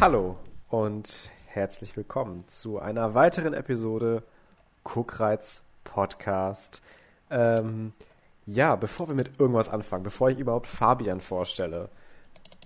[0.00, 0.38] Hallo
[0.70, 4.22] und herzlich willkommen zu einer weiteren Episode
[4.82, 6.80] Guckreiz Podcast.
[7.28, 7.92] Ähm,
[8.46, 11.90] ja, bevor wir mit irgendwas anfangen, bevor ich überhaupt Fabian vorstelle,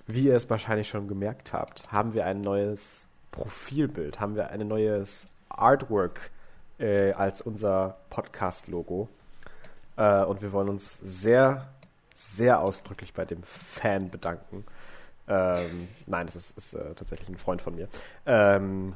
[0.07, 4.69] wie ihr es wahrscheinlich schon gemerkt habt, haben wir ein neues Profilbild, haben wir ein
[4.69, 6.31] neues Artwork
[6.79, 9.09] äh, als unser Podcast-Logo.
[9.97, 11.67] Äh, und wir wollen uns sehr,
[12.13, 14.65] sehr ausdrücklich bei dem Fan bedanken.
[15.27, 17.89] Ähm, nein, das ist, ist äh, tatsächlich ein Freund von mir,
[18.27, 18.95] ähm,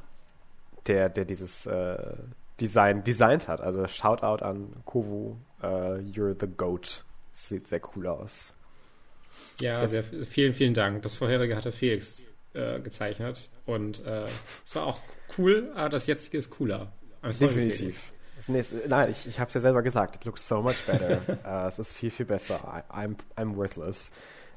[0.87, 1.97] der, der dieses äh,
[2.61, 3.61] Design designt hat.
[3.61, 7.05] Also Shoutout an Kovu, uh, you're the goat.
[7.33, 8.53] Sieht sehr cool aus.
[9.61, 11.03] Ja, sehr, vielen, vielen Dank.
[11.03, 12.23] Das vorherige hatte Felix
[12.55, 14.27] äh, gezeichnet und äh,
[14.65, 15.01] es war auch
[15.37, 16.93] cool, aber das jetzige ist cooler.
[17.23, 18.13] Definitiv.
[18.47, 20.17] Nächste, nein, ich, ich habe es ja selber gesagt.
[20.17, 21.21] It looks so much better.
[21.45, 22.61] uh, es ist viel, viel besser.
[22.91, 24.13] I, I'm, I'm worthless.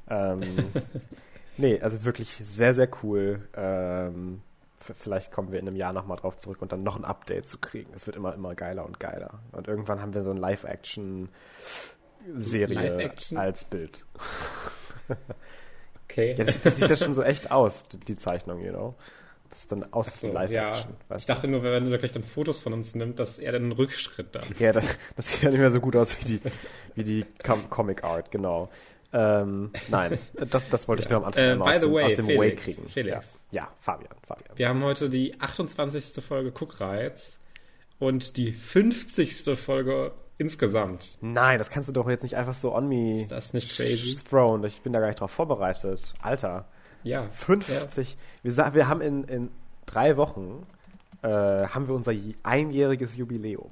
[0.08, 0.40] Ähm,
[1.56, 3.48] nee, also wirklich sehr, sehr cool.
[3.54, 4.42] Ähm,
[4.82, 7.58] vielleicht kommen wir in einem Jahr nochmal drauf zurück und dann noch ein Update zu
[7.58, 7.92] kriegen.
[7.94, 9.40] Es wird immer, immer geiler und geiler.
[9.52, 14.04] Und irgendwann haben wir so eine Live-Action-Serie Live als Bild.
[16.04, 16.34] okay.
[16.36, 18.94] Ja, das, das, sieht das schon so echt aus, die Zeichnung, you know.
[19.50, 20.94] Das ist dann aus so, Live-Action.
[21.10, 21.16] Ja.
[21.16, 23.72] ich dachte nur, wenn er wirklich dann Fotos von uns nimmt, dass er dann einen
[23.72, 24.44] Rückschritt dann.
[24.58, 24.84] Ja, das,
[25.16, 26.40] das sieht ja nicht mehr so gut aus wie die,
[26.94, 28.70] wie die Com Comic Art, genau.
[29.12, 32.26] Ähm, nein, das, das wollte ich nur am Anfang äh, aus, dem, way, aus dem
[32.26, 32.88] Felix, Way kriegen.
[32.88, 33.32] Felix.
[33.50, 33.62] Ja.
[33.62, 34.56] ja, Fabian, Fabian.
[34.56, 36.24] Wir haben heute die 28.
[36.24, 37.38] Folge Guckreiz
[37.98, 39.58] und die 50.
[39.58, 41.18] Folge insgesamt.
[41.20, 44.18] Nein, das kannst du doch jetzt nicht einfach so on me Ist das nicht crazy?
[44.28, 44.64] thrown.
[44.64, 46.14] Ich bin da gar nicht drauf vorbereitet.
[46.20, 46.66] Alter.
[47.02, 47.28] Ja.
[47.28, 48.16] 50.
[48.42, 48.56] Ja.
[48.56, 49.50] Wir, wir haben in, in
[49.86, 50.66] drei Wochen
[51.22, 53.70] äh, haben wir unser einjähriges Jubiläum.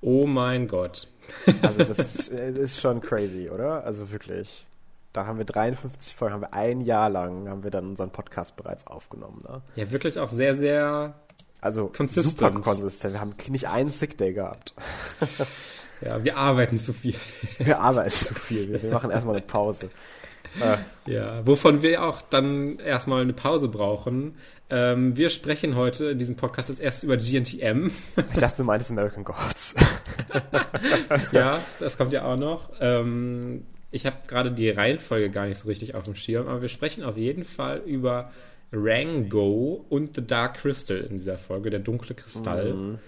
[0.00, 1.08] Oh mein Gott.
[1.62, 3.84] Also das ist, ist, schon crazy, oder?
[3.84, 4.66] Also wirklich.
[5.12, 8.56] Da haben wir 53 Folgen, haben wir ein Jahr lang, haben wir dann unseren Podcast
[8.56, 9.40] bereits aufgenommen.
[9.48, 9.62] Ne?
[9.76, 11.14] Ja, wirklich auch sehr, sehr
[11.60, 12.38] also consistent.
[12.38, 13.14] super konsistent.
[13.14, 14.74] Wir haben nicht einen Sick Day gehabt.
[16.02, 17.16] Ja, wir arbeiten zu viel.
[17.58, 18.82] Wir arbeiten zu viel.
[18.82, 19.90] Wir machen erstmal eine Pause.
[20.60, 20.78] Äh.
[21.06, 24.36] Ja, wovon wir auch dann erstmal eine Pause brauchen.
[24.70, 27.90] Ähm, wir sprechen heute in diesem Podcast als erstes über GNTM.
[28.30, 29.74] Ich dachte, du meintest American Gods.
[31.32, 32.70] ja, das kommt ja auch noch.
[32.80, 36.68] Ähm, ich habe gerade die Reihenfolge gar nicht so richtig auf dem Schirm, aber wir
[36.68, 38.30] sprechen auf jeden Fall über
[38.72, 42.74] Rango und The Dark Crystal in dieser Folge, der dunkle Kristall.
[42.74, 42.98] Mhm.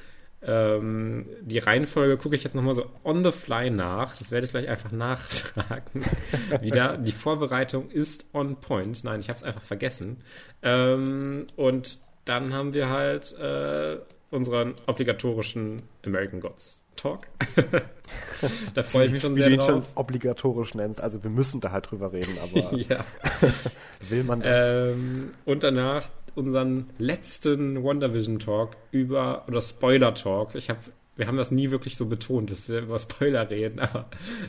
[0.44, 4.16] Ähm, die Reihenfolge gucke ich jetzt nochmal so on the fly nach.
[4.16, 6.04] Das werde ich gleich einfach nachtragen.
[6.60, 6.96] Wieder.
[6.98, 9.04] Die Vorbereitung ist on point.
[9.04, 10.18] Nein, ich habe es einfach vergessen.
[10.62, 13.98] Ähm, und dann haben wir halt äh,
[14.30, 17.26] unseren obligatorischen American Gods Talk.
[18.74, 21.00] da freue ich mich schon sehr Wie du ihn schon obligatorisch nennst.
[21.00, 22.72] Also wir müssen da halt drüber reden, aber
[24.08, 24.70] will man das?
[24.70, 30.54] Ähm, und danach unseren letzten WandaVision Talk über, oder Spoiler Talk.
[30.54, 30.80] Ich habe
[31.14, 34.06] wir haben das nie wirklich so betont, dass wir über Spoiler reden, aber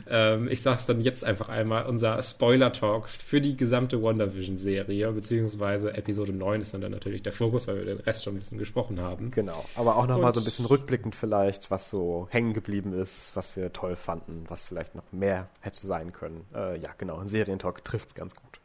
[0.08, 5.92] ähm, ich sage es dann jetzt einfach einmal, unser Spoiler-Talk für die gesamte WandaVision-Serie, beziehungsweise
[5.94, 8.58] Episode 9 ist dann, dann natürlich der Fokus, weil wir den Rest schon ein bisschen
[8.58, 9.30] gesprochen haben.
[9.30, 13.54] Genau, aber auch nochmal so ein bisschen rückblickend vielleicht, was so hängen geblieben ist, was
[13.56, 16.46] wir toll fanden, was vielleicht noch mehr hätte sein können.
[16.54, 18.60] Äh, ja, genau, ein Serientalk trifft es ganz gut.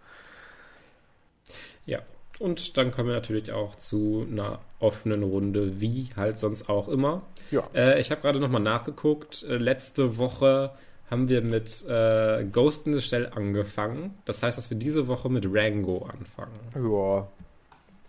[1.86, 2.00] Ja,
[2.40, 7.22] und dann kommen wir natürlich auch zu einer offenen Runde, wie halt sonst auch immer.
[7.52, 7.68] Ja.
[7.76, 9.44] Äh, ich habe gerade nochmal nachgeguckt.
[9.44, 10.72] Äh, letzte Woche
[11.12, 14.16] haben wir mit äh, Ghost in the Shell angefangen.
[14.26, 16.60] Das heißt, dass wir diese Woche mit Rango anfangen.
[16.76, 17.28] Ja.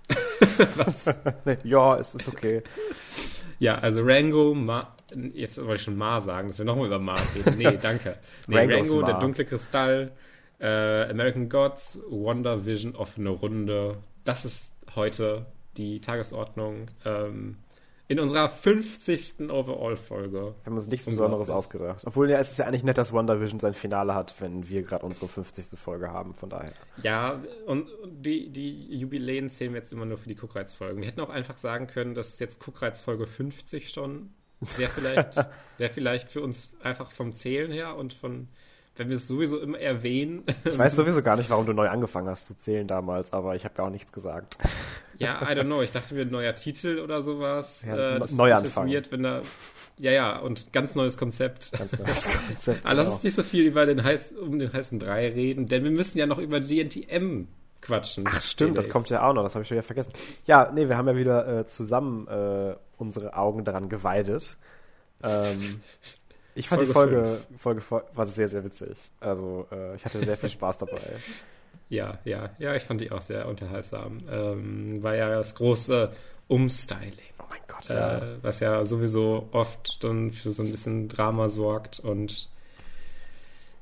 [0.76, 1.04] Was?
[1.64, 2.62] ja, es ist okay.
[3.58, 4.94] Ja, also Rango, Ma
[5.34, 7.58] jetzt wollte ich schon Ma sagen, dass wir nochmal über Ma reden.
[7.58, 8.16] Nee, danke.
[8.46, 10.12] Nee, Rango, der dunkle Kristall,
[10.60, 17.56] äh, American Gods, Wonder Vision, offene Runde, das ist heute die Tagesordnung ähm,
[18.08, 19.48] in unserer 50.
[19.50, 20.32] Overall-Folge.
[20.32, 22.02] Wir haben uns nichts Besonderes ausgedacht.
[22.04, 25.06] Obwohl ja, es ist ja eigentlich nett, dass WandaVision sein Finale hat, wenn wir gerade
[25.06, 25.78] unsere 50.
[25.78, 26.72] Folge haben, von daher.
[27.02, 31.00] Ja, und die, die Jubiläen zählen wir jetzt immer nur für die Guckreiz-Folgen.
[31.00, 34.30] Wir hätten auch einfach sagen können, dass es jetzt Guckreiz-Folge 50 schon
[34.76, 35.36] wäre vielleicht,
[35.78, 38.48] wär vielleicht für uns einfach vom Zählen her und von
[38.96, 40.44] wenn wir es sowieso immer erwähnen.
[40.64, 43.64] Ich weiß sowieso gar nicht, warum du neu angefangen hast zu zählen damals, aber ich
[43.64, 44.58] habe ja auch nichts gesagt.
[45.18, 45.82] Ja, I don't know.
[45.82, 47.82] Ich dachte mir, neuer Titel oder sowas.
[47.86, 48.90] Ja, äh, Neuanfang.
[49.10, 49.42] Wenn da,
[49.98, 51.72] ja, ja, und ganz neues Konzept.
[51.72, 52.84] Ganz neues Konzept.
[52.84, 53.02] Aber genau.
[53.02, 55.90] lass uns nicht so viel über den heiß, um den heißen Drei reden, denn wir
[55.90, 57.48] müssen ja noch über GNTM
[57.82, 58.24] quatschen.
[58.26, 60.12] Ach stimmt, das kommt ja auch noch, das habe ich schon wieder vergessen.
[60.46, 64.56] Ja, nee, wir haben ja wieder äh, zusammen äh, unsere Augen daran geweidet.
[65.22, 65.82] Ähm,
[66.60, 68.96] ich fand Folge die Folge, Folge, war sehr, sehr witzig.
[69.18, 71.00] Also äh, ich hatte sehr viel Spaß dabei.
[71.88, 74.18] Ja, ja, ja, ich fand die auch sehr unterhaltsam.
[74.30, 76.12] Ähm, war ja das große
[76.46, 77.12] Umstyling.
[77.40, 78.18] Oh mein Gott, ja.
[78.18, 82.48] Äh, was ja sowieso oft dann für so ein bisschen Drama sorgt und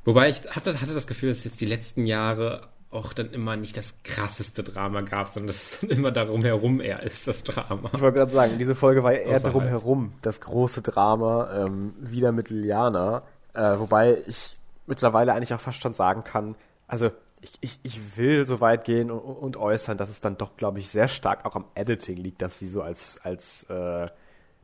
[0.07, 3.77] wobei ich hatte, hatte das Gefühl, dass jetzt die letzten Jahre auch dann immer nicht
[3.77, 7.91] das krasseste Drama gab, sondern dass es dann immer darum herum eher ist, das Drama.
[7.93, 12.33] Ich wollte gerade sagen, diese Folge war eher darum herum, das große Drama, ähm, wieder
[12.33, 13.23] mit Liliana.
[13.53, 14.57] Äh, wobei ich
[14.87, 16.55] mittlerweile eigentlich auch fast schon sagen kann,
[16.87, 20.57] also ich, ich, ich will so weit gehen und, und äußern, dass es dann doch,
[20.57, 24.07] glaube ich, sehr stark auch am Editing liegt, dass sie so als, als äh,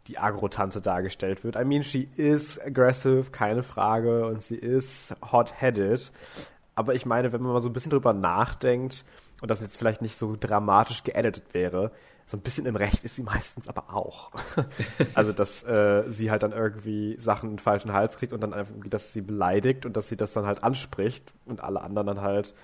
[0.06, 1.56] die Agro-Tante dargestellt wird.
[1.56, 6.10] I mean, she is aggressive, keine Frage, und sie ist hot-headed.
[6.74, 9.04] Aber ich meine, wenn man mal so ein bisschen drüber nachdenkt
[9.40, 11.92] und das jetzt vielleicht nicht so dramatisch geeditet wäre,
[12.26, 14.32] so ein bisschen im Recht ist sie meistens aber auch.
[15.14, 18.54] also, dass äh, sie halt dann irgendwie Sachen in den falschen Hals kriegt und dann
[18.54, 22.20] einfach, dass sie beleidigt und dass sie das dann halt anspricht und alle anderen dann
[22.22, 22.54] halt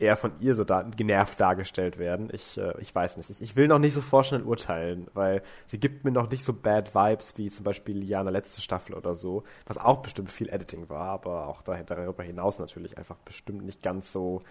[0.00, 2.28] eher von ihr so da, genervt dargestellt werden.
[2.32, 3.30] Ich, äh, ich weiß nicht.
[3.30, 6.52] Ich, ich will noch nicht so vorschnell urteilen, weil sie gibt mir noch nicht so
[6.52, 10.88] bad Vibes wie zum Beispiel Liana letzte Staffel oder so, was auch bestimmt viel Editing
[10.88, 14.42] war, aber auch darüber hinaus natürlich einfach bestimmt nicht ganz so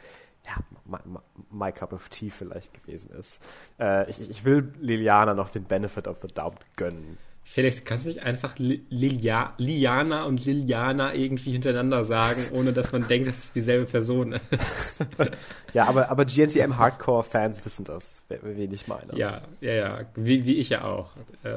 [0.46, 0.54] ja,
[0.86, 1.20] my,
[1.52, 3.42] my, cup of tea vielleicht gewesen ist.
[3.80, 7.18] Äh, ich, ich will Liliana noch den Benefit of the Doubt gönnen.
[7.52, 13.08] Felix, du kannst nicht einfach Lilia, Liana und Liliana irgendwie hintereinander sagen, ohne dass man
[13.08, 15.08] denkt, dass es dieselbe Person ist.
[15.74, 19.18] ja, aber, aber GNTM Hardcore-Fans wissen das, wen ich meine.
[19.18, 21.10] Ja, ja, ja, wie, wie ich ja auch.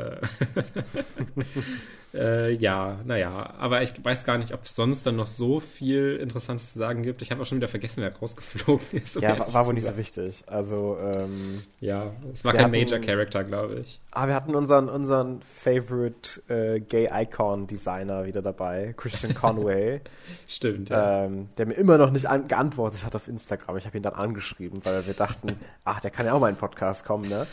[2.15, 6.17] Äh, ja, naja, aber ich weiß gar nicht, ob es sonst dann noch so viel
[6.17, 7.23] Interessantes zu sagen gibt.
[7.23, 9.15] Ich habe auch schon wieder vergessen, wer rausgeflogen ist.
[9.17, 10.45] ja, war, war wohl nicht so wichtig.
[10.47, 13.99] Also, ähm, Ja, es war kein hatten, Major Character, glaube ich.
[14.11, 20.03] Aber ah, wir hatten unseren, unseren Favorite äh, Gay Icon Designer wieder dabei, Christian Conway.
[20.47, 21.25] Stimmt, ja.
[21.25, 23.79] Ähm, der mir immer noch nicht an, geantwortet hat auf Instagram.
[23.79, 26.57] Ich habe ihn dann angeschrieben, weil wir dachten, ach, der kann ja auch mal in
[26.57, 27.47] den Podcast kommen, ne?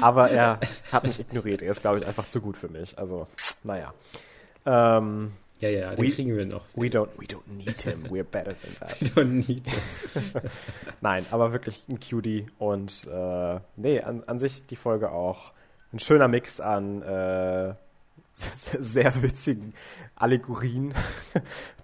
[0.00, 0.58] aber er
[0.90, 1.62] hat mich ignoriert.
[1.62, 2.98] Er ist, glaube ich, einfach zu gut für mich nicht.
[2.98, 3.26] Also,
[3.62, 3.94] naja.
[4.66, 6.64] Ähm, ja, ja, den we, kriegen wir noch.
[6.74, 8.04] We don't, we don't need him.
[8.08, 9.00] We're better than that.
[9.00, 10.22] we don't need him.
[11.00, 12.46] Nein, aber wirklich ein Cutie.
[12.58, 15.52] Und äh, nee, an, an sich die Folge auch
[15.92, 17.74] ein schöner Mix an äh,
[18.56, 19.74] sehr witzigen
[20.16, 20.94] Allegorien,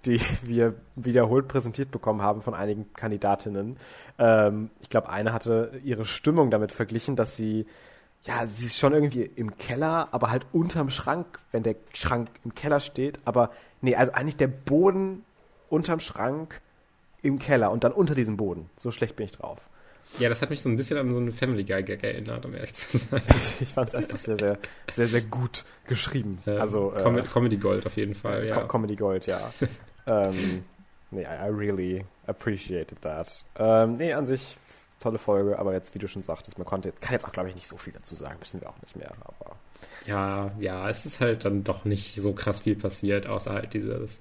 [0.05, 3.77] die wir wiederholt präsentiert bekommen haben von einigen Kandidatinnen.
[4.17, 7.67] Ähm, ich glaube, eine hatte ihre Stimmung damit verglichen, dass sie
[8.23, 12.53] ja, sie ist schon irgendwie im Keller, aber halt unterm Schrank, wenn der Schrank im
[12.55, 13.19] Keller steht.
[13.25, 15.23] Aber nee, also eigentlich der Boden
[15.69, 16.61] unterm Schrank
[17.21, 18.69] im Keller und dann unter diesem Boden.
[18.75, 19.59] So schlecht bin ich drauf.
[20.19, 22.53] Ja, das hat mich so ein bisschen an so eine Family Guy Gag erinnert, um
[22.53, 23.21] ehrlich zu sein.
[23.59, 24.57] ich fand es einfach sehr, sehr,
[24.91, 26.39] sehr, sehr gut geschrieben.
[26.47, 28.63] Ähm, also Com äh, Comedy Gold auf jeden Fall, ja.
[28.63, 29.53] Comedy Gold, ja.
[30.07, 30.63] ähm,
[31.11, 33.43] nee, I, I, really appreciated that.
[33.57, 34.57] Ähm, nee, an sich
[35.07, 37.55] tolle Folge, aber jetzt, wie du schon sagtest, man konnte, kann jetzt auch, glaube ich,
[37.55, 39.55] nicht so viel dazu sagen, müssen wir auch nicht mehr, aber.
[40.05, 44.19] Ja, ja, es ist halt dann doch nicht so krass viel passiert, außer halt dieses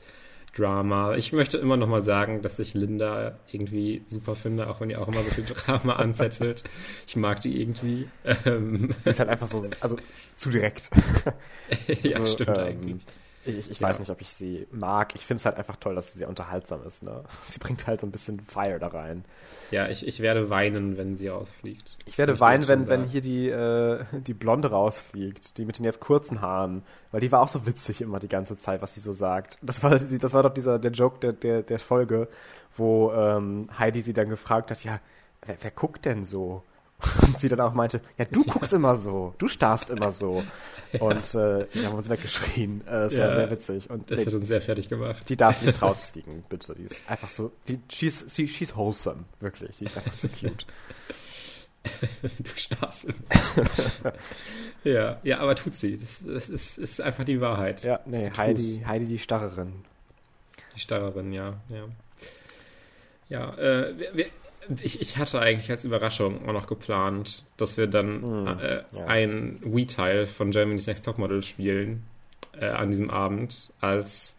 [0.56, 1.14] Drama.
[1.16, 4.96] Ich möchte immer noch mal sagen, dass ich Linda irgendwie super finde, auch wenn die
[4.96, 6.64] auch immer so viel Drama anzettelt.
[7.06, 8.08] Ich mag die irgendwie.
[8.44, 8.90] Ähm.
[9.00, 9.96] Sie ist halt einfach so, also
[10.34, 10.90] zu direkt.
[12.02, 13.02] ja, also, stimmt ähm, eigentlich.
[13.46, 13.88] Ich, ich ja.
[13.88, 15.14] weiß nicht, ob ich sie mag.
[15.14, 17.02] Ich finde es halt einfach toll, dass sie sehr unterhaltsam ist.
[17.02, 17.22] Ne?
[17.44, 19.24] Sie bringt halt so ein bisschen Fire da rein.
[19.70, 21.96] Ja, ich, ich werde weinen, wenn sie rausfliegt.
[22.06, 26.00] Ich werde weinen, wenn, wenn hier die, äh, die Blonde rausfliegt, die mit den jetzt
[26.00, 26.82] kurzen Haaren.
[27.12, 29.58] Weil die war auch so witzig immer die ganze Zeit, was sie so sagt.
[29.62, 32.28] Das war, das war doch dieser, der Joke der, der, der Folge,
[32.76, 35.00] wo ähm, Heidi sie dann gefragt hat, ja,
[35.44, 36.62] wer, wer guckt denn so?
[37.26, 38.76] Und sie dann auch meinte, ja, du guckst ja.
[38.76, 40.42] immer so, du starrst immer so.
[40.92, 41.00] Ja.
[41.02, 42.86] Und äh, wir haben uns weggeschrien.
[42.86, 43.26] Äh, es ja.
[43.26, 43.90] war sehr witzig.
[43.90, 45.28] Und, das nee, hat uns sehr fertig gemacht.
[45.28, 46.74] Die darf nicht rausfliegen, bitte.
[46.74, 49.76] Die ist einfach so, die, she's, she, she's wholesome, wirklich.
[49.76, 50.66] Die ist einfach zu cute.
[52.38, 54.12] du starrst immer.
[54.84, 55.98] ja, ja, aber tut sie.
[55.98, 57.82] Das, das ist, ist, einfach die Wahrheit.
[57.82, 59.84] Ja, nee, Heidi, Heidi die Starrerin.
[60.74, 61.84] Die Starrerin, ja, ja.
[63.28, 64.26] Ja, äh, wir, wir
[64.82, 69.06] ich, ich hatte eigentlich als Überraschung auch noch geplant, dass wir dann mm, äh, ja.
[69.06, 72.04] ein Wii-Teil von Germany's Next Topmodel spielen
[72.58, 74.34] äh, an diesem Abend als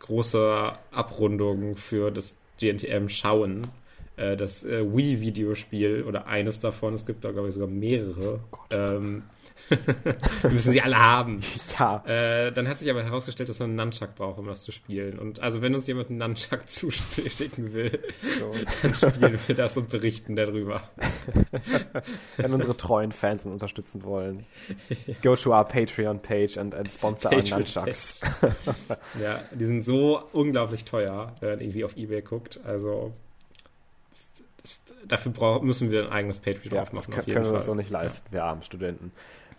[0.00, 3.68] große Abrundung für das GNTM Schauen.
[4.16, 8.40] Äh, das äh, Wii-Videospiel oder eines davon, es gibt da glaube ich sogar mehrere.
[8.52, 9.22] Oh ähm,
[10.42, 11.40] müssen sie alle haben.
[11.78, 12.04] Ja.
[12.06, 15.18] Äh, dann hat sich aber herausgestellt, dass man einen Nunchuck braucht, um das zu spielen.
[15.18, 18.52] Und also wenn uns jemand einen Nunchuck zuschicken will, so.
[18.82, 20.82] dann spielen wir das und berichten darüber.
[22.36, 24.44] wenn unsere treuen Fans uns unterstützen wollen,
[25.06, 25.14] ja.
[25.22, 28.20] go to our Patreon-Page and, and sponsor Patreon our Nunchucks.
[29.20, 32.60] ja, die sind so unglaublich teuer, wenn man irgendwie auf Ebay guckt.
[32.64, 33.12] Also
[35.06, 37.12] dafür brauch, müssen wir ein eigenes Patreon ja, drauf machen.
[37.12, 38.32] Das können, können wir uns so nicht leisten, ja.
[38.32, 39.12] wir armen Studenten.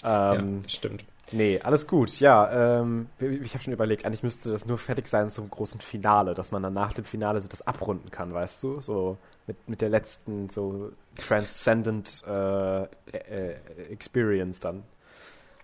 [0.03, 1.05] Ähm, ja, stimmt.
[1.31, 2.19] Nee, alles gut.
[2.19, 6.33] Ja, ähm, ich habe schon überlegt, eigentlich müsste das nur fertig sein zum großen Finale,
[6.33, 8.81] dass man dann nach dem Finale so das abrunden kann, weißt du?
[8.81, 9.17] So
[9.47, 13.55] mit, mit der letzten so transcendent äh, äh,
[13.89, 14.83] Experience dann.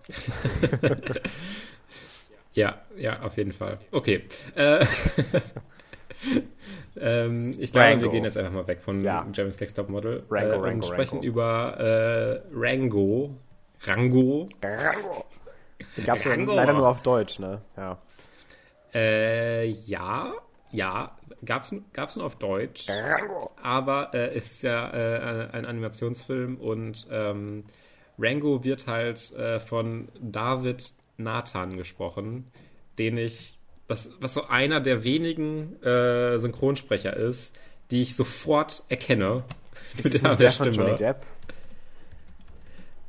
[2.54, 3.78] ja, ja, auf jeden Fall.
[3.92, 4.24] Okay.
[4.56, 4.84] Äh,
[7.00, 8.02] ähm, ich glaube, Rango.
[8.04, 9.24] wir gehen jetzt einfach mal weg von ja.
[9.32, 11.26] James Next Top Model Rango, äh, Rango, und sprechen Rango.
[11.26, 13.36] über äh, Rango.
[13.82, 14.48] Rango.
[14.62, 15.24] Rango.
[15.96, 17.62] Den gab es ja leider nur auf Deutsch, ne?
[17.76, 17.98] Ja.
[18.92, 20.34] Äh, ja,
[20.72, 22.88] ja, gab's, gab's nur auf Deutsch.
[22.88, 23.50] Rango.
[23.62, 27.64] Aber äh, es ist ja äh, ein Animationsfilm und ähm,
[28.18, 32.50] Rango wird halt äh, von David Nathan gesprochen,
[32.98, 33.58] den ich,
[33.88, 37.52] was, was so einer der wenigen äh, Synchronsprecher ist,
[37.90, 39.44] die ich sofort erkenne.
[39.96, 40.70] Ist mit der, der Stimme.
[40.70, 41.24] Johnny Depp?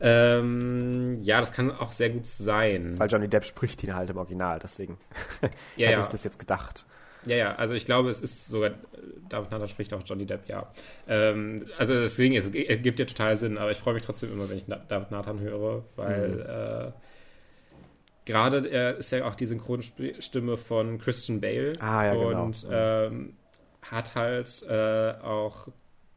[0.01, 2.96] Ähm, ja, das kann auch sehr gut sein.
[2.98, 4.98] Weil Johnny Depp spricht ihn halt im Original, deswegen
[5.77, 6.01] ja, hätte ja.
[6.01, 6.86] ich das jetzt gedacht.
[7.25, 8.72] Ja, ja, also ich glaube, es ist sogar,
[9.29, 10.72] David Nathan spricht auch Johnny Depp, ja.
[11.08, 14.58] Ähm, also deswegen, es ergibt ja total Sinn, aber ich freue mich trotzdem immer, wenn
[14.58, 16.41] ich David Nathan höre, weil mhm.
[16.41, 16.91] äh,
[18.25, 22.43] gerade er ist ja auch die Synchronstimme von Christian Bale ah, ja, genau.
[22.43, 23.34] und ähm,
[23.84, 25.67] hat halt äh, auch,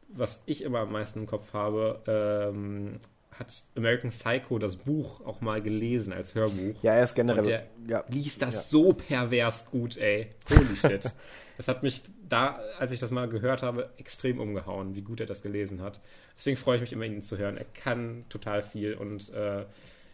[0.09, 2.99] was ich immer am meisten im Kopf habe, ähm,
[3.39, 6.81] hat American Psycho das Buch auch mal gelesen als Hörbuch.
[6.81, 7.39] Ja, er ist generell.
[7.39, 8.03] Und der ja.
[8.09, 8.61] liest das ja.
[8.61, 10.27] so pervers gut, ey.
[10.49, 11.13] Holy shit.
[11.57, 15.25] das hat mich da, als ich das mal gehört habe, extrem umgehauen, wie gut er
[15.25, 16.01] das gelesen hat.
[16.37, 17.57] Deswegen freue ich mich immer, ihn zu hören.
[17.57, 19.65] Er kann total viel und äh,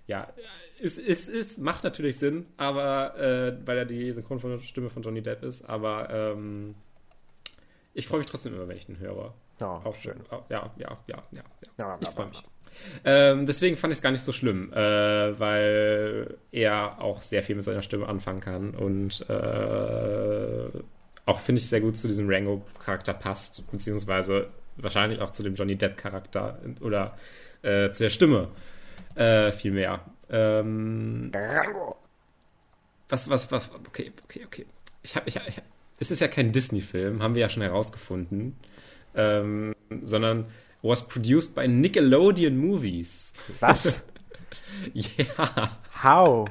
[0.07, 0.27] ja,
[0.81, 5.43] es, es, es macht natürlich Sinn, aber äh, weil er die Synchronstimme von Johnny Depp
[5.43, 6.75] ist, aber ähm,
[7.93, 9.33] ich freue mich trotzdem immer, wenn ich ihn höre.
[9.59, 10.19] Ja, auch schön.
[10.31, 11.43] Ja, ja, ja, ja.
[11.77, 11.97] ja.
[12.01, 12.43] ich freue mich.
[13.03, 17.55] Ähm, deswegen fand ich es gar nicht so schlimm, äh, weil er auch sehr viel
[17.55, 20.69] mit seiner Stimme anfangen kann und äh,
[21.25, 24.47] auch, finde ich, sehr gut zu diesem Rango-Charakter passt, beziehungsweise
[24.77, 27.17] wahrscheinlich auch zu dem Johnny Depp-Charakter oder
[27.61, 28.49] äh, zu der Stimme
[29.15, 30.01] äh, viel mehr.
[30.29, 31.95] Ähm, Rango!
[33.09, 34.65] Was, was, was, okay, okay, okay.
[35.03, 35.61] Ich habe, ich, ich,
[35.99, 38.55] es ist ja kein Disney-Film, haben wir ja schon herausgefunden,
[39.15, 40.45] ähm, sondern
[40.81, 43.33] was produced by Nickelodeon Movies.
[43.59, 44.03] Was?
[44.93, 45.77] ja.
[46.03, 46.49] How?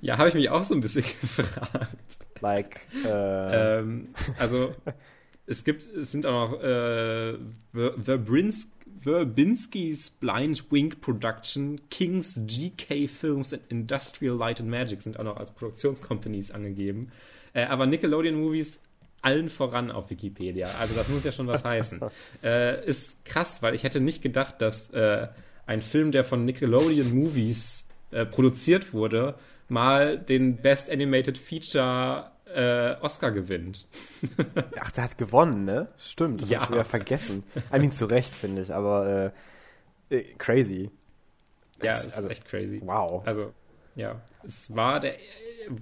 [0.00, 1.96] Ja, habe ich mich auch so ein bisschen gefragt.
[2.40, 3.78] Like, äh...
[3.78, 4.74] ähm, also
[5.46, 7.36] es gibt, es sind auch noch äh,
[7.72, 15.36] Verbinski's Blind Wing Production, Kings GK Films und Industrial Light and Magic sind auch noch
[15.36, 17.10] als Produktionscompanies angegeben.
[17.52, 18.78] Äh, aber Nickelodeon Movies
[19.22, 20.68] allen voran auf Wikipedia.
[20.80, 22.00] Also das muss ja schon was heißen.
[22.42, 25.28] Äh, ist krass, weil ich hätte nicht gedacht, dass äh,
[25.66, 29.36] ein Film, der von Nickelodeon Movies äh, produziert wurde,
[29.68, 33.86] mal den Best Animated Feature äh, Oscar gewinnt.
[34.80, 35.88] Ach, der hat gewonnen, ne?
[35.98, 36.60] Stimmt, das ja.
[36.60, 37.44] habe ich wieder vergessen.
[37.72, 39.32] I mean, zu Recht, finde ich, aber
[40.10, 40.90] äh, äh, crazy.
[41.82, 42.80] Ja, es also, ist echt crazy.
[42.84, 43.26] Wow.
[43.26, 43.52] Also,
[43.94, 45.14] ja, es war der,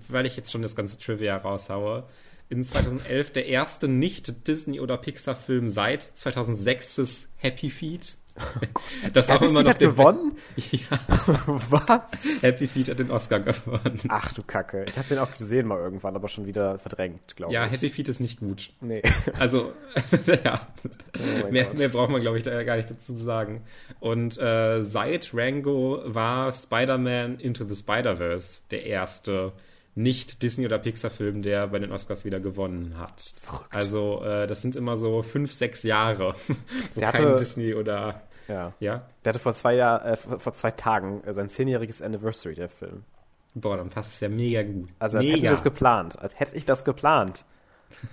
[0.09, 2.04] weil ich jetzt schon das ganze Trivia raushaue,
[2.50, 8.19] in 2011 der erste nicht-Disney- oder Pixar-Film seit 2006 Happy Feet.
[8.37, 8.66] Oh
[9.12, 10.33] das Happy immer Feet noch hat gewonnen?
[10.57, 10.99] Ja.
[11.47, 12.42] Was?
[12.42, 14.00] Happy Feet hat den Oscar gewonnen.
[14.09, 14.85] Ach du Kacke.
[14.88, 17.71] Ich habe den auch gesehen mal irgendwann, aber schon wieder verdrängt, glaube ja, ich.
[17.71, 18.73] Ja, Happy Feet ist nicht gut.
[18.80, 19.02] Nee.
[19.38, 19.73] Also,
[20.45, 20.69] ja.
[21.16, 23.62] Oh mehr, mehr braucht man, glaube ich, da gar nicht dazu zu sagen.
[24.00, 29.52] Und äh, seit Rango war Spider-Man Into the Spider-Verse der erste
[29.94, 33.35] Disney- oder Pixar-Film, der bei den Oscars wieder gewonnen hat.
[33.40, 33.75] Verrückt.
[33.75, 36.35] Also äh, das sind immer so fünf, sechs Jahre,
[36.94, 38.73] wo der hatte, kein Disney oder ja.
[38.80, 39.06] ja.
[39.25, 43.04] Der hatte vor zwei Jahr, äh, vor zwei Tagen äh, sein zehnjähriges Anniversary, der Film.
[43.54, 44.90] Boah, dann passt es ja mega gut.
[44.99, 45.35] Also als mega.
[45.35, 46.18] hätten wir das geplant.
[46.18, 47.44] Als hätte ich das geplant.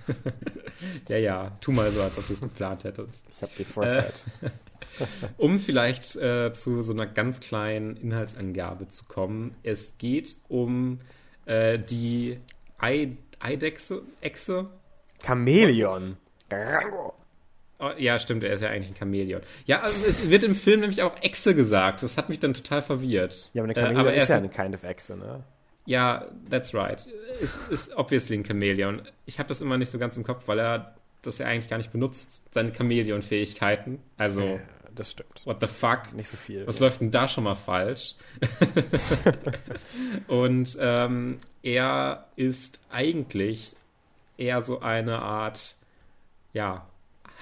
[1.08, 3.24] ja, ja, tu mal so, als ob du es geplant hättest.
[3.30, 4.24] Ich habe die Foresight.
[4.42, 4.50] Äh,
[5.36, 9.54] um vielleicht äh, zu so einer ganz kleinen Inhaltsangabe zu kommen.
[9.62, 11.00] Es geht um
[11.48, 12.38] äh, die
[12.78, 14.66] Eidechse, Echse.
[15.24, 16.16] Chamäleon.
[17.80, 19.42] Oh, ja, stimmt, er ist ja eigentlich ein Chamäleon.
[19.66, 22.02] Ja, also es wird im Film nämlich auch Echse gesagt.
[22.02, 23.50] Das hat mich dann total verwirrt.
[23.54, 25.42] Ja, aber eine Chamäleon äh, ist ja eine kind of Echse, ne?
[25.86, 27.06] Ja, that's right.
[27.42, 29.02] Es ist obviously ein Chamäleon.
[29.26, 31.78] Ich habe das immer nicht so ganz im Kopf, weil er das ja eigentlich gar
[31.78, 33.98] nicht benutzt, seine Chamäleon-Fähigkeiten.
[34.16, 34.42] Also.
[34.42, 34.58] Ja,
[34.98, 35.42] das stimmt.
[35.44, 36.12] What the fuck?
[36.12, 36.66] Nicht so viel.
[36.66, 36.86] Was ja.
[36.86, 38.14] läuft denn da schon mal falsch?
[40.26, 43.76] und ähm, er ist eigentlich
[44.36, 45.76] eher so eine Art,
[46.52, 46.86] ja,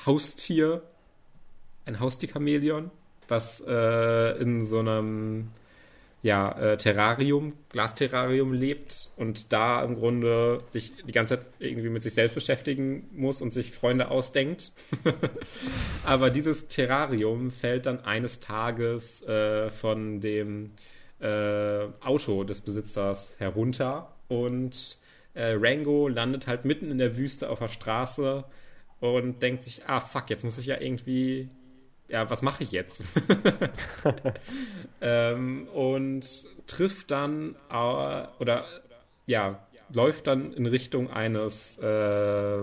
[0.04, 0.82] Haustier
[1.86, 2.90] ein Haustierchamäleon,
[3.28, 5.50] was äh, in so einem
[6.26, 12.02] ja, äh, Terrarium, Glasterrarium lebt und da im Grunde sich die ganze Zeit irgendwie mit
[12.02, 14.72] sich selbst beschäftigen muss und sich Freunde ausdenkt.
[16.04, 20.72] Aber dieses Terrarium fällt dann eines Tages äh, von dem
[21.20, 24.98] äh, Auto des Besitzers herunter und
[25.34, 28.42] äh, Rango landet halt mitten in der Wüste auf der Straße
[28.98, 31.50] und denkt sich, ah fuck, jetzt muss ich ja irgendwie
[32.08, 33.02] ja, was mache ich jetzt?
[35.00, 38.64] ähm, und trifft dann äh, oder
[39.26, 42.58] ja, läuft dann in Richtung eines äh,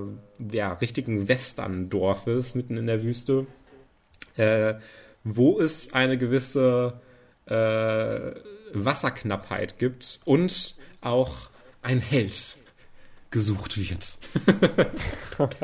[0.51, 3.47] ja, richtigen Western-Dorfes mitten in der Wüste,
[4.35, 4.75] äh,
[5.23, 7.01] wo es eine gewisse
[7.45, 8.31] äh,
[8.73, 11.49] Wasserknappheit gibt und auch
[11.81, 12.57] ein Held
[13.29, 14.17] gesucht wird.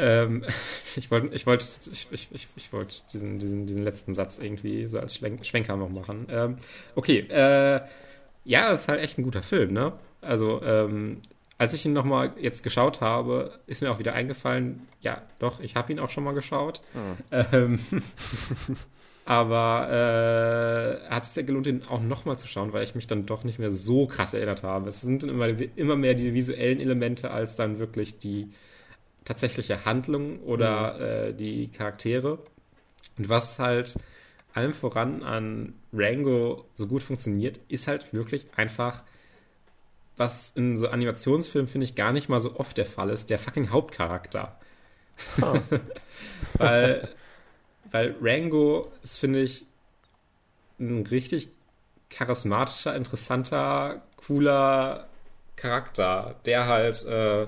[0.00, 0.44] Ähm,
[0.96, 4.86] ich wollte ich wollt, ich, ich, ich, ich wollt diesen, diesen, diesen letzten Satz irgendwie
[4.86, 6.26] so als Schwenker noch machen.
[6.30, 6.56] Ähm,
[6.94, 7.80] okay, äh,
[8.44, 9.92] ja, ist halt echt ein guter Film, ne?
[10.22, 11.20] Also, ähm,
[11.58, 15.76] als ich ihn nochmal jetzt geschaut habe, ist mir auch wieder eingefallen, ja, doch, ich
[15.76, 16.80] habe ihn auch schon mal geschaut.
[16.94, 17.36] Oh.
[17.52, 17.78] Ähm,
[19.26, 23.26] aber äh, hat es ja gelohnt, ihn auch nochmal zu schauen, weil ich mich dann
[23.26, 24.88] doch nicht mehr so krass erinnert habe.
[24.88, 28.50] Es sind dann immer, immer mehr die visuellen Elemente als dann wirklich die,
[29.24, 31.02] tatsächliche Handlung oder mhm.
[31.02, 32.38] äh, die Charaktere.
[33.18, 33.96] Und was halt
[34.54, 39.02] allem voran an Rango so gut funktioniert, ist halt wirklich einfach,
[40.16, 43.38] was in so Animationsfilmen, finde ich, gar nicht mal so oft der Fall ist, der
[43.38, 44.58] fucking Hauptcharakter.
[45.40, 45.58] Oh.
[46.54, 47.08] weil,
[47.90, 49.64] weil Rango ist, finde ich,
[50.78, 51.48] ein richtig
[52.08, 55.08] charismatischer, interessanter, cooler
[55.56, 57.46] Charakter, der halt äh,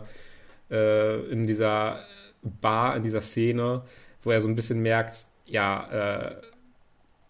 [0.73, 2.05] äh, in dieser
[2.43, 3.83] Bar, in dieser Szene,
[4.23, 6.37] wo er so ein bisschen merkt, ja, äh,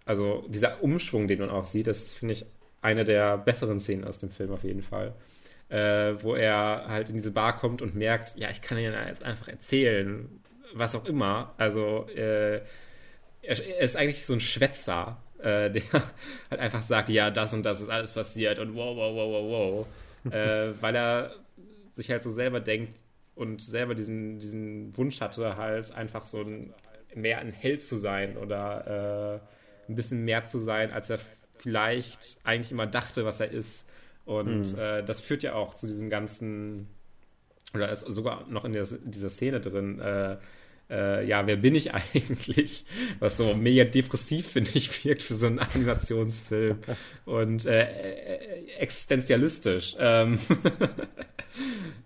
[0.04, 2.46] also dieser Umschwung, den man auch sieht, das finde ich
[2.80, 5.14] eine der besseren Szenen aus dem Film auf jeden Fall.
[5.68, 9.24] Äh, wo er halt in diese Bar kommt und merkt, ja, ich kann ihn jetzt
[9.24, 10.28] einfach erzählen,
[10.74, 11.54] was auch immer.
[11.56, 12.62] Also äh, er,
[13.42, 15.82] er, ist eigentlich so ein Schwätzer, äh, der
[16.50, 19.86] halt einfach sagt, ja, das und das ist alles passiert und wow, wow, wow, wow,
[20.24, 20.34] wow.
[20.34, 21.32] äh, weil er
[21.96, 22.98] sich halt so selber denkt,
[23.34, 26.74] und selber diesen, diesen Wunsch hatte, halt einfach so ein,
[27.14, 29.40] mehr ein Held zu sein oder
[29.88, 31.18] äh, ein bisschen mehr zu sein, als er
[31.56, 33.84] vielleicht eigentlich immer dachte, was er ist.
[34.24, 34.78] Und mhm.
[34.78, 36.88] äh, das führt ja auch zu diesem ganzen,
[37.74, 40.36] oder ist sogar noch in, der, in dieser Szene drin, äh,
[40.92, 42.84] äh, ja, wer bin ich eigentlich?
[43.18, 46.78] Was so mega depressiv, finde ich, wirkt für so einen Animationsfilm.
[47.24, 48.38] Und äh, äh
[48.78, 49.96] existenzialistisch.
[49.98, 50.38] Ähm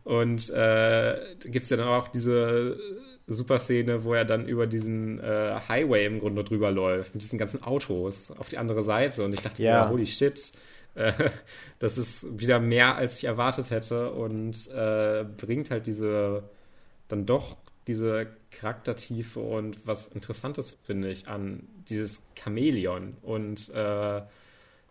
[0.05, 2.79] Und äh, gibt es ja dann auch diese
[3.27, 7.39] super Szene, wo er dann über diesen äh, Highway im Grunde drüber läuft, mit diesen
[7.39, 9.25] ganzen Autos auf die andere Seite.
[9.25, 9.89] Und ich dachte, ja.
[9.89, 10.53] holy shit,
[10.95, 11.13] äh,
[11.79, 16.45] das ist wieder mehr, als ich erwartet hätte und äh, bringt halt diese,
[17.09, 23.17] dann doch diese Charaktertiefe und was Interessantes, finde ich, an dieses Chamäleon.
[23.23, 24.23] Und äh,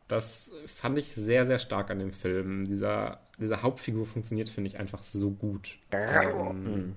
[0.07, 2.65] das fand ich sehr, sehr stark an dem Film.
[2.65, 5.77] Dieser, diese Hauptfigur funktioniert, finde ich, einfach so gut.
[6.51, 6.95] ähm,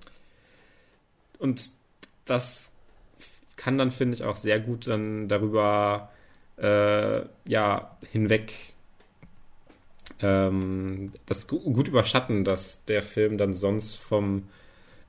[1.38, 1.70] und
[2.24, 2.70] das
[3.56, 6.10] kann dann, finde ich, auch sehr gut dann darüber
[6.58, 8.52] äh, ja, hinweg
[10.20, 14.48] ähm, das gut überschatten, dass der Film dann sonst vom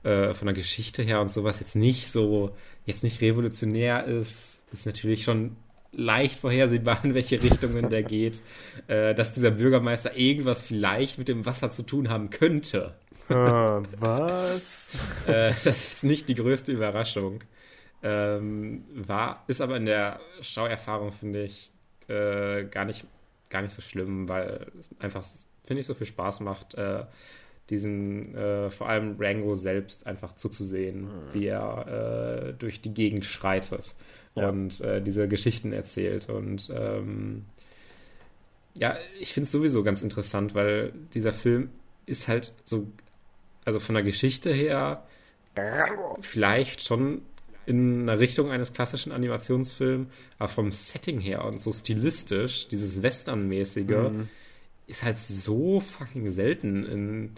[0.02, 2.54] äh, von der Geschichte her und sowas jetzt nicht so,
[2.86, 5.56] jetzt nicht revolutionär ist, ist natürlich schon
[5.92, 8.42] leicht vorhersehbar, in welche Richtungen der geht,
[8.86, 12.94] äh, dass dieser Bürgermeister irgendwas vielleicht mit dem Wasser zu tun haben könnte.
[13.28, 14.94] Ah, was?
[15.26, 17.44] äh, das ist jetzt nicht die größte Überraschung.
[18.02, 21.70] Ähm, war, ist aber in der Schauerfahrung, finde ich,
[22.08, 23.04] äh, gar, nicht,
[23.50, 25.24] gar nicht so schlimm, weil es einfach,
[25.64, 27.04] finde ich, so viel Spaß macht, äh,
[27.68, 31.10] diesen, äh, vor allem Rango selbst einfach zuzusehen, hm.
[31.32, 33.94] wie er äh, durch die Gegend schreitet
[34.34, 34.48] ja.
[34.48, 36.28] und äh, diese Geschichten erzählt.
[36.28, 37.44] Und ähm,
[38.74, 41.70] ja, ich finde es sowieso ganz interessant, weil dieser Film
[42.06, 42.86] ist halt so,
[43.64, 45.04] also von der Geschichte her,
[46.20, 47.22] vielleicht schon
[47.66, 54.10] in einer Richtung eines klassischen Animationsfilms, aber vom Setting her und so stilistisch, dieses Western-mäßige,
[54.10, 54.28] mhm.
[54.86, 57.30] ist halt so fucking selten in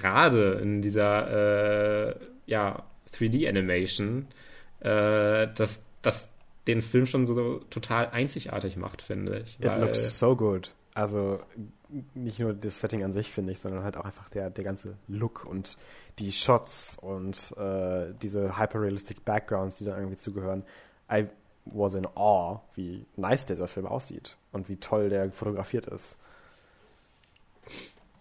[0.00, 2.14] gerade in dieser äh,
[2.46, 2.84] ja,
[3.14, 4.26] 3D-Animation,
[4.80, 6.28] äh, dass das
[6.66, 9.58] den Film schon so total einzigartig macht, finde ich.
[9.60, 10.72] It looks so good.
[10.94, 11.40] Also
[12.14, 14.96] nicht nur das Setting an sich, finde ich, sondern halt auch einfach der, der ganze
[15.08, 15.76] Look und
[16.18, 20.64] die Shots und äh, diese hyperrealistic Backgrounds, die da irgendwie zugehören.
[21.10, 21.24] I
[21.64, 26.18] was in awe, wie nice dieser Film aussieht und wie toll der fotografiert ist.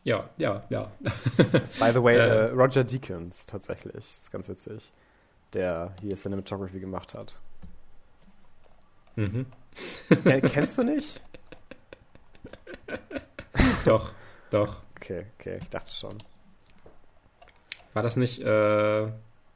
[0.03, 0.91] Ja, ja, ja.
[1.35, 2.15] by the way,
[2.49, 3.93] äh, uh, Roger Deakins tatsächlich.
[3.93, 4.93] Das ist ganz witzig.
[5.53, 7.39] Der hier Cinematography gemacht hat.
[9.15, 9.45] Mhm.
[10.25, 11.21] Äh, kennst du nicht?
[13.85, 14.11] doch,
[14.49, 14.81] doch.
[14.95, 16.17] Okay, okay, ich dachte schon.
[17.93, 19.07] War das nicht, äh,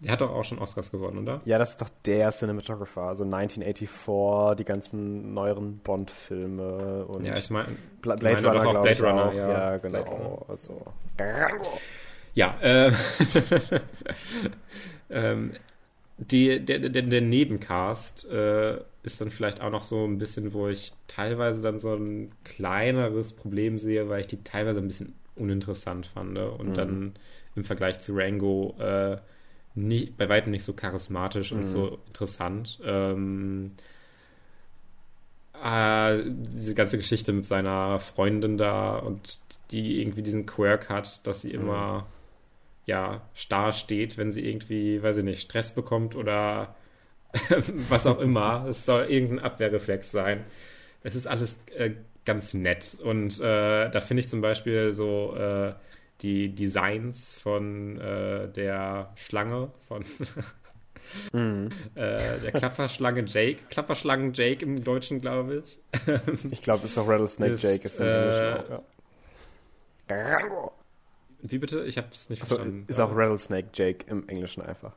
[0.04, 1.42] der hat doch auch schon Oscars gewonnen, oder?
[1.46, 3.04] Ja, das ist doch der Cinematographer.
[3.04, 8.92] Also 1984, die ganzen neueren Bond-Filme und ja, ich mein, Bla Blade meine Runner, glaube
[8.92, 9.34] ich Runner, auch.
[9.34, 10.46] Ja, ja genau.
[10.48, 10.82] Also.
[12.34, 12.92] Ja, äh,
[15.10, 15.54] ähm,
[16.18, 20.68] die, der, der, der Nebencast äh, ist dann vielleicht auch noch so ein bisschen, wo
[20.68, 26.08] ich teilweise dann so ein kleineres Problem sehe, weil ich die teilweise ein bisschen uninteressant
[26.08, 26.74] fand und mhm.
[26.74, 27.14] dann
[27.56, 29.18] im Vergleich zu Rango äh,
[29.76, 31.60] nicht, bei weitem nicht so charismatisch mhm.
[31.60, 32.80] und so interessant.
[32.84, 33.72] Ähm,
[35.64, 39.40] äh, diese ganze Geschichte mit seiner Freundin da und
[39.72, 41.62] die irgendwie diesen Quirk hat, dass sie mhm.
[41.62, 42.08] immer
[42.86, 46.76] ja starr steht, wenn sie irgendwie, weiß ich nicht, Stress bekommt oder
[47.90, 48.66] was auch immer.
[48.68, 50.44] Es soll irgendein Abwehrreflex sein.
[51.02, 51.92] Es ist alles äh,
[52.26, 55.74] ganz nett und äh, da finde ich zum Beispiel so äh,
[56.24, 60.04] die Designs von äh, der Schlange, von
[61.34, 61.68] mm.
[61.96, 63.60] äh, der Klapperschlange Jake.
[63.70, 65.80] Klapperschlangen Jake im Deutschen, glaube ich.
[66.52, 68.84] ich glaube, es ist auch Rattlesnake ist, Jake, ist im Englischen äh, auch, ja.
[71.42, 71.84] Wie bitte?
[71.84, 72.86] Ich habe es nicht Achso, verstanden.
[72.88, 74.94] Ist auch Rattlesnake Jake im Englischen einfach.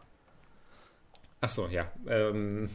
[1.40, 1.90] Ach so, ja.
[2.06, 2.70] Ähm,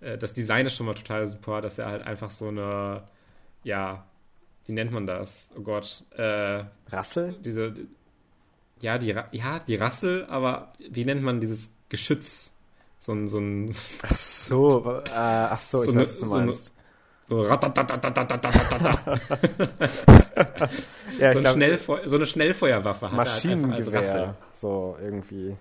[0.00, 3.04] äh, das Design ist schon mal total super, dass er halt einfach so eine,
[3.64, 4.04] ja,
[4.70, 5.50] wie nennt man das?
[5.58, 6.04] Oh Gott.
[6.16, 7.34] Äh, Rassel?
[7.44, 7.74] Diese,
[8.80, 12.54] ja, die, ja, die Rassel, aber wie nennt man dieses Geschütz?
[13.00, 13.74] So ein, so ein.
[14.02, 16.72] Ach so, äh, ach so, ich so weiß, was du meinst.
[17.28, 17.44] So,
[21.18, 25.56] ja, so, ein Schnellfeu so eine Schnellfeuerwaffe hat Maschinengewehr, so irgendwie.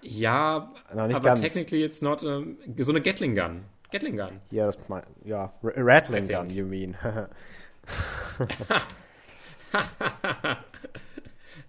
[0.00, 1.40] Ja, aber ganz.
[1.40, 2.42] technically it's not a,
[2.78, 3.64] so eine Gatling Gun.
[3.90, 4.40] Gatling Gun.
[4.50, 4.78] Ja, das
[5.24, 6.96] ja, Rattling Gun, you mean.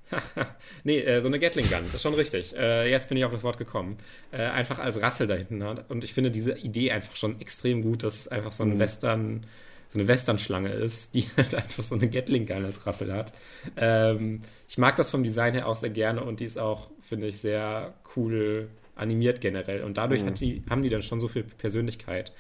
[0.84, 2.56] nee, äh, so eine Gatling Gun, das ist schon richtig.
[2.56, 3.97] Äh, jetzt bin ich auf das Wort gekommen.
[4.32, 5.89] Äh, einfach als Rassel da hinten hat.
[5.89, 8.80] Und ich finde diese Idee einfach schon extrem gut, dass es einfach so ein mhm.
[8.80, 9.45] Western,
[9.89, 13.34] so eine Western-Schlange ist, die halt einfach so eine Gatling Gun als Rassel hat.
[13.78, 17.28] Ähm, ich mag das vom Design her auch sehr gerne und die ist auch, finde
[17.28, 19.84] ich, sehr cool animiert generell.
[19.84, 20.34] Und dadurch mhm.
[20.36, 22.32] die, haben die dann schon so viel Persönlichkeit.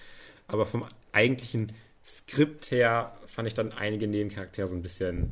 [0.47, 1.67] Aber vom eigentlichen
[2.05, 5.29] Skript her fand ich dann einige Nebencharaktere so ein bisschen,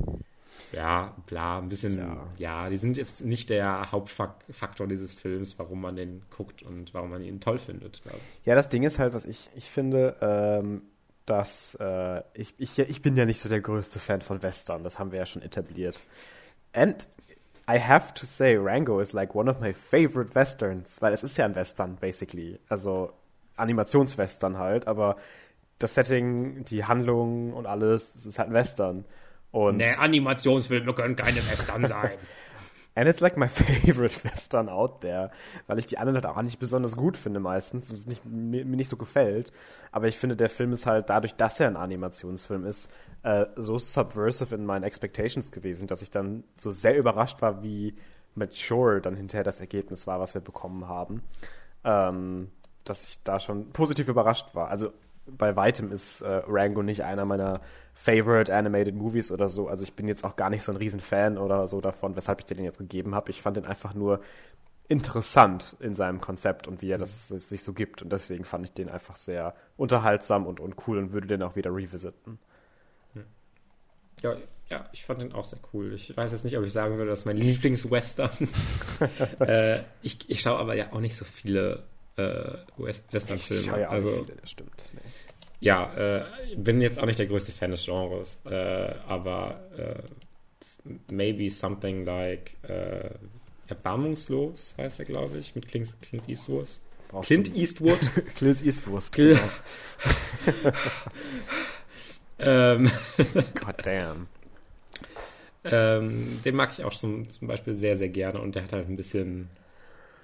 [0.72, 5.80] ja, bla, ein bisschen, ja, ja die sind jetzt nicht der Hauptfaktor dieses Films, warum
[5.80, 8.00] man den guckt und warum man ihn toll findet.
[8.44, 10.82] Ja, das Ding ist halt, was ich, ich finde, ähm,
[11.26, 14.98] dass äh, ich, ich, ich bin ja nicht so der größte Fan von Western, das
[14.98, 16.02] haben wir ja schon etabliert.
[16.72, 17.06] And
[17.70, 21.36] I have to say, Rango is like one of my favorite Westerns, weil es ist
[21.36, 22.58] ja ein Western, basically.
[22.68, 23.12] Also
[23.56, 25.16] Animationswestern halt, aber
[25.84, 29.04] das Setting, die Handlung und alles, es ist halt ein Western.
[29.50, 32.12] Und nee, Animationsfilme können keine Western sein.
[32.96, 35.30] And it's like my favorite Western out there,
[35.66, 38.64] weil ich die anderen halt auch nicht besonders gut finde meistens und es nicht, mir,
[38.64, 39.52] mir, nicht so gefällt.
[39.92, 42.88] Aber ich finde, der Film ist halt dadurch, dass er ein Animationsfilm ist,
[43.22, 47.94] äh, so subversive in meinen Expectations gewesen, dass ich dann so sehr überrascht war, wie
[48.36, 51.22] mature dann hinterher das Ergebnis war, was wir bekommen haben.
[51.84, 52.52] Ähm,
[52.84, 54.68] dass ich da schon positiv überrascht war.
[54.68, 54.92] Also
[55.26, 57.60] bei weitem ist äh, Rango nicht einer meiner
[57.94, 59.68] favorite animated Movies oder so.
[59.68, 62.46] Also ich bin jetzt auch gar nicht so ein Riesenfan oder so davon, weshalb ich
[62.46, 63.30] den jetzt gegeben habe.
[63.30, 64.20] Ich fand den einfach nur
[64.88, 67.38] interessant in seinem Konzept und wie er das mhm.
[67.38, 68.02] sich so gibt.
[68.02, 71.56] Und deswegen fand ich den einfach sehr unterhaltsam und, und cool und würde den auch
[71.56, 72.38] wieder revisiten.
[74.22, 74.36] Ja,
[74.68, 75.92] ja, ich fand den auch sehr cool.
[75.92, 78.30] Ich weiß jetzt nicht, ob ich sagen würde, das ist mein Lieblingswestern.
[79.40, 81.84] äh, ich, ich schaue aber ja auch nicht so viele
[82.16, 83.80] äh, Western-Filme.
[83.80, 84.90] Ja also, viele, das stimmt.
[84.92, 85.00] Nee.
[85.60, 86.24] Ja, äh,
[86.56, 90.02] bin jetzt auch nicht der größte Fan des Genres, äh, aber äh,
[91.10, 93.08] maybe something like äh,
[93.68, 96.68] Erbarmungslos heißt er, glaube ich, mit Clint, Clint Eastwood.
[97.08, 97.98] Brauchst Clint Eastwood.
[98.34, 99.40] Clint Eastwood, genau.
[102.38, 102.90] ähm,
[103.54, 104.26] God damn.
[105.64, 108.86] Ähm, den mag ich auch zum, zum Beispiel sehr, sehr gerne und der hat halt
[108.86, 109.48] ein bisschen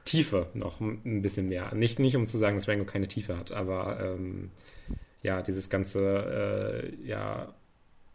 [0.05, 1.75] Tiefe noch ein bisschen mehr.
[1.75, 4.51] Nicht, nicht um zu sagen, dass Rango keine Tiefe hat, aber ähm,
[5.23, 7.55] ja, dieses ganze, äh, ja,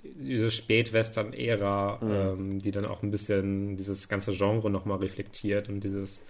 [0.03, 2.11] diese Spätwestern-Ära, mhm.
[2.11, 6.21] ähm, die dann auch ein bisschen dieses ganze Genre nochmal reflektiert und dieses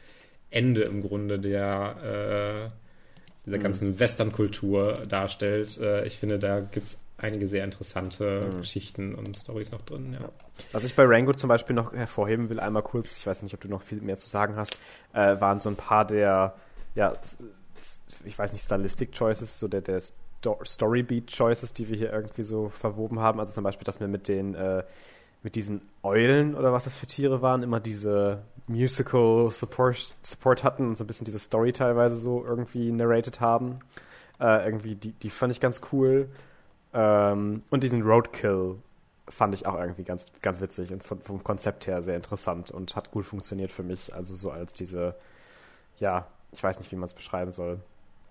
[0.49, 3.63] Ende im Grunde der äh, dieser mhm.
[3.63, 5.77] ganzen Western-Kultur darstellt.
[5.79, 8.57] Äh, ich finde, da gibt es einige sehr interessante mhm.
[8.59, 10.17] Geschichten und Stories noch drin.
[10.19, 10.29] Ja.
[10.71, 13.61] Was ich bei Rango zum Beispiel noch hervorheben will, einmal kurz, ich weiß nicht, ob
[13.61, 14.77] du noch viel mehr zu sagen hast,
[15.13, 16.55] äh, waren so ein paar der,
[16.95, 17.13] ja,
[18.25, 20.01] ich weiß nicht, Stylistic-Choices, so der, der
[20.63, 23.39] Storybeat-Choices, die wir hier irgendwie so verwoben haben.
[23.39, 24.83] Also zum Beispiel, dass wir mit den, äh,
[25.43, 30.87] mit diesen Eulen oder was das für Tiere waren, immer diese Musical Support, Support hatten
[30.87, 33.79] und so ein bisschen diese Story teilweise so irgendwie narrated haben.
[34.39, 36.29] Äh, irgendwie, die, die fand ich ganz cool.
[36.95, 38.77] Ähm, und diesen Roadkill
[39.27, 42.95] fand ich auch irgendwie ganz, ganz witzig und vom, vom Konzept her sehr interessant und
[42.95, 44.13] hat gut funktioniert für mich.
[44.13, 45.15] Also so als diese,
[45.97, 47.79] ja, ich weiß nicht, wie man es beschreiben soll.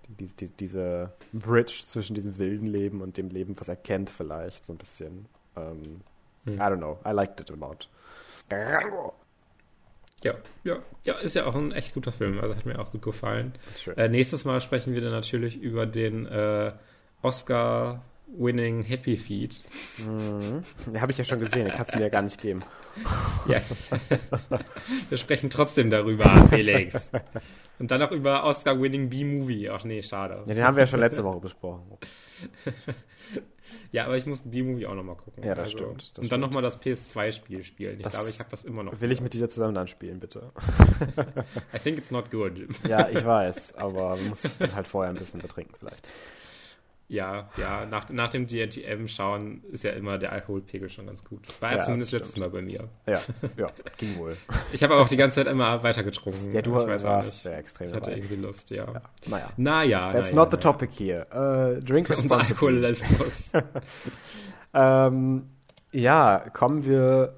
[0.09, 4.65] Die, die, diese Bridge zwischen diesem wilden Leben und dem Leben, was er kennt, vielleicht
[4.65, 5.27] so ein bisschen.
[5.57, 6.01] Ähm,
[6.45, 6.55] hm.
[6.55, 6.99] I don't know.
[7.07, 7.89] I liked it a lot.
[8.51, 9.15] Rango.
[10.23, 12.39] Ja, ja, ja, ist ja auch ein echt guter Film.
[12.41, 13.53] Also hat mir auch gut gefallen.
[13.97, 16.73] Äh, nächstes Mal sprechen wir dann natürlich über den äh,
[18.35, 19.63] Oscar-winning Happy Feet.
[19.99, 21.01] Mhm.
[21.01, 22.61] Habe ich ja schon gesehen, den kannst du mir ja gar nicht geben.
[23.49, 23.61] ja.
[25.09, 27.11] wir sprechen trotzdem darüber, Felix.
[27.79, 29.71] Und dann noch über Oscar-winning B-Movie.
[29.71, 30.43] Ach nee, schade.
[30.47, 31.83] Ja, den haben wir ja schon letzte Woche besprochen.
[33.91, 35.43] Ja, aber ich muss B-Movie auch nochmal gucken.
[35.45, 36.19] Ja, das also, stimmt.
[36.19, 37.97] Das und dann nochmal das PS2-Spiel spielen.
[37.97, 39.01] Ich das glaube, ich habe das immer noch.
[39.01, 40.53] Will ich mit dir zusammen dann spielen, bitte?
[41.75, 42.69] I think it's not good.
[42.89, 46.07] ja, ich weiß, aber muss ich dann halt vorher ein bisschen betrinken vielleicht.
[47.07, 51.47] Ja, ja, nach, nach dem GNTM schauen ist ja immer der Alkoholpegel schon ganz gut.
[51.61, 52.89] War ja, zumindest letztes Mal bei mir.
[53.07, 53.21] Ja,
[53.59, 54.39] ja, ging wohl.
[54.73, 56.55] Ich habe aber auch die ganze Zeit immer weiter getrunken.
[56.55, 58.23] Ja, du ich weiß warst sehr extrem Ich hatte dabei.
[58.23, 58.91] irgendwie Lust, ja.
[58.91, 59.03] ja.
[59.27, 59.51] Naja.
[59.59, 60.13] Naja.
[60.13, 61.27] That's naja, not the topic here.
[61.31, 62.83] Uh, drink responsibly.
[64.75, 65.51] ähm,
[65.93, 67.35] ja, kommen wir.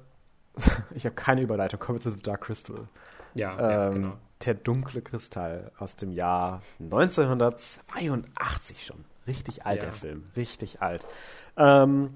[0.95, 1.79] ich habe keine Überleitung.
[1.79, 2.87] Kommen wir zu The Dark Crystal.
[3.35, 4.17] Ja, ähm, ja genau.
[4.45, 9.03] Der dunkle Kristall aus dem Jahr 1982 schon.
[9.27, 9.91] Richtig alter ja.
[9.91, 11.05] Film, richtig alt.
[11.57, 12.15] Ähm,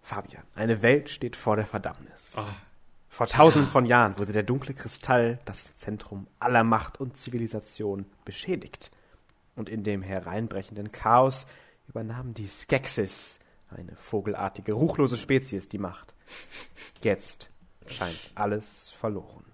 [0.00, 2.32] Fabian, eine Welt steht vor der Verdammnis.
[2.36, 2.44] Oh.
[3.08, 8.90] Vor tausenden von Jahren wurde der dunkle Kristall, das Zentrum aller Macht und Zivilisation, beschädigt.
[9.56, 11.46] Und in dem hereinbrechenden Chaos
[11.88, 13.40] übernahmen die Skeksis,
[13.70, 16.14] eine vogelartige, ruchlose Spezies, die Macht.
[17.02, 17.50] Jetzt
[17.86, 19.44] scheint alles verloren.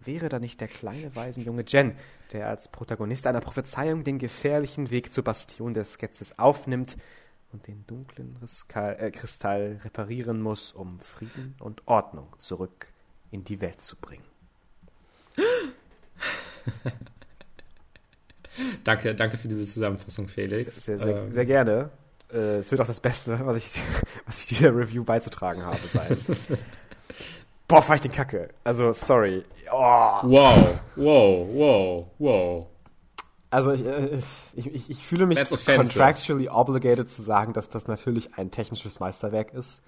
[0.00, 1.96] Wäre da nicht der kleine Waisenjunge Jen,
[2.32, 6.96] der als Protagonist einer Prophezeiung den gefährlichen Weg zur Bastion der Skepsis aufnimmt
[7.52, 12.88] und den dunklen Riskal, äh, Kristall reparieren muss, um Frieden und Ordnung zurück
[13.30, 14.24] in die Welt zu bringen.
[18.84, 20.84] danke, danke für diese Zusammenfassung, Felix.
[20.84, 21.32] Sehr, sehr, ähm.
[21.32, 21.90] sehr gerne.
[22.32, 23.80] Äh, es wird auch das Beste, was ich,
[24.26, 26.18] was ich dieser Review beizutragen habe, sein.
[27.68, 28.50] Boah, fahr ich den Kacke.
[28.64, 29.44] Also, sorry.
[29.72, 29.76] Oh.
[29.76, 32.66] Wow, wow, wow, wow.
[33.50, 34.18] Also ich, äh,
[34.54, 39.52] ich, ich, ich fühle mich contractually obligated zu sagen, dass das natürlich ein technisches Meisterwerk
[39.54, 39.82] ist.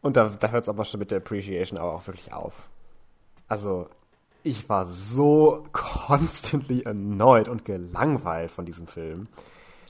[0.00, 2.68] Und da, da hört es aber schon mit der Appreciation aber auch wirklich auf.
[3.48, 3.88] Also,
[4.42, 9.28] ich war so constantly annoyed und gelangweilt von diesem Film.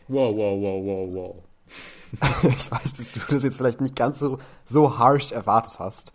[0.06, 1.42] Wow, wow, wow, wow, wow.
[2.42, 6.12] ich weiß, dass du das jetzt vielleicht nicht ganz so, so harsh erwartet hast.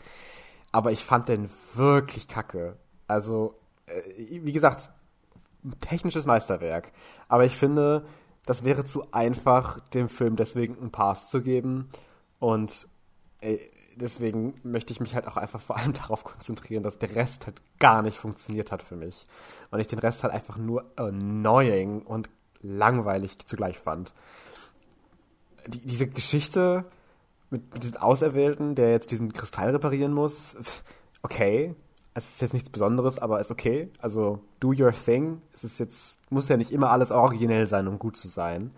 [0.71, 2.77] Aber ich fand den wirklich kacke.
[3.07, 3.55] Also,
[3.87, 4.01] äh,
[4.43, 4.89] wie gesagt,
[5.81, 6.91] technisches Meisterwerk.
[7.27, 8.05] Aber ich finde,
[8.45, 11.89] das wäre zu einfach, dem Film deswegen einen Pass zu geben.
[12.39, 12.87] Und
[13.95, 17.61] deswegen möchte ich mich halt auch einfach vor allem darauf konzentrieren, dass der Rest halt
[17.79, 19.25] gar nicht funktioniert hat für mich.
[19.71, 22.29] Und ich den Rest halt einfach nur annoying und
[22.61, 24.13] langweilig zugleich fand
[25.69, 26.85] die, diese Geschichte
[27.49, 30.57] mit, mit diesem Auserwählten, der jetzt diesen Kristall reparieren muss,
[31.21, 31.75] okay.
[32.15, 33.89] Es ist jetzt nichts Besonderes, aber ist okay.
[34.01, 35.41] Also, do your thing.
[35.53, 38.71] Es ist jetzt, muss ja nicht immer alles originell sein, um gut zu sein.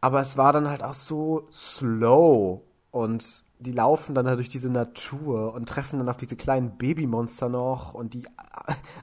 [0.00, 2.60] Aber es war dann halt auch so slow
[2.92, 7.48] und die laufen dann halt durch diese Natur und treffen dann auf diese kleinen Babymonster
[7.48, 8.24] noch und die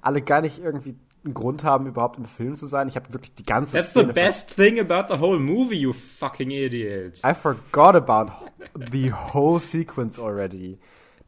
[0.02, 2.88] alle gar nicht irgendwie einen Grund haben, überhaupt im Film zu sein.
[2.88, 5.94] Ich habe wirklich die ganze That's Szene the best thing about the whole movie, you
[5.94, 7.20] fucking idiot.
[7.26, 8.32] I forgot about
[8.92, 10.80] the whole sequence already.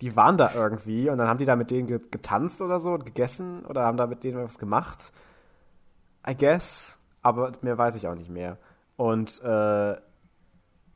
[0.01, 3.05] Die waren da irgendwie und dann haben die da mit denen getanzt oder so und
[3.05, 5.13] gegessen oder haben da mit denen was gemacht.
[6.27, 6.97] I guess.
[7.21, 8.57] Aber mehr weiß ich auch nicht mehr.
[8.97, 9.95] Und äh,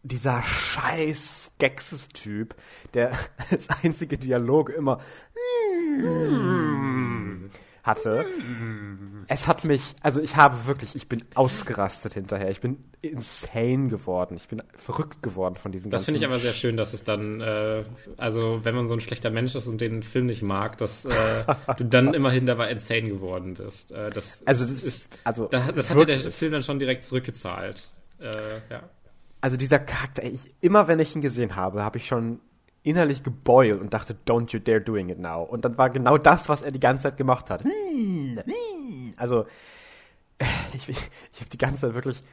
[0.04, 2.56] dieser scheiß Gexes-Typ,
[2.94, 3.12] der
[3.52, 4.98] als einzige Dialog immer
[6.02, 6.99] mm,
[7.84, 8.26] hatte.
[9.28, 12.50] Es hat mich, also ich habe wirklich, ich bin ausgerastet hinterher.
[12.50, 14.36] Ich bin insane geworden.
[14.36, 17.42] Ich bin verrückt geworden von diesem Das finde ich aber sehr schön, dass es dann,
[17.42, 17.84] äh,
[18.18, 21.10] also wenn man so ein schlechter Mensch ist und den Film nicht mag, dass äh,
[21.78, 23.92] du dann immerhin dabei insane geworden bist.
[23.92, 27.06] Äh, das also das ist, also das, das hat dir der Film dann schon direkt
[27.06, 27.90] zurückgezahlt.
[28.20, 28.32] Äh,
[28.70, 28.90] ja.
[29.42, 32.40] Also dieser Charakter, ich, immer wenn ich ihn gesehen habe, habe ich schon
[32.84, 35.44] innerlich gebeult und dachte, don't you dare doing it now.
[35.44, 37.64] Und dann war genau das, was er die ganze Zeit gemacht hat.
[39.18, 39.46] Also,
[40.74, 42.24] ich, ich habe die ganze Zeit wirklich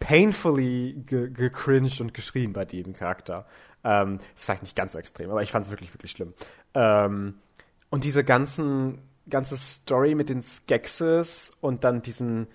[0.00, 3.46] painfully gecringed ge und geschrien bei dem Charakter.
[3.84, 6.34] Ähm, ist vielleicht nicht ganz so extrem, aber ich fand es wirklich, wirklich schlimm.
[6.74, 7.34] Ähm,
[7.90, 12.48] und diese ganzen, ganze Story mit den Skeksis und dann diesen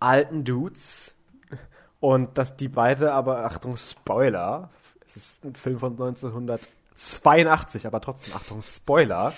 [0.00, 1.14] alten Dudes
[2.00, 4.70] und dass die beide aber, Achtung, Spoiler,
[5.06, 9.32] es ist ein Film von 1982, aber trotzdem, Achtung, Spoiler.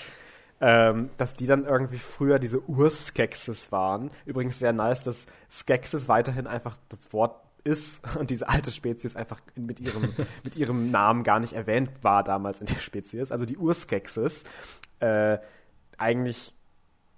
[0.61, 4.11] Ähm, dass die dann irgendwie früher diese Urskeksis waren.
[4.25, 9.41] Übrigens sehr nice, dass Skeksis weiterhin einfach das Wort ist und diese alte Spezies einfach
[9.57, 13.33] mit ihrem, mit ihrem Namen gar nicht erwähnt war damals in der Spezies.
[13.33, 14.45] Also die Urskeksis
[15.01, 15.39] äh,
[15.99, 16.55] eigentlich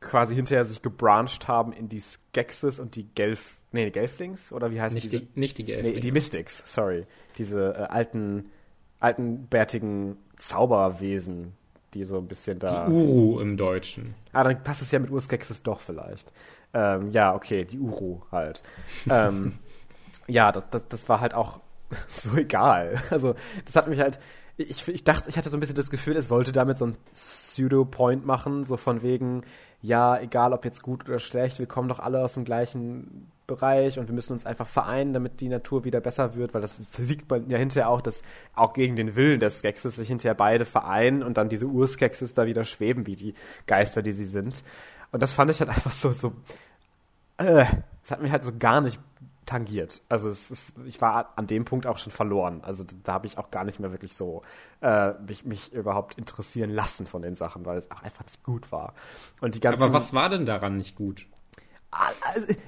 [0.00, 4.80] quasi hinterher sich gebrancht haben in die Skeksis und die Gelf, nee, Gelflings oder wie
[4.80, 5.20] heißt nicht diese?
[5.20, 5.94] Die, nicht die Gelflings.
[5.94, 7.06] Nee, die Mystics, sorry.
[7.38, 8.50] Diese äh, alten,
[9.00, 11.52] alten bärtigen Zauberwesen,
[11.94, 12.86] die so ein bisschen da.
[12.86, 14.14] Die Uru im Deutschen.
[14.32, 16.32] Ah, dann passt es ja mit Urskeksis doch vielleicht.
[16.74, 18.62] Ähm, ja, okay, die Uru halt.
[19.08, 19.58] ähm,
[20.26, 21.60] ja, das, das, das war halt auch
[22.08, 23.00] so egal.
[23.10, 23.34] Also,
[23.64, 24.18] das hat mich halt.
[24.58, 26.96] Ich, ich dachte, ich hatte so ein bisschen das Gefühl, es wollte damit so ein
[27.12, 29.42] Pseudo-Point machen, so von wegen,
[29.82, 33.98] ja, egal ob jetzt gut oder schlecht, wir kommen doch alle aus dem gleichen Bereich
[33.98, 37.28] und wir müssen uns einfach vereinen, damit die Natur wieder besser wird, weil das, sieht
[37.30, 38.22] man ja hinterher auch, dass
[38.54, 42.46] auch gegen den Willen des Skeksis sich hinterher beide vereinen und dann diese Urskeksis da
[42.46, 43.34] wieder schweben, wie die
[43.66, 44.64] Geister, die sie sind.
[45.12, 46.32] Und das fand ich halt einfach so, so,
[47.38, 47.64] äh,
[48.02, 49.00] das hat mich halt so gar nicht
[49.46, 50.02] tangiert.
[50.08, 52.62] Also es ist, ich war an dem Punkt auch schon verloren.
[52.62, 54.42] Also da habe ich auch gar nicht mehr wirklich so
[54.80, 58.72] äh, mich, mich überhaupt interessieren lassen von den Sachen, weil es auch einfach nicht gut
[58.72, 58.92] war.
[59.40, 61.26] Und die ganzen, Aber was war denn daran nicht gut?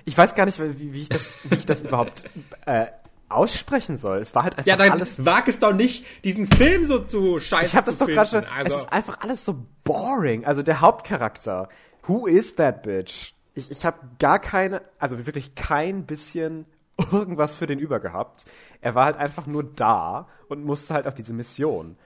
[0.04, 2.24] Ich weiß gar nicht, wie, wie ich das, wie ich das überhaupt
[2.66, 2.86] äh,
[3.28, 4.18] aussprechen soll.
[4.18, 5.24] Es war halt einfach ja, dann alles.
[5.24, 8.44] Wag es doch nicht, diesen Film so zu scheiße Ich habe das doch gerade schon.
[8.44, 8.74] Also.
[8.74, 10.44] Es ist einfach alles so boring.
[10.44, 11.68] Also der Hauptcharakter.
[12.04, 13.34] Who is that bitch?
[13.54, 16.66] Ich, ich habe gar keine, also wirklich kein bisschen
[17.12, 18.44] irgendwas für den über gehabt.
[18.80, 21.96] Er war halt einfach nur da und musste halt auf diese Mission.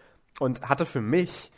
[0.41, 1.53] Und hatte für mich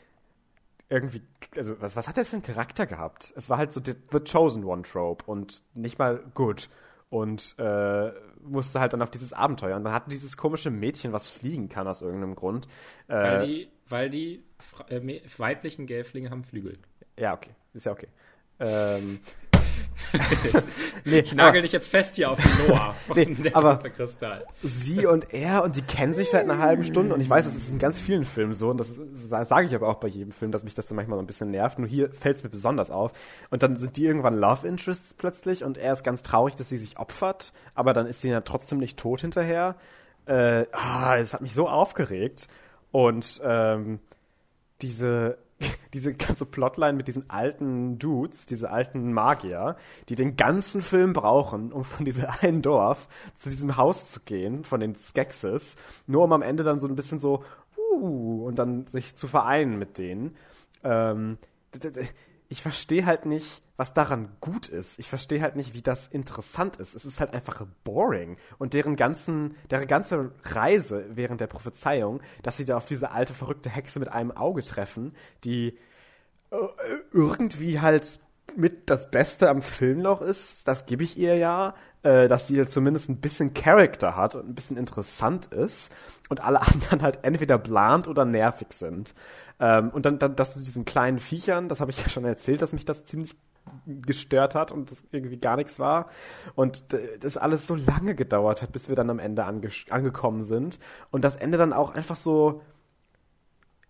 [0.88, 1.22] irgendwie,
[1.56, 3.32] also was, was hat er für einen Charakter gehabt?
[3.36, 6.68] Es war halt so the, the Chosen One Trope und nicht mal gut.
[7.10, 8.10] Und äh,
[8.42, 9.76] musste halt dann auf dieses Abenteuer.
[9.76, 12.66] Und dann hatte dieses komische Mädchen, was fliegen kann aus irgendeinem Grund.
[13.06, 14.44] Äh, weil die, weil die
[14.88, 16.78] äh, weiblichen Gelflinge haben Flügel.
[17.18, 17.50] Ja, okay.
[17.72, 18.08] Ist ja okay.
[18.60, 19.20] Ähm,
[21.04, 24.44] nee, ich nagel dich jetzt fest hier auf den Noah von nee, der aber Kristall.
[24.62, 27.54] Sie und er und die kennen sich seit einer halben Stunde und ich weiß, das
[27.54, 28.98] ist in ganz vielen Filmen so und das,
[29.30, 31.26] das sage ich aber auch bei jedem Film, dass mich das dann manchmal so ein
[31.26, 31.78] bisschen nervt.
[31.78, 33.12] Nur hier fällt es mir besonders auf.
[33.50, 36.78] Und dann sind die irgendwann Love Interests plötzlich und er ist ganz traurig, dass sie
[36.78, 39.76] sich opfert, aber dann ist sie ja trotzdem nicht tot hinterher.
[40.26, 42.48] Äh, ah, es hat mich so aufgeregt
[42.90, 44.00] und ähm,
[44.80, 45.38] diese
[45.92, 49.76] diese ganze Plotline mit diesen alten Dudes, diese alten Magier,
[50.08, 54.64] die den ganzen Film brauchen, um von diesem einen Dorf zu diesem Haus zu gehen,
[54.64, 57.42] von den Skeksis, nur um am Ende dann so ein bisschen so,
[57.76, 60.36] uh, und dann sich zu vereinen mit denen.
[60.82, 61.38] Ähm,
[62.54, 65.00] ich verstehe halt nicht, was daran gut ist.
[65.00, 66.94] Ich verstehe halt nicht, wie das interessant ist.
[66.94, 68.36] Es ist halt einfach boring.
[68.58, 73.34] Und deren ganzen, deren ganze Reise während der Prophezeiung, dass sie da auf diese alte,
[73.34, 75.76] verrückte Hexe mit einem Auge treffen, die
[76.52, 76.56] äh,
[77.10, 78.20] irgendwie halt
[78.56, 82.66] mit das Beste am Film noch ist, das gebe ich ihr ja, äh, dass sie
[82.66, 85.92] zumindest ein bisschen Charakter hat und ein bisschen interessant ist
[86.28, 89.14] und alle anderen halt entweder bland oder nervig sind.
[89.60, 92.62] Ähm, und dann, dann das zu diesen kleinen Viechern, das habe ich ja schon erzählt,
[92.62, 93.34] dass mich das ziemlich
[93.86, 96.08] gestört hat und das irgendwie gar nichts war.
[96.54, 96.84] Und
[97.20, 100.78] das alles so lange gedauert hat, bis wir dann am Ende ange angekommen sind.
[101.10, 102.62] Und das Ende dann auch einfach so,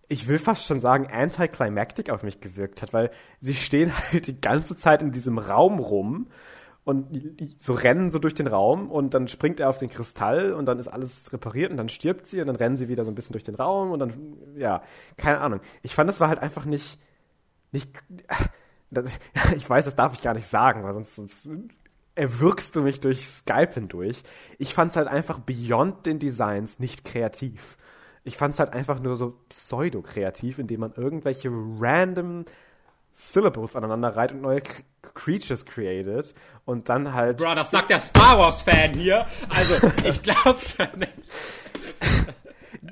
[0.07, 4.39] ich will fast schon sagen, anticlimactic auf mich gewirkt hat, weil sie stehen halt die
[4.39, 6.27] ganze Zeit in diesem Raum rum
[6.83, 10.67] und so rennen so durch den Raum und dann springt er auf den Kristall und
[10.67, 13.15] dann ist alles repariert und dann stirbt sie und dann rennen sie wieder so ein
[13.15, 14.13] bisschen durch den Raum und dann,
[14.55, 14.83] ja,
[15.17, 15.61] keine Ahnung.
[15.81, 16.99] Ich fand, das war halt einfach nicht,
[17.71, 17.89] nicht,
[18.91, 19.17] das,
[19.55, 21.49] ich weiß, das darf ich gar nicht sagen, weil sonst, sonst
[22.13, 24.23] erwürgst du mich durch Skype hindurch.
[24.59, 27.77] Ich fand es halt einfach beyond den Designs nicht kreativ.
[28.25, 32.45] Ich fand es halt einfach nur so pseudo-kreativ, indem man irgendwelche random
[33.13, 34.61] Syllables aneinander reiht und neue
[35.13, 36.33] Creatures created
[36.65, 37.37] und dann halt.
[37.37, 39.25] Bro, das sagt der Star Wars-Fan hier.
[39.47, 41.13] Also, ich glaub's ja nicht.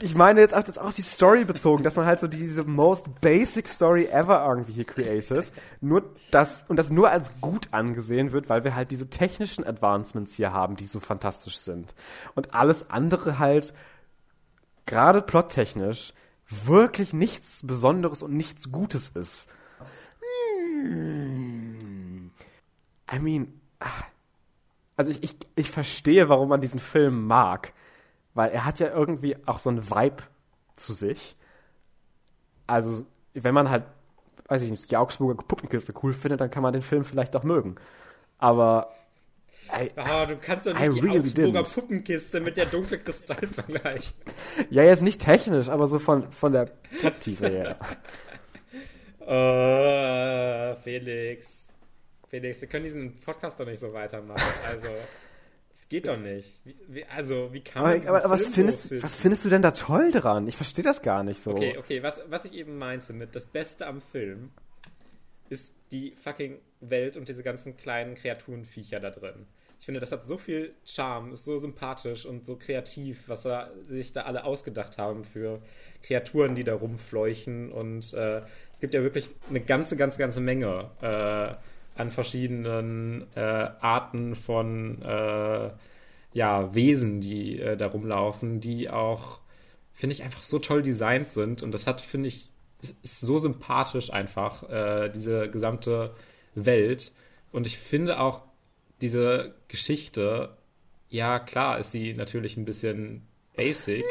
[0.01, 3.21] Ich meine jetzt auch, das auch die Story bezogen, dass man halt so diese most
[3.21, 5.51] basic Story ever irgendwie hier created.
[5.81, 10.35] Nur das, und das nur als gut angesehen wird, weil wir halt diese technischen Advancements
[10.35, 11.93] hier haben, die so fantastisch sind.
[12.33, 13.73] Und alles andere halt,
[14.85, 16.13] gerade plottechnisch,
[16.47, 19.49] wirklich nichts Besonderes und nichts Gutes ist.
[23.11, 23.87] I mean, ah.
[24.95, 27.73] also ich, ich, ich verstehe, warum man diesen Film mag.
[28.33, 30.23] Weil er hat ja irgendwie auch so einen Vibe
[30.75, 31.35] zu sich.
[32.65, 33.83] Also, wenn man halt,
[34.47, 37.43] weiß ich nicht, die Augsburger Puppenkiste cool findet, dann kann man den Film vielleicht auch
[37.43, 37.75] mögen.
[38.37, 38.91] Aber.
[39.71, 41.73] I, oh, du kannst doch nicht die really Augsburger didn't.
[41.73, 44.13] Puppenkiste mit der dunklen Kristall vergleichen.
[44.69, 46.65] Ja, jetzt nicht technisch, aber so von, von der
[46.99, 47.77] Plot-Tiefe her.
[49.25, 51.47] Oh, Felix.
[52.27, 54.41] Felix, wir können diesen Podcast doch nicht so weitermachen.
[54.67, 54.91] Also,
[55.73, 56.59] es geht doch nicht.
[56.89, 58.07] Wie, also, wie kann man.
[58.07, 60.45] Aber, aber was, findest, was findest du denn da toll dran?
[60.47, 61.51] Ich verstehe das gar nicht so.
[61.51, 64.51] Okay, okay, was, was ich eben meinte mit das Beste am Film
[65.49, 66.59] ist die fucking
[66.89, 69.45] Welt und diese ganzen kleinen Kreaturenviecher da drin.
[69.83, 73.69] Ich finde, das hat so viel Charme, ist so sympathisch und so kreativ, was da,
[73.85, 75.61] sich da alle ausgedacht haben für
[76.01, 77.69] Kreaturen, die da rumfleuchen.
[77.69, 83.41] Und äh, es gibt ja wirklich eine ganze, ganze, ganze Menge äh, an verschiedenen äh,
[83.41, 85.71] Arten von äh,
[86.31, 89.41] ja, Wesen, die äh, da rumlaufen, die auch,
[89.91, 91.61] finde ich, einfach so toll designt sind.
[91.61, 92.53] Und das hat, finde ich,
[93.01, 96.15] ist so sympathisch einfach, äh, diese gesamte
[96.55, 97.11] Welt.
[97.51, 98.41] Und ich finde auch,
[99.01, 100.55] diese Geschichte,
[101.09, 104.03] ja, klar ist sie natürlich ein bisschen basic.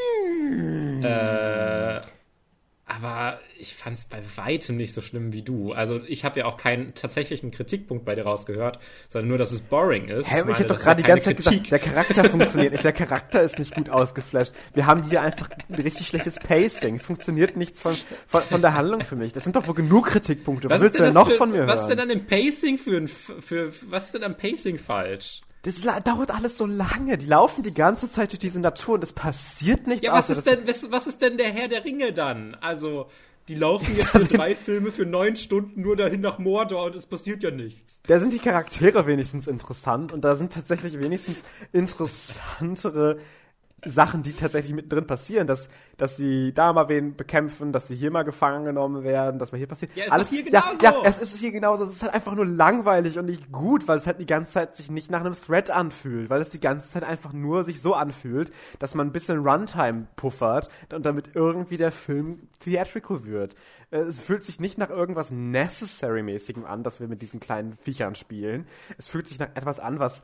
[0.51, 1.03] Mm.
[1.05, 2.03] Äh,
[2.85, 5.72] aber ich fand es bei weitem nicht so schlimm wie du.
[5.72, 9.61] Also ich habe ja auch keinen tatsächlichen Kritikpunkt bei dir rausgehört, sondern nur, dass es
[9.61, 10.30] boring ist.
[10.30, 11.64] Hä, ich, ich habe doch gerade die ganze Zeit Kritik.
[11.64, 12.85] gesagt, der Charakter funktioniert nicht.
[12.85, 14.53] Der Charakter ist nicht gut ausgeflasht.
[14.74, 16.97] Wir haben hier einfach ein richtig schlechtes Pacing.
[16.97, 19.33] Es funktioniert nichts von, von, von der Handlung für mich.
[19.33, 20.68] Das sind doch wohl genug Kritikpunkte.
[20.68, 21.76] Was, was willst du denn noch für, von mir was hören?
[21.76, 25.41] Was ist denn an dem Pacing für, ein, für was ist denn am Pacing falsch?
[25.62, 27.16] Das dauert alles so lange.
[27.18, 30.04] Die laufen die ganze Zeit durch diese Natur und es passiert nichts.
[30.04, 32.56] Ja, was ist, denn, was, was ist denn der Herr der Ringe dann?
[32.60, 33.06] Also,
[33.46, 37.06] die laufen jetzt für drei Filme für neun Stunden nur dahin nach Mordor und es
[37.06, 38.00] passiert ja nichts.
[38.06, 41.36] Da sind die Charaktere wenigstens interessant und da sind tatsächlich wenigstens
[41.72, 43.18] interessantere
[43.85, 48.11] Sachen, die tatsächlich mittendrin passieren, dass, dass sie da mal wen bekämpfen, dass sie hier
[48.11, 49.91] mal gefangen genommen werden, dass mal hier passiert.
[49.97, 50.83] Ja, ist Alles, hier genauso.
[50.83, 51.85] Ja, ja, es ist hier genauso.
[51.85, 54.76] Es ist halt einfach nur langweilig und nicht gut, weil es halt die ganze Zeit
[54.76, 57.95] sich nicht nach einem Thread anfühlt, weil es die ganze Zeit einfach nur sich so
[57.95, 63.57] anfühlt, dass man ein bisschen Runtime puffert und damit irgendwie der Film theatrical wird.
[63.91, 68.14] Äh, es fühlt sich nicht nach irgendwas Necessary-mäßigem an, dass wir mit diesen kleinen Viechern
[68.14, 68.66] spielen.
[68.97, 70.22] Es fühlt sich nach etwas an, was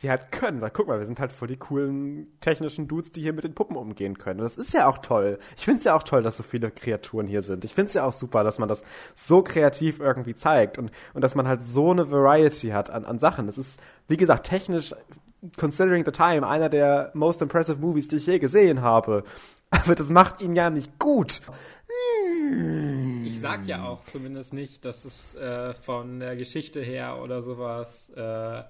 [0.00, 0.60] sie halt können.
[0.60, 3.54] Weil guck mal, wir sind halt voll die coolen technischen Dudes, die hier mit den
[3.54, 4.40] Puppen umgehen können.
[4.40, 5.38] Und das ist ja auch toll.
[5.56, 7.64] Ich finde es ja auch toll, dass so viele Kreaturen hier sind.
[7.64, 8.82] Ich finde es ja auch super, dass man das
[9.14, 13.18] so kreativ irgendwie zeigt und, und dass man halt so eine Variety hat an, an
[13.18, 13.48] Sachen.
[13.48, 14.94] Es ist, wie gesagt, technisch,
[15.56, 19.24] considering the time, einer der most impressive Movies, die ich je gesehen habe.
[19.70, 21.40] Aber das macht ihn ja nicht gut.
[23.24, 28.10] Ich sag ja auch zumindest nicht, dass es äh, von der Geschichte her oder sowas
[28.16, 28.62] äh,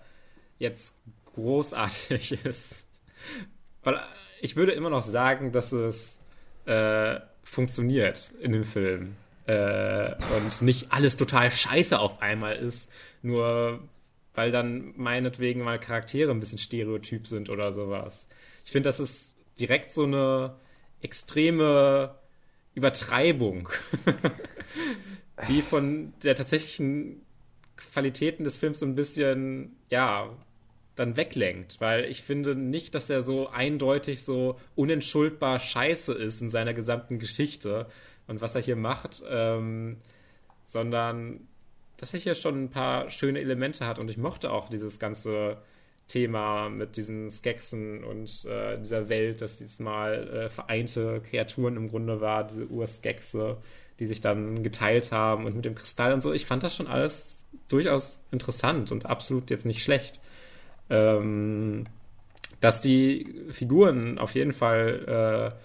[0.58, 0.94] jetzt
[1.34, 2.86] großartig ist.
[3.82, 4.00] Weil
[4.40, 6.20] ich würde immer noch sagen, dass es
[6.66, 9.16] äh, funktioniert in dem Film.
[9.46, 12.90] Äh, und nicht alles total scheiße auf einmal ist,
[13.22, 13.80] nur
[14.34, 18.28] weil dann meinetwegen mal Charaktere ein bisschen stereotyp sind oder sowas.
[18.64, 20.54] Ich finde, das ist direkt so eine
[21.02, 22.14] extreme
[22.74, 23.68] Übertreibung,
[25.48, 27.22] die von der tatsächlichen
[27.76, 30.30] Qualitäten des Films so ein bisschen, ja,
[31.00, 36.50] dann weglenkt, weil ich finde nicht, dass er so eindeutig so unentschuldbar scheiße ist in
[36.50, 37.86] seiner gesamten Geschichte
[38.26, 39.96] und was er hier macht, ähm,
[40.66, 41.40] sondern
[41.96, 45.56] dass er hier schon ein paar schöne Elemente hat und ich mochte auch dieses ganze
[46.06, 52.20] Thema mit diesen Skeksen und äh, dieser Welt, dass diesmal äh, vereinte Kreaturen im Grunde
[52.20, 53.56] war, diese Urskexe,
[54.00, 56.32] die sich dann geteilt haben und mit dem Kristall und so.
[56.32, 57.24] Ich fand das schon alles
[57.68, 60.20] durchaus interessant und absolut jetzt nicht schlecht
[60.90, 61.84] ähm,
[62.60, 65.58] dass die Figuren auf jeden Fall äh,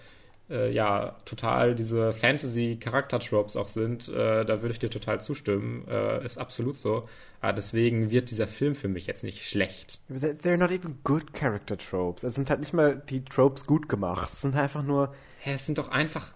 [0.48, 5.86] äh, ja total diese Fantasy-Charakter-Tropes auch sind, äh, da würde ich dir total zustimmen.
[5.88, 7.08] Äh, ist absolut so.
[7.40, 10.00] Aber deswegen wird dieser Film für mich jetzt nicht schlecht.
[10.10, 12.22] They're not even good character tropes.
[12.22, 14.30] Es sind halt nicht mal die Tropes gut gemacht.
[14.32, 15.14] Es sind einfach nur.
[15.40, 16.34] Hä, es sind doch einfach.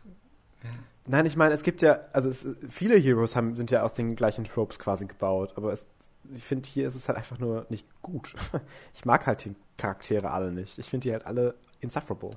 [0.63, 0.71] Ja.
[1.07, 4.15] Nein, ich meine, es gibt ja, also es, viele Heroes haben, sind ja aus den
[4.15, 5.89] gleichen Tropes quasi gebaut, aber es,
[6.35, 8.35] ich finde, hier ist es halt einfach nur nicht gut.
[8.95, 10.79] Ich mag halt die Charaktere alle nicht.
[10.79, 12.31] Ich finde die halt alle insufferable.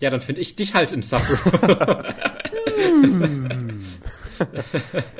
[0.00, 2.14] Ja, dann finde ich dich halt insufferable.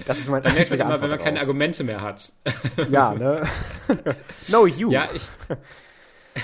[0.06, 2.32] das ist mein Dann merkt man immer, wenn man keine Argumente mehr hat.
[2.90, 3.42] ja, ne?
[4.48, 4.90] no, you.
[4.90, 5.22] Ja, ich.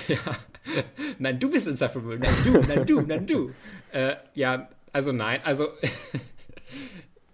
[0.08, 0.18] ja.
[1.18, 2.18] Nein, du bist insufferable.
[2.18, 3.50] Nein, du, nein, du, nein, du.
[3.92, 5.68] Äh, ja, also nein, also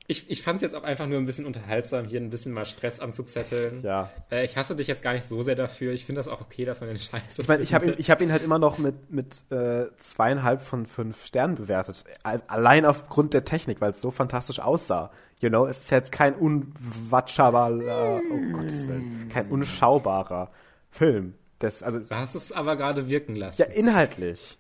[0.09, 2.65] ich, ich fand es jetzt auch einfach nur ein bisschen unterhaltsam, hier ein bisschen mal
[2.65, 3.83] Stress anzuzetteln.
[3.83, 4.11] Ja.
[4.31, 5.93] Äh, ich hasse dich jetzt gar nicht so sehr dafür.
[5.93, 7.39] Ich finde das auch okay, dass man den Scheiß.
[7.39, 10.87] Ich meine, ich habe ihn, hab ihn halt immer noch mit, mit äh, zweieinhalb von
[10.87, 12.05] fünf Sternen bewertet.
[12.23, 15.11] Allein aufgrund der Technik, weil es so fantastisch aussah.
[15.41, 20.51] You know, es ist jetzt kein unwatschbarer, oh Gottes Willen, kein unschaubarer
[20.91, 21.35] Film.
[21.59, 23.63] Das, also, du hast es aber gerade wirken lassen.
[23.63, 24.59] Ja, inhaltlich.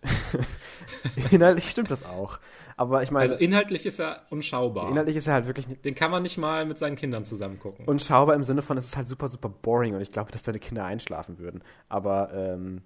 [1.30, 2.38] inhaltlich stimmt das auch.
[2.76, 3.30] Aber ich meine.
[3.30, 4.90] Also inhaltlich ist er unschaubar.
[4.90, 5.66] Inhaltlich ist er halt wirklich.
[5.66, 7.86] Den kann man nicht mal mit seinen Kindern zusammen gucken.
[7.86, 10.58] Unschaubar im Sinne von, es ist halt super, super boring und ich glaube, dass deine
[10.58, 11.62] Kinder einschlafen würden.
[11.88, 12.82] Aber ähm,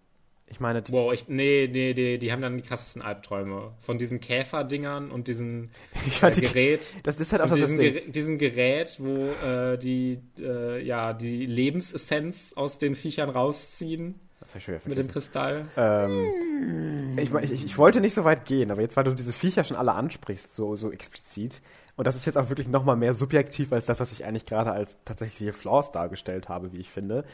[0.50, 3.70] ich meine, wow, ich, nee, nee, nee, die haben dann die krassesten Albträume.
[3.82, 5.70] Von diesen Käferdingern und diesen
[6.22, 6.94] äh, Gerät.
[6.96, 11.12] Die, das ist halt auch das diesen, Ger diesen Gerät, wo äh, die, äh, ja,
[11.12, 14.18] die Lebensessenz aus den Viechern rausziehen.
[14.40, 15.66] Das ich schon wieder mit dem Kristall.
[15.76, 19.62] Ähm, ich, ich, ich, wollte nicht so weit gehen, aber jetzt, weil du diese Viecher
[19.62, 21.62] schon alle ansprichst, so, so explizit,
[22.00, 24.46] und das ist jetzt auch wirklich noch mal mehr subjektiv als das, was ich eigentlich
[24.46, 27.24] gerade als tatsächliche Flaws dargestellt habe, wie ich finde.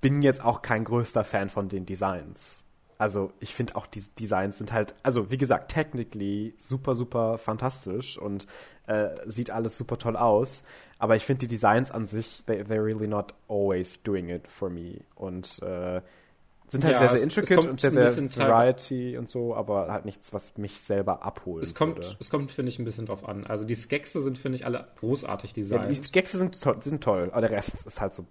[0.00, 2.64] Bin jetzt auch kein größter Fan von den Designs.
[2.98, 8.18] Also ich finde auch die Designs sind halt, also wie gesagt, technically super, super fantastisch
[8.18, 8.46] und
[8.86, 10.62] äh, sieht alles super toll aus.
[10.98, 14.70] Aber ich finde die Designs an sich, they, they're really not always doing it for
[14.70, 15.00] me.
[15.14, 16.00] Und äh,
[16.68, 20.32] sind halt ja, sehr, sehr intricate und sehr, sehr Variety und so, aber halt nichts,
[20.32, 21.62] was mich selber abholt.
[21.62, 22.16] Es kommt, würde.
[22.18, 23.46] es kommt, finde ich, ein bisschen drauf an.
[23.46, 25.84] Also die Skexe sind, finde ich, alle großartig designt.
[25.84, 28.26] Ja, die Skexe sind, to sind toll, aber der Rest ist halt so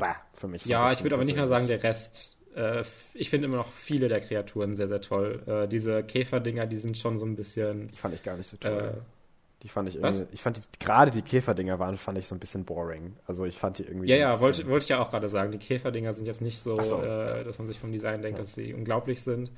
[0.00, 0.62] bah, für mich.
[0.62, 2.36] So ja, ich würde aber nicht mal sagen, der Rest.
[2.54, 2.82] Äh,
[3.14, 5.42] ich finde immer noch viele der Kreaturen sehr, sehr toll.
[5.46, 7.88] Äh, diese Käferdinger, die sind schon so ein bisschen.
[7.88, 8.94] Die fand ich gar nicht so toll.
[8.96, 9.00] Äh,
[9.62, 10.26] die fand ich irgendwie, was?
[10.32, 13.14] ich fand die, gerade die Käferdinger waren, fand ich so ein bisschen boring.
[13.26, 14.08] Also ich fand die irgendwie.
[14.08, 15.52] Ja, so ja, wollte, wollte ich ja auch gerade sagen.
[15.52, 17.02] Die Käferdinger sind jetzt nicht so, so.
[17.02, 18.44] Äh, dass man sich vom Design denkt, ja.
[18.44, 19.52] dass sie unglaublich sind.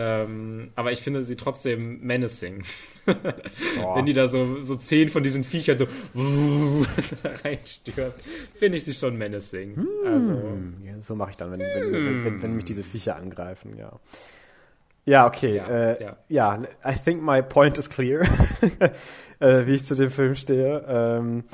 [0.00, 2.62] Ähm, aber ich finde sie trotzdem menacing.
[3.04, 5.86] Wenn die da so, so zehn von diesen Viechern so
[7.44, 8.12] reinstürmen,
[8.54, 9.74] finde ich sie schon menacing.
[9.74, 9.88] Hm.
[10.06, 13.76] Also, ja, so mache ich dann, wenn, wenn, wenn, wenn, wenn mich diese Viecher angreifen,
[13.76, 13.90] ja.
[15.04, 15.56] Ja, okay.
[15.56, 16.16] Ja, äh, ja.
[16.28, 18.22] ja, I think my point is clear,
[19.40, 20.84] äh, wie ich zu dem Film stehe.
[20.86, 21.44] Ähm,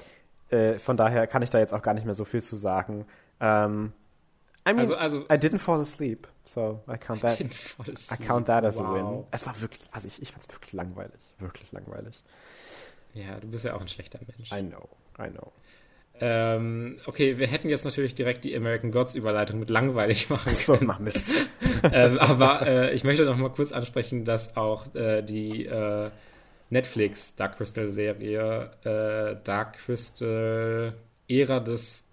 [0.51, 3.07] äh, von daher kann ich da jetzt auch gar nicht mehr so viel zu sagen.
[3.41, 3.93] Ähm,
[4.67, 7.39] I mean, also, also, I didn't fall asleep, so I count that.
[8.11, 8.87] I count that as wow.
[8.87, 9.25] a win.
[9.31, 12.23] Es war wirklich, also ich, ich fand es wirklich langweilig, wirklich langweilig.
[13.13, 14.51] Ja, du bist ja auch ein schlechter Mensch.
[14.51, 14.89] I know,
[15.19, 15.53] I know.
[16.21, 20.57] Ähm, okay, wir hätten jetzt natürlich direkt die American Gods Überleitung mit langweilig machen können.
[20.57, 21.31] So, mach Mist.
[21.83, 26.11] ähm, aber äh, ich möchte noch mal kurz ansprechen, dass auch äh, die äh,
[26.71, 30.95] Netflix Dark Crystal Serie äh, Dark Crystal
[31.29, 32.05] Ära des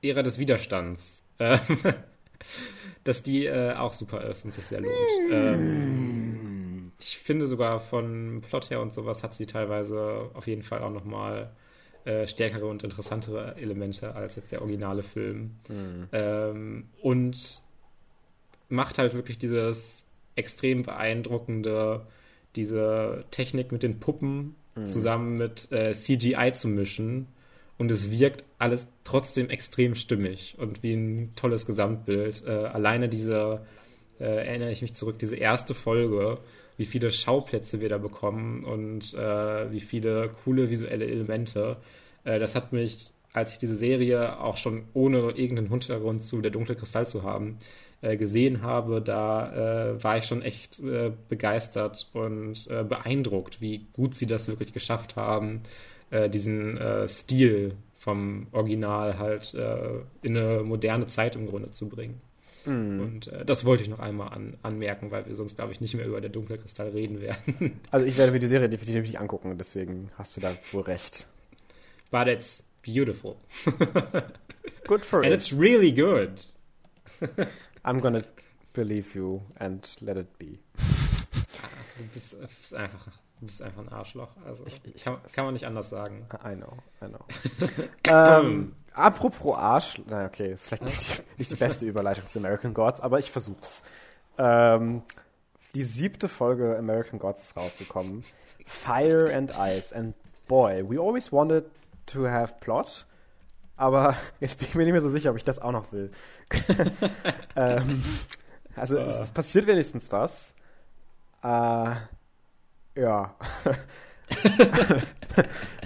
[0.00, 1.60] Ära des Widerstands ähm,
[3.04, 4.94] dass die äh, auch super ist und sich sehr lohnt.
[5.32, 10.82] Ähm, ich finde sogar von Plot her und sowas hat sie teilweise auf jeden Fall
[10.82, 11.50] auch nochmal
[12.04, 15.56] äh, stärkere und interessantere Elemente als jetzt der originale Film.
[15.68, 16.08] Mhm.
[16.12, 17.60] Ähm, und
[18.68, 22.06] macht halt wirklich dieses extrem beeindruckende,
[22.56, 24.86] diese Technik mit den Puppen mhm.
[24.86, 27.26] zusammen mit äh, CGI zu mischen
[27.78, 32.42] und es wirkt alles trotzdem extrem stimmig und wie ein tolles Gesamtbild.
[32.46, 33.60] Äh, alleine diese,
[34.18, 36.38] äh, erinnere ich mich zurück, diese erste Folge,
[36.76, 41.76] wie viele Schauplätze wir da bekommen und äh, wie viele coole visuelle Elemente.
[42.24, 46.50] Äh, das hat mich, als ich diese Serie auch schon ohne irgendeinen Hintergrund zu Der
[46.50, 47.58] dunkle Kristall zu haben,
[48.00, 50.80] äh, gesehen habe, da äh, war ich schon echt
[51.28, 55.62] begeistert und beeindruckt, wie gut sie das wirklich geschafft haben
[56.10, 61.88] äh, diesen äh, Stil vom Original halt äh, in eine moderne Zeit im Grunde zu
[61.88, 62.20] bringen.
[62.64, 63.00] Mm.
[63.00, 65.94] Und äh, das wollte ich noch einmal an, anmerken, weil wir sonst, glaube ich, nicht
[65.94, 67.80] mehr über der dunkle Kristall reden werden.
[67.90, 71.26] Also ich werde mir die Serie definitiv nicht angucken, deswegen hast du da wohl recht.
[72.10, 73.36] But it's beautiful.
[74.86, 75.32] good for and it.
[75.32, 76.42] And it's really good.
[77.84, 78.22] I'm gonna
[78.72, 80.58] believe you and let it be.
[80.78, 83.08] Ah, du bist, du bist einfach
[83.40, 84.30] Du bist einfach ein Arschloch.
[84.44, 86.26] Also ich, kann, kann, man nicht anders sagen.
[86.44, 87.24] I know, I know.
[88.04, 92.74] ähm, apropos Arsch, na okay, ist vielleicht nicht die, nicht die, beste Überleitung zu American
[92.74, 93.84] Gods, aber ich versuch's.
[94.38, 95.02] Ähm,
[95.74, 98.24] die siebte Folge American Gods ist rausgekommen.
[98.64, 99.94] Fire and Ice.
[99.94, 100.14] And
[100.48, 101.64] boy, we always wanted
[102.06, 103.06] to have plot.
[103.76, 106.10] Aber jetzt bin ich mir nicht mehr so sicher, ob ich das auch noch will.
[107.56, 108.02] ähm,
[108.74, 110.54] also es, es, passiert wenigstens was.
[111.42, 111.94] Äh,
[112.98, 113.34] ja.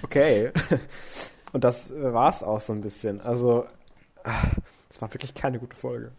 [0.02, 0.50] okay.
[1.52, 3.20] Und das war es auch so ein bisschen.
[3.20, 3.66] Also,
[4.88, 6.12] es war wirklich keine gute Folge.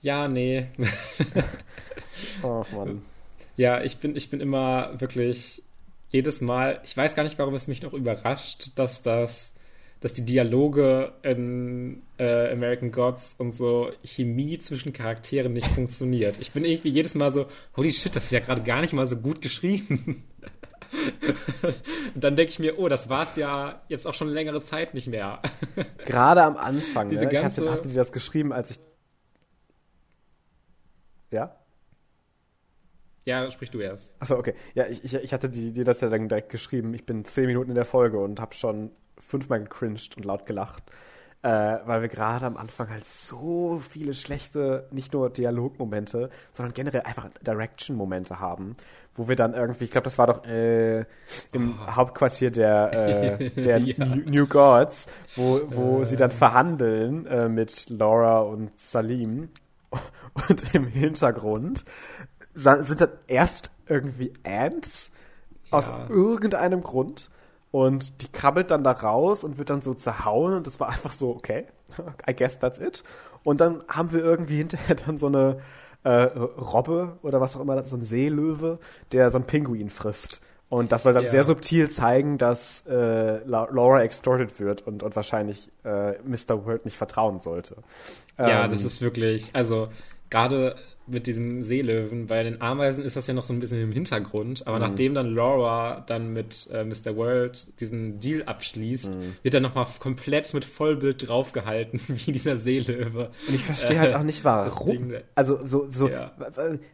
[0.00, 0.68] Ja, nee.
[2.42, 3.02] oh Mann.
[3.56, 5.64] Ja, ich bin, ich bin immer wirklich
[6.10, 9.52] jedes Mal, ich weiß gar nicht, warum es mich noch überrascht, dass das,
[10.00, 16.38] dass die Dialoge in äh, American Gods und so Chemie zwischen Charakteren nicht funktioniert.
[16.40, 17.46] Ich bin irgendwie jedes Mal so,
[17.76, 20.24] holy shit, das ist ja gerade gar nicht mal so gut geschrieben.
[22.14, 24.94] Und dann denke ich mir, oh, das war es ja jetzt auch schon längere Zeit
[24.94, 25.42] nicht mehr.
[26.06, 27.10] Gerade am Anfang.
[27.10, 27.30] Diese ne?
[27.30, 27.60] ganze...
[27.60, 28.80] Ich hatte, hatte die das geschrieben, als ich.
[31.30, 31.56] Ja?
[33.26, 34.14] Ja, sprich du erst.
[34.18, 34.54] Achso, okay.
[34.74, 36.94] Ja, ich, ich, ich hatte dir das ja dann direkt geschrieben.
[36.94, 38.90] Ich bin zehn Minuten in der Folge und habe schon
[39.20, 40.84] fünfmal gecringed und laut gelacht
[41.42, 47.02] äh, weil wir gerade am Anfang halt so viele schlechte, nicht nur Dialogmomente, sondern generell
[47.02, 48.76] einfach Direction-Momente haben,
[49.14, 51.00] wo wir dann irgendwie, ich glaube, das war doch äh,
[51.52, 51.94] im oh.
[51.94, 54.04] Hauptquartier der, äh, der ja.
[54.04, 55.06] New Gods,
[55.36, 56.06] wo, wo äh.
[56.06, 59.50] sie dann verhandeln äh, mit Laura und Salim
[60.48, 61.84] und im Hintergrund
[62.54, 65.12] sind dann erst irgendwie Ants
[65.70, 65.78] ja.
[65.78, 67.30] aus irgendeinem Grund
[67.70, 71.12] und die krabbelt dann da raus und wird dann so zerhauen und das war einfach
[71.12, 71.66] so, okay,
[72.28, 73.04] I guess that's it.
[73.44, 75.60] Und dann haben wir irgendwie hinterher dann so eine
[76.04, 78.78] äh, Robbe oder was auch immer, so ein Seelöwe,
[79.12, 80.40] der so ein Pinguin frisst.
[80.70, 81.30] Und das soll dann ja.
[81.30, 86.66] sehr subtil zeigen, dass äh, Laura extorted wird und, und wahrscheinlich äh, Mr.
[86.66, 87.76] World nicht vertrauen sollte.
[88.38, 89.88] Ja, ähm, das ist wirklich, also
[90.28, 90.76] gerade
[91.08, 92.26] mit diesem Seelöwen.
[92.26, 94.66] Bei den Ameisen ist das ja noch so ein bisschen im Hintergrund.
[94.66, 94.82] Aber mhm.
[94.82, 97.16] nachdem dann Laura dann mit äh, Mr.
[97.16, 99.34] World diesen Deal abschließt, mhm.
[99.42, 103.30] wird er nochmal komplett mit Vollbild draufgehalten, wie dieser Seelöwe.
[103.48, 105.12] Und ich verstehe halt auch nicht, warum.
[105.34, 106.32] Also so, so ja.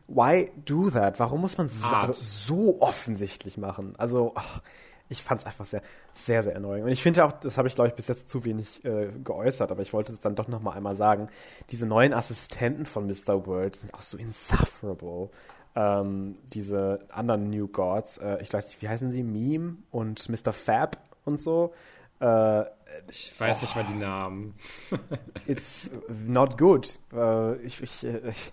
[0.09, 1.19] why do that?
[1.21, 3.95] Warum muss man so, also, so offensichtlich machen?
[3.99, 4.61] Also, ach,
[5.09, 5.82] ich fand es einfach sehr,
[6.12, 6.84] sehr, sehr erneuend.
[6.84, 9.70] Und ich finde auch, das habe ich, glaube ich, bis jetzt zu wenig äh, geäußert,
[9.70, 11.26] aber ich wollte es dann doch noch mal einmal sagen,
[11.70, 13.46] diese neuen Assistenten von Mr.
[13.46, 15.30] World sind auch so insufferable.
[15.76, 19.22] Ähm, diese anderen New Gods, äh, ich weiß nicht, wie heißen sie?
[19.22, 20.52] Meme und Mr.
[20.52, 21.74] Fab und so.
[22.20, 22.62] Äh,
[23.09, 24.55] ich weiß oh, nicht mal die Namen.
[25.46, 25.90] it's
[26.26, 26.98] not good.
[27.12, 28.52] Äh, ich, ich, äh, ich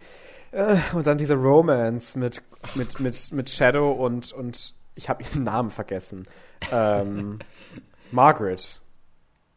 [0.52, 2.42] äh, und dann diese Romance mit,
[2.76, 6.28] mit, mit, mit Shadow und, und ich habe ihren Namen vergessen.
[6.72, 7.40] Ähm,
[8.12, 8.82] Margaret.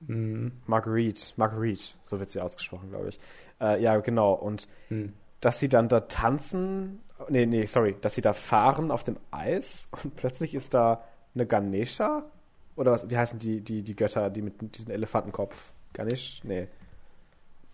[0.00, 0.48] Mm.
[0.66, 1.32] Marguerite.
[1.36, 3.18] Marguerite, so wird sie ausgesprochen, glaube ich.
[3.60, 4.32] Äh, ja, genau.
[4.32, 5.06] Und mm.
[5.40, 9.88] dass sie dann da tanzen, nee, nee, sorry, dass sie da fahren auf dem Eis
[10.02, 11.04] und plötzlich ist da
[11.34, 12.24] eine Ganesha?
[12.76, 15.72] Oder was, wie heißen die, die, die Götter, die mit diesem Elefantenkopf?
[15.92, 16.42] Ganesh?
[16.44, 16.68] Nee.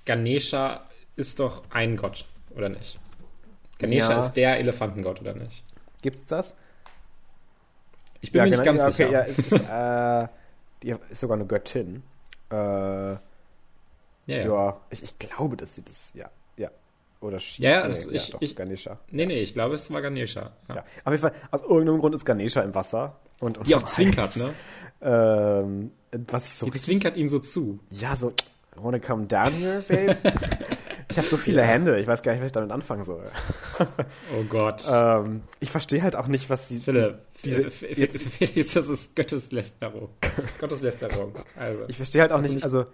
[0.04, 0.86] Ganesha
[1.16, 3.00] ist doch ein Gott, oder nicht?
[3.78, 4.18] Ganesha ja.
[4.18, 5.64] ist der Elefantengott, oder nicht?
[6.02, 6.54] Gibt's das?
[8.20, 9.10] Ich bin ja, mir nicht genau, ganz okay, sicher.
[9.10, 10.28] Ja, es ist, äh,
[10.82, 12.02] die ist sogar eine Göttin.
[12.50, 13.20] Äh, ja,
[14.26, 14.44] ja.
[14.44, 16.70] ja ich, ich, glaube, dass sie das, ja, ja.
[17.20, 17.68] Oder Shiva.
[17.68, 18.98] Ja, ja, nee, ich, ja, doch, ich, Ganesha.
[19.10, 20.52] Nee, nee, ich glaube, es war Ganesha.
[20.68, 20.76] Ja.
[20.76, 20.84] ja.
[21.04, 23.16] Auf jeden Fall, aus irgendeinem Grund ist Ganesha im Wasser.
[23.40, 24.52] Und, und die auch zwinkert, ne?
[25.02, 25.92] Ähm,
[26.28, 27.78] was ich so die zwinkert ihm so zu.
[27.90, 28.32] Ja, so,
[28.76, 30.16] wanna come down here, babe?
[31.10, 31.66] Ich habe so viele ja.
[31.66, 33.24] Hände, ich weiß gar nicht, was ich damit anfangen soll.
[34.38, 34.84] Oh Gott.
[34.90, 36.80] ähm, ich verstehe halt auch nicht, was sie.
[36.80, 40.10] Philipp, diese, Felix, das ist Gotteslästerung.
[40.58, 41.34] Gotteslästerung.
[41.56, 41.84] Also.
[41.88, 42.86] Ich verstehe halt auch nicht, also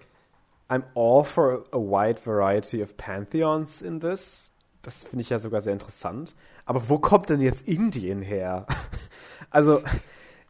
[0.68, 4.52] I'm all for a wide variety of pantheons in this.
[4.82, 6.34] Das finde ich ja sogar sehr interessant.
[6.64, 8.66] Aber wo kommt denn jetzt Indien her?
[9.50, 9.82] also,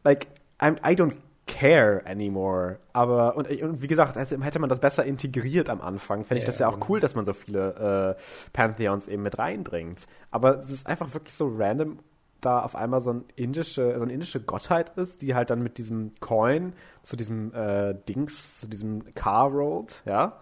[0.05, 0.27] like,
[0.59, 2.79] I'm, I don't care anymore.
[2.93, 6.47] Aber, und, und, wie gesagt, hätte man das besser integriert am Anfang, fände ich ja,
[6.47, 6.87] das ja auch genau.
[6.89, 8.23] cool, dass man so viele äh,
[8.53, 10.07] Pantheons eben mit reinbringt.
[10.31, 11.99] Aber es ist einfach wirklich so random,
[12.41, 15.79] da auf einmal so, ein indische, so eine indische Gottheit ist, die halt dann mit
[15.79, 20.39] diesem Coin zu diesem äh, Dings, zu diesem Car rollt, ja.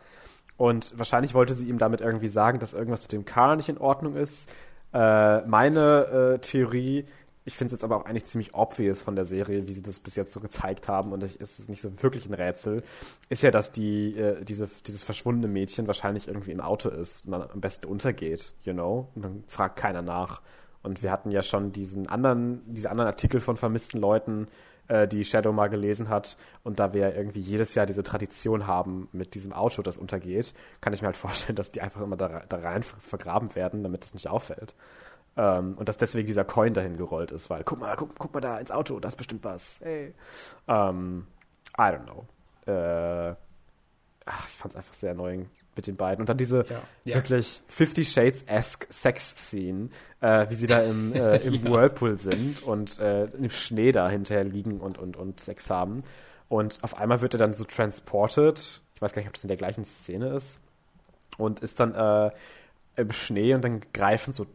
[0.56, 3.78] Und wahrscheinlich wollte sie ihm damit irgendwie sagen, dass irgendwas mit dem Car nicht in
[3.78, 4.50] Ordnung ist.
[4.92, 7.06] Äh, meine äh, Theorie
[7.44, 10.00] ich finde es jetzt aber auch eigentlich ziemlich obvious von der Serie, wie sie das
[10.00, 12.82] bis jetzt so gezeigt haben und es ist nicht so wirklich ein Rätsel,
[13.28, 17.32] ist ja, dass die, äh, diese, dieses verschwundene Mädchen wahrscheinlich irgendwie im Auto ist und
[17.32, 19.08] dann am besten untergeht, you know?
[19.14, 20.40] Und dann fragt keiner nach.
[20.82, 24.48] Und wir hatten ja schon diesen anderen, diese anderen Artikel von vermissten Leuten,
[24.88, 26.36] äh, die Shadow mal gelesen hat.
[26.62, 30.54] Und da wir ja irgendwie jedes Jahr diese Tradition haben mit diesem Auto, das untergeht,
[30.80, 34.02] kann ich mir halt vorstellen, dass die einfach immer da, da rein vergraben werden, damit
[34.02, 34.74] das nicht auffällt.
[35.36, 38.40] Ähm, und dass deswegen dieser Coin dahin gerollt ist, weil guck mal, guck, guck mal
[38.40, 39.80] da ins Auto, das ist bestimmt was.
[39.82, 40.14] Hey.
[40.68, 41.26] Ähm,
[41.76, 42.24] I don't know.
[42.72, 43.34] Äh,
[44.26, 46.22] ach, ich fand es einfach sehr annoying mit den beiden.
[46.22, 46.80] Und dann diese Ja.
[47.04, 47.14] Ja.
[47.16, 49.88] wirklich Fifty Shades-esque Sex-Scene,
[50.20, 51.70] äh, wie sie da im, äh, im Ja.
[51.72, 56.02] Whirlpool sind und äh, im Schnee da hinterher liegen und, und, und Sex haben.
[56.48, 58.82] Und auf einmal wird er dann so transported.
[58.94, 60.60] Ich weiß gar nicht, ob das in der gleichen Szene ist.
[61.38, 62.30] Und ist dann äh,
[62.94, 64.46] im Schnee und dann greifen so,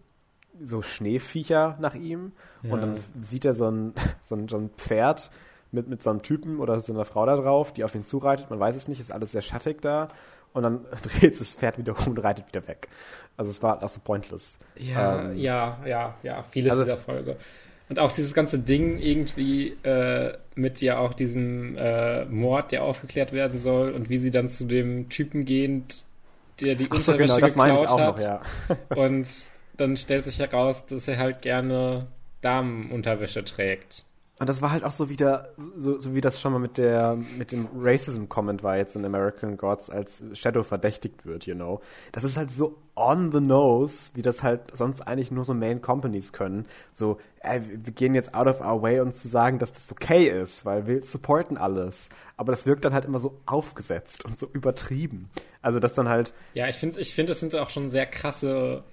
[0.63, 2.31] so Schneeviecher nach ihm.
[2.63, 2.77] Und Ja.
[2.77, 3.93] dann sieht er so ein,
[4.23, 5.31] so ein, so ein Pferd
[5.71, 8.49] mit, mit so einem Typen oder so einer Frau da drauf, die auf ihn zureitet.
[8.49, 10.07] Man weiß es nicht, ist alles sehr schattig da.
[10.53, 10.85] Und dann
[11.19, 12.87] dreht das Pferd wieder um und reitet wieder weg.
[13.37, 14.57] Also es war auch so pointless.
[14.75, 17.35] Ja, Ähm, ja, ja, ja, vieles also- dieser Folge.
[17.87, 23.33] Und auch dieses ganze Ding irgendwie äh, mit ja auch diesem äh, Mord, der aufgeklärt
[23.33, 25.85] werden soll und wie sie dann zu dem Typen gehen,
[26.61, 28.17] der die Ach so, Unterwäsche genau, das meine ich auch hat.
[28.17, 28.41] noch, ja.
[28.95, 29.27] Und
[29.79, 32.07] dann stellt sich heraus, dass er halt gerne
[32.41, 34.05] Damenunterwäsche trägt.
[34.39, 37.17] Und das war halt auch so wieder, so, so wie das schon mal mit der,
[37.37, 41.81] mit dem Racism-Comment war jetzt in American Gods, als Shadow verdächtigt wird, you know.
[42.13, 45.81] Das ist halt so on the nose, wie das halt sonst eigentlich nur so Main
[45.81, 46.67] Companies können.
[46.93, 50.29] So, ey, wir gehen jetzt out of our way, um zu sagen, dass das okay
[50.29, 52.07] ist, weil wir supporten alles.
[52.37, 55.29] Aber das wirkt dann halt immer so aufgesetzt und so übertrieben.
[55.61, 58.85] Also, das dann halt, Ja, ich finde, ich finde, es sind auch schon sehr krasse,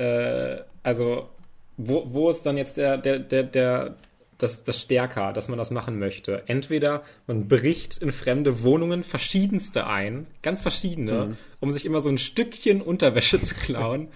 [0.00, 1.28] äh, also
[1.76, 3.94] wo, wo ist dann jetzt der, der, der, der,
[4.38, 6.42] das, das stärker, dass man das machen möchte?
[6.46, 12.18] Entweder man bricht in fremde Wohnungen verschiedenste ein, ganz verschiedene, um sich immer so ein
[12.18, 14.08] Stückchen Unterwäsche zu klauen,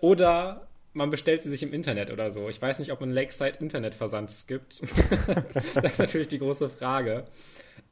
[0.00, 2.48] oder man bestellt sie sich im Internet oder so.
[2.48, 4.80] Ich weiß nicht, ob man Lakeside Internetversand es gibt.
[5.74, 7.24] das ist natürlich die große Frage.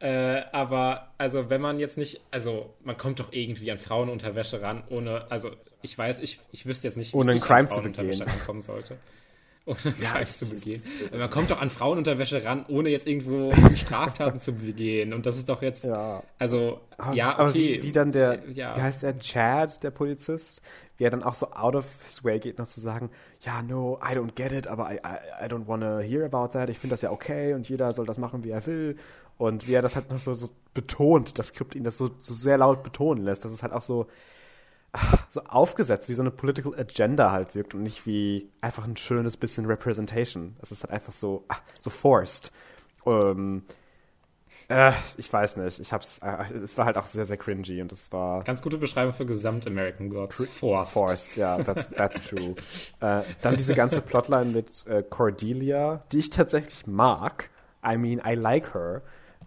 [0.03, 4.83] Äh, aber also wenn man jetzt nicht, also man kommt doch irgendwie an Frauenunterwäsche ran,
[4.91, 5.51] ohne, also
[5.81, 8.21] ich weiß, ich, ich wüsste jetzt nicht, Ohne einen Crime zu begehen.
[8.21, 8.97] rankommen sollte.
[9.65, 10.83] Ohne einen Ja, Crime zu ist- begehen.
[11.11, 15.13] Aber man kommt doch an Frauenunterwäsche ran, ohne jetzt irgendwo Straftaten zu begehen.
[15.13, 16.25] Und das ist doch jetzt, ja.
[16.37, 17.79] also, Aber, ja, aber okay.
[17.79, 18.77] wie, wie dann der, Ja.
[18.77, 20.63] wie heißt der, Chad, der Polizist,
[20.99, 23.99] wie er dann auch so out of his way geht, noch zu sagen, ja, no,
[24.03, 26.95] I don't get it, aber I, I, I don't wanna hear about that, ich finde
[26.95, 28.97] das ja okay und jeder soll das machen, wie er will.
[29.43, 32.33] Und wie er das halt noch so, so betont, das Skript ihn das so, so
[32.33, 34.07] sehr laut betonen lässt, dass es halt auch so,
[35.31, 39.37] so aufgesetzt, wie so eine Political Agenda halt wirkt und nicht wie einfach ein schönes
[39.37, 40.55] bisschen Representation.
[40.63, 42.53] Es ist halt einfach so, ah, so forced.
[43.05, 43.65] Ähm,
[44.69, 45.81] äh, ich weiß nicht.
[45.81, 48.79] Ich hab's, äh, es war halt auch sehr, sehr cringy und es war Ganz gute
[48.79, 50.37] Beschreibung für Gesamt-American Gods.
[50.37, 50.93] Forced.
[50.93, 52.55] forced, ja, that's, that's true.
[53.01, 57.51] äh, dann diese ganze Plotline mit äh, Cordelia, die ich tatsächlich mag.
[57.85, 59.03] I mean, I like her.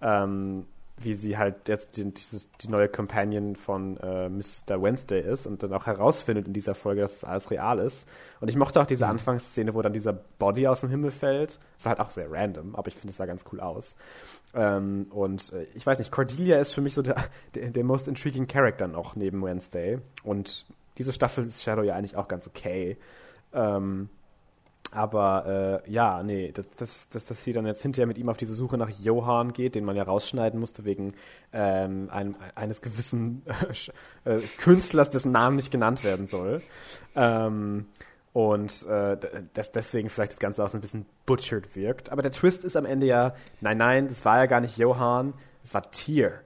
[0.06, 4.82] Ähm, wie sie halt jetzt die, dieses, die neue Companion von äh, Mr.
[4.82, 8.08] Wednesday ist und dann auch herausfindet in dieser Folge, dass das alles real ist.
[8.39, 11.60] Und ich mochte auch diese Anfangsszene, wo dann dieser Body aus dem Himmel fällt.
[11.76, 13.97] Das war halt auch sehr random, aber ich finde, es sah ganz cool aus.
[14.53, 17.18] Ähm, und äh, ich weiß nicht, Cordelia ist für mich so der,
[17.56, 19.99] der, der most intriguing Character noch neben Wednesday.
[20.24, 20.66] Und
[20.97, 22.97] diese Staffel ist Shadow ja eigentlich auch ganz okay.
[23.51, 24.10] Ähm,
[24.96, 28.38] aber äh, ja, nee, dass, dass, dass, dass sie dann jetzt hinterher mit ihm auf
[28.38, 31.14] diese Suche nach Johann geht, den man ja rausschneiden musste wegen
[31.52, 33.43] ähm, einem, eines gewissen
[34.24, 36.62] äh, Künstlers, dessen Namen nicht genannt werden soll.
[37.14, 37.88] Ähm,
[38.32, 39.18] und äh,
[39.54, 42.12] dass deswegen vielleicht das Ganze auch so ein bisschen butchered wirkt.
[42.12, 45.34] Aber der Twist ist am Ende ja, nein, nein, das war ja gar nicht Johann,
[45.62, 46.39] es war Tyr,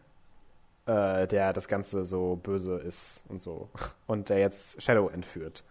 [0.88, 3.70] äh, der das Ganze so böse ist und so.
[4.08, 5.64] Und der jetzt Shadow entführt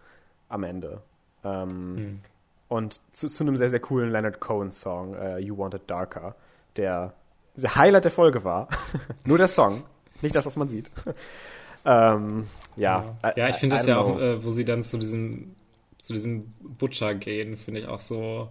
[0.49, 1.03] am Ende.
[1.43, 2.21] Ähm, Hm.
[2.69, 6.35] Und zu, zu einem sehr, sehr coolen Leonard Cohen-Song, äh, You Want It Darker,
[6.77, 7.15] der
[7.59, 8.69] der Highlight der Folge war.
[9.25, 9.83] Nur der Song,
[10.23, 10.91] nicht das, was man sieht.
[11.85, 12.47] ähm,
[12.77, 15.55] ja, Ja, ich finde das ja auch, äh, wo sie dann zu diesem,
[16.01, 18.49] zu diesem Butcher gehen, finde ich auch so.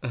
[0.00, 0.08] Äh,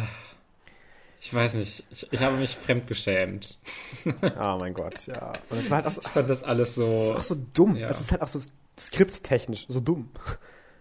[1.19, 3.57] ich weiß nicht, ich, ich habe mich fremdgeschämt.
[4.05, 4.11] Oh
[4.59, 5.33] mein Gott, ja.
[5.49, 7.15] Und es war halt auch so, Ich fand das alles es ist so.
[7.15, 7.75] auch so dumm.
[7.75, 7.89] Ja.
[7.89, 8.39] Es ist halt auch so
[8.77, 10.11] skripttechnisch so dumm.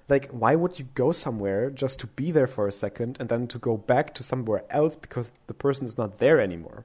[0.09, 3.49] Like, why would you go somewhere just to be there for a second and then
[3.49, 6.85] to go back to somewhere else because the person is not there anymore?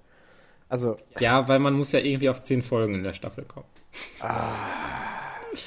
[0.69, 3.65] Also, Ja, weil man muss ja irgendwie auf zehn Folgen in der Staffel kommen.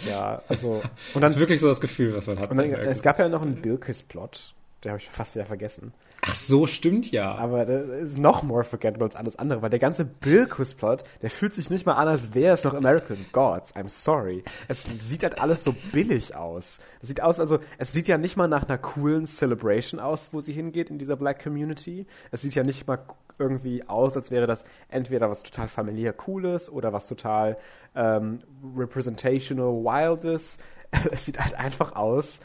[0.07, 0.75] ja, also.
[0.81, 0.83] Und
[1.15, 2.51] Das dann, ist wirklich so das Gefühl, was man hat.
[2.51, 4.55] dann es gab ja noch einen Bilkis-Plot.
[4.85, 5.93] Den habe ich fast wieder vergessen.
[6.25, 7.35] Ach so, stimmt ja.
[7.35, 11.53] Aber das ist noch more forgettable als alles andere, weil der ganze Bilkus-Plot, der fühlt
[11.53, 13.75] sich nicht mal an, als wäre es noch American Gods.
[13.75, 14.45] I'm sorry.
[14.69, 16.79] Es sieht halt alles so billig aus.
[17.01, 20.41] Es sieht aus, also, es sieht ja nicht mal nach einer coolen Celebration aus, wo
[20.41, 22.07] sie hingeht in dieser Black Community.
[22.31, 23.01] Es sieht ja nicht mal
[23.39, 27.57] irgendwie aus, als wäre das entweder was total familiär Cooles oder was total
[27.97, 28.39] ähm,
[28.77, 30.59] representational Wildes.
[31.11, 32.41] Es sieht halt einfach aus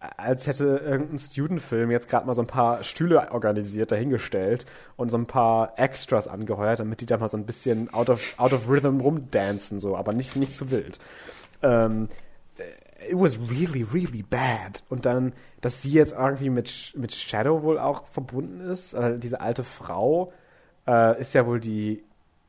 [0.00, 4.64] als hätte irgendein Student-Film jetzt gerade mal so ein paar Stühle organisiert, dahingestellt
[4.96, 8.34] und so ein paar Extras angeheuert, damit die da mal so ein bisschen out of,
[8.38, 10.98] out of rhythm rumdancen, so, aber nicht, nicht zu wild.
[11.62, 12.08] Ähm,
[13.08, 14.82] it was really, really bad.
[14.88, 19.42] Und dann, dass sie jetzt irgendwie mit, mit Shadow wohl auch verbunden ist, äh, diese
[19.42, 20.32] alte Frau,
[20.86, 22.02] äh, ist ja wohl die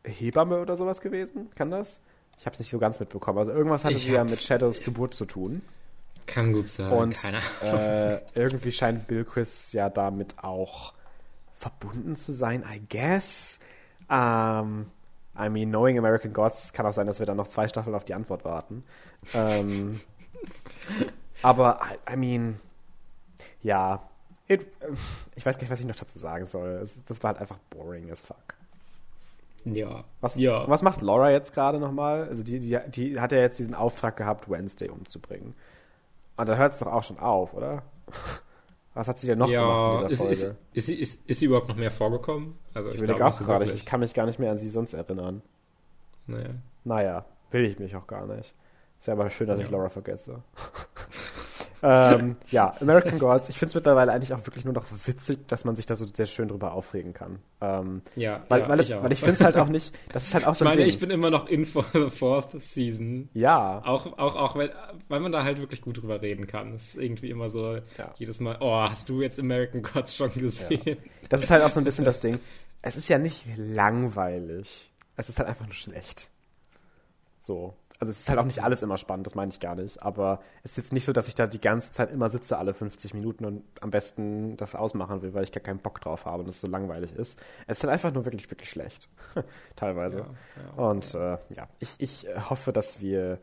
[0.04, 2.02] Hebamme oder sowas gewesen, kann das?
[2.39, 3.38] Ich habe es nicht so ganz mitbekommen.
[3.38, 5.62] Also irgendwas hatte Ich sie ja mit Shadows Geburt zu tun.
[6.26, 6.91] Kann gut sein.
[6.91, 7.17] Und
[7.63, 10.93] äh, irgendwie scheint Bill Chris ja damit auch
[11.53, 13.59] verbunden zu sein, I guess.
[14.09, 14.88] Ähm,
[15.39, 17.95] I mean, knowing American Gods, es kann auch sein, dass wir dann noch zwei Staffeln
[17.95, 18.84] auf die Antwort warten.
[19.34, 20.01] Ähm,
[21.41, 22.59] aber, I, I mean,
[23.61, 24.01] ja,
[24.47, 24.67] it,
[25.36, 26.80] ich weiß gar nicht, was ich noch dazu sagen soll.
[26.82, 28.55] Es, das war halt einfach boring as fuck.
[29.65, 30.03] ja.
[30.19, 30.67] Was, ja.
[30.67, 32.28] was macht Laura jetzt gerade nochmal?
[32.28, 35.55] Also die, die, die hat ja jetzt diesen Auftrag gehabt, Wednesday umzubringen.
[36.38, 37.84] Und da hört es doch auch schon auf, oder?
[38.94, 40.58] Was hat sie denn noch ja, gemacht in ist, dieser ist, Folge?
[40.74, 42.58] ist, sie, ist, ist sie überhaupt noch mehr vorgekommen?
[42.74, 44.70] Also ich ich überlege auch gerade, ich, ich kann mich gar nicht mehr an sie
[44.70, 45.42] sonst erinnern.
[46.28, 46.50] Naja.
[46.84, 48.54] Naja, will ich mich auch gar nicht.
[49.00, 49.72] Ist ja aber schön, dass ich Ja.
[49.72, 50.44] Laura vergesse.
[51.84, 53.50] ähm, ja, American Gods.
[53.50, 56.06] Ich finde es mittlerweile eigentlich auch wirklich nur noch witzig, dass man sich da so
[56.06, 57.40] sehr schön drüber aufregen kann.
[57.60, 60.34] Ähm, Ja, weil, ja, weil, ich weil ich finde es halt auch nicht, das ist
[60.34, 60.90] halt auch Ich so ein meine, Ding.
[60.90, 63.30] ich bin immer noch in for the fourth season.
[63.34, 64.72] ja, Auch, auch, auch weil,
[65.10, 66.74] weil man da halt wirklich gut drüber reden kann.
[66.74, 68.14] Das ist irgendwie immer so Ja.
[68.18, 70.98] jedes Mal, oh, hast du jetzt American Gods schon gesehen?
[71.30, 72.40] Das ist halt auch so ein bisschen das Ding.
[72.84, 74.92] Es ist ja nicht langweilig.
[75.16, 76.30] Es ist halt einfach nur schlecht.
[77.42, 77.76] So.
[78.02, 80.02] Also es ist halt auch nicht alles immer spannend, das meine ich gar nicht.
[80.02, 82.74] Aber es ist jetzt nicht so, dass ich da die ganze Zeit immer sitze, alle
[82.74, 86.41] 50 Minuten und am besten das ausmachen will, weil ich gar keinen Bock drauf habe
[86.41, 87.39] und es so langweilig ist.
[87.68, 89.08] Es ist halt einfach nur wirklich, wirklich schlecht.
[89.76, 90.18] Teilweise.
[90.18, 90.84] Ja, ja.
[90.84, 93.38] Und äh, ja, ich, ich äh, hoffe, dass wir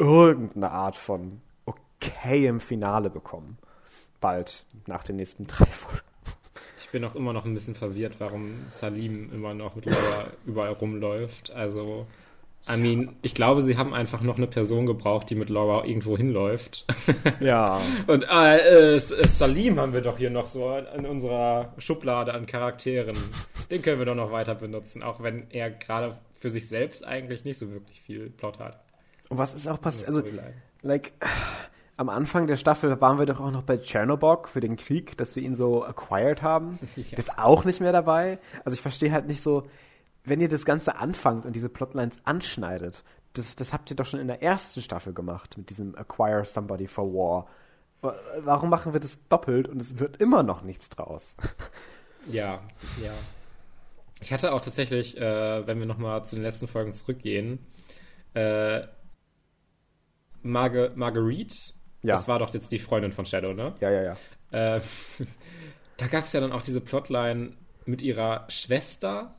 [0.00, 3.58] irgendeine Art von okayem Finale bekommen.
[4.20, 6.00] Bald nach den nächsten drei Folgen.
[6.82, 10.72] Ich bin auch immer noch ein bisschen verwirrt, warum Salim immer noch mit Laura überall
[10.72, 11.52] rumläuft.
[11.52, 12.08] Also,
[12.68, 16.16] I mean, ich glaube, sie haben einfach noch eine Person gebraucht, die mit Laura irgendwo
[16.16, 16.86] hinläuft.
[17.40, 17.80] Ja.
[18.06, 23.16] Und äh, äh, Salim haben wir doch hier noch so in unserer Schublade an Charakteren.
[23.70, 27.44] Den können wir doch noch weiter benutzen, auch wenn er gerade für sich selbst eigentlich
[27.44, 28.80] nicht so wirklich viel Plot hat.
[29.28, 30.08] Und was ist auch passiert?
[30.08, 30.22] Also,
[30.82, 31.12] like,
[31.96, 35.34] am Anfang der Staffel waren wir doch auch noch bei Chernobog für den Krieg, dass
[35.34, 36.78] wir ihn so acquired haben.
[36.96, 37.18] Ja.
[37.18, 38.38] Ist auch nicht mehr dabei.
[38.64, 39.64] Also ich verstehe halt nicht so,
[40.26, 44.20] wenn ihr das Ganze anfangt und diese Plotlines anschneidet, das, das habt ihr doch schon
[44.20, 47.46] in der ersten Staffel gemacht mit diesem Acquire Somebody for War.
[48.00, 51.36] Wa- Warum machen wir das doppelt und es wird immer noch nichts draus?
[52.28, 52.60] Ja,
[53.00, 53.12] ja.
[54.20, 57.60] Ich hatte auch tatsächlich, äh, wenn wir nochmal zu den letzten Folgen zurückgehen,
[58.34, 58.82] äh,
[60.42, 61.54] Marge Marguerite,
[62.02, 62.14] Ja.
[62.16, 63.74] das war doch jetzt die Freundin von Shadow, ne?
[63.80, 64.76] Ja, ja, ja.
[64.76, 64.80] Äh,
[65.98, 67.52] da gab es ja dann auch diese Plotline
[67.86, 69.34] mit ihrer Schwester,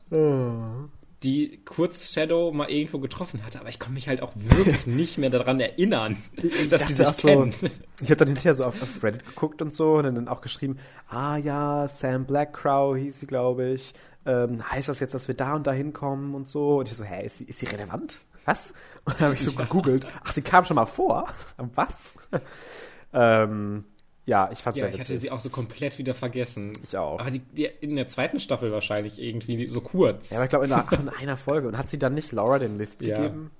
[1.22, 5.18] die kurz Shadow mal irgendwo getroffen hatte, aber ich kann mich halt auch wirklich nicht
[5.18, 7.54] mehr daran erinnern, Ich dass dachte die sich so, kennen.
[8.00, 10.78] ich habe dann hinterher so auf, auf Reddit geguckt und so und dann auch geschrieben,
[11.08, 13.92] ah ja, Sam Blackcrow hieß sie, glaube ich.
[14.26, 16.78] Ähm, heißt das jetzt, dass wir da und da hinkommen und so?
[16.78, 18.20] Und ich so, hä, ist sie, ist sie relevant?
[18.44, 18.72] Was?
[19.04, 21.28] Und dann habe ich so gegoogelt, ach, sie kam schon mal vor?
[21.74, 22.16] Was?
[23.12, 23.84] ähm,
[24.28, 25.20] ja, ich fand's Ja, sehr ich hatte witzig.
[25.22, 26.72] sie auch so komplett wieder vergessen.
[26.84, 27.18] Ich auch.
[27.18, 30.28] Aber die, die, in der zweiten Staffel wahrscheinlich irgendwie so kurz.
[30.30, 31.66] ja, aber ich glaube in, einer- in einer Folge.
[31.68, 33.16] Und hat sie dann nicht Laura den Lift Ja.
[33.16, 33.50] gegeben?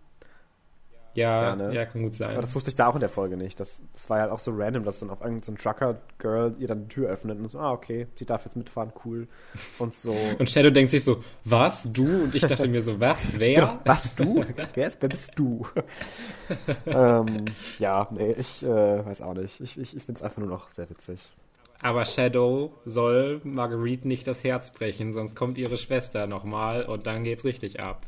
[1.18, 1.74] Ja, Ja, ne?
[1.74, 2.30] ja, kann gut sein.
[2.30, 3.58] Aber das wusste ich da auch in der Folge nicht.
[3.60, 6.82] Das, das war ja auch so random, dass dann auf irgendein so Trucker-Girl ihr dann
[6.82, 9.28] die Tür öffnet und so, ah, okay, sie darf jetzt mitfahren, cool.
[9.78, 10.14] Und so.
[10.38, 12.24] und Shadow denkt sich so, was, du?
[12.24, 13.54] Und ich dachte mir so, was, wer?
[13.54, 13.78] Genau.
[13.84, 14.44] Was, du?
[14.74, 15.66] Wer, ist, wer bist du?
[16.86, 17.46] ähm,
[17.78, 18.66] ja, nee, ich äh,
[19.04, 19.60] weiß auch nicht.
[19.60, 21.20] Ich, ich, ich finde es einfach nur noch sehr witzig.
[21.80, 27.24] Aber Shadow soll Marguerite nicht das Herz brechen, sonst kommt ihre Schwester nochmal und dann
[27.24, 28.06] geht's richtig ab.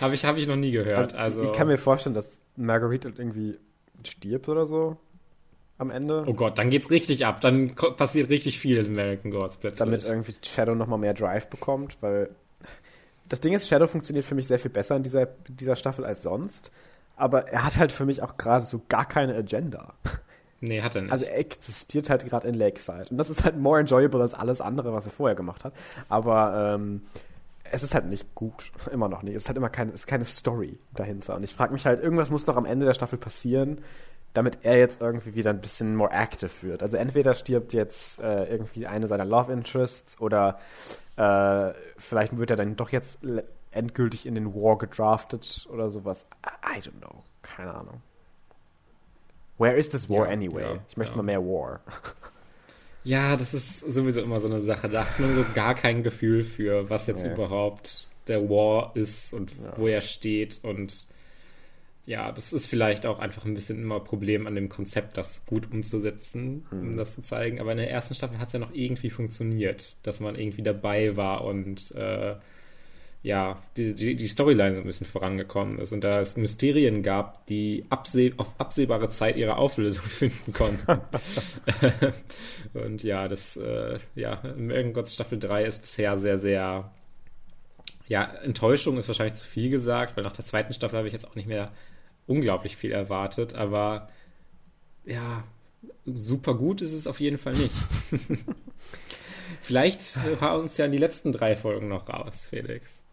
[0.00, 1.14] Habe ich, hab ich, noch nie gehört.
[1.14, 3.58] Also, ich kann mir vorstellen, dass Marguerite irgendwie
[4.04, 4.96] stirbt oder so
[5.78, 6.24] am Ende.
[6.26, 7.40] oh Gott, dann geht's richtig ab.
[7.40, 9.78] Dann passiert richtig viel in American Gods plötzlich.
[9.78, 12.30] damit irgendwie Shadow nochmal mehr Drive bekommt, weil
[13.28, 16.22] das Ding ist, Shadow funktioniert für mich sehr viel besser in dieser, dieser Staffel als
[16.22, 16.70] sonst.
[17.16, 19.94] Aber er hat halt für mich auch gerade so gar keine Agenda.
[20.60, 21.12] nee, hat er nicht.
[21.12, 23.06] Also er existiert halt gerade in Lakeside.
[23.10, 25.72] Und das ist halt more enjoyable als alles andere, was er vorher gemacht hat.
[26.08, 27.02] Aber ähm,
[27.74, 28.72] es ist halt nicht gut.
[28.92, 29.34] Immer noch nicht.
[29.34, 31.34] Es ist halt immer keine, es ist keine Story dahinter.
[31.34, 33.82] Und ich frage mich halt, irgendwas muss doch am Ende der Staffel passieren,
[34.32, 36.82] damit er jetzt irgendwie wieder ein bisschen more active wird.
[36.82, 40.58] Also entweder stirbt jetzt äh, irgendwie eine seiner Love Interests oder
[41.16, 43.20] äh, vielleicht wird er dann doch jetzt
[43.70, 46.26] endgültig in den War gedraftet oder sowas.
[46.44, 47.22] I, I don't know.
[47.42, 48.02] Keine Ahnung.
[49.58, 50.62] Where is this war ja, anyway?
[50.62, 51.16] Ja, ich möchte ja.
[51.16, 51.80] mal mehr War.
[53.04, 54.88] Ja, das ist sowieso immer so eine Sache.
[54.88, 59.52] Da hat man so gar kein Gefühl für, was jetzt überhaupt der War ist und
[59.76, 60.60] wo er steht.
[60.62, 61.06] Und
[62.06, 65.44] ja, das ist vielleicht auch einfach ein bisschen immer ein Problem an dem Konzept, das
[65.44, 66.80] gut umzusetzen, mhm.
[66.80, 67.60] um das zu zeigen.
[67.60, 71.16] Aber in der ersten Staffel hat es ja noch irgendwie funktioniert, dass man irgendwie dabei
[71.16, 72.36] war und äh,
[73.24, 77.46] ja, die, die, die, Storyline so ein bisschen vorangekommen ist und da es Mysterien gab,
[77.46, 81.00] die abseh auf absehbare Zeit ihre Auflösung finden konnten.
[82.74, 86.92] und ja, das, äh, ja, American Gods Staffel 3 ist bisher sehr, sehr,
[88.06, 91.26] ja, Enttäuschung ist wahrscheinlich zu viel gesagt, weil nach der zweiten Staffel habe ich jetzt
[91.26, 91.72] auch nicht mehr
[92.26, 94.10] unglaublich viel erwartet, aber
[95.06, 95.44] ja,
[96.04, 97.72] super gut ist es auf jeden Fall nicht.
[99.62, 103.03] Vielleicht hauen uns ja die letzten drei Folgen noch raus, Felix.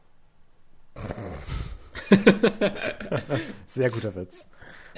[3.68, 4.48] Sehr guter Witz.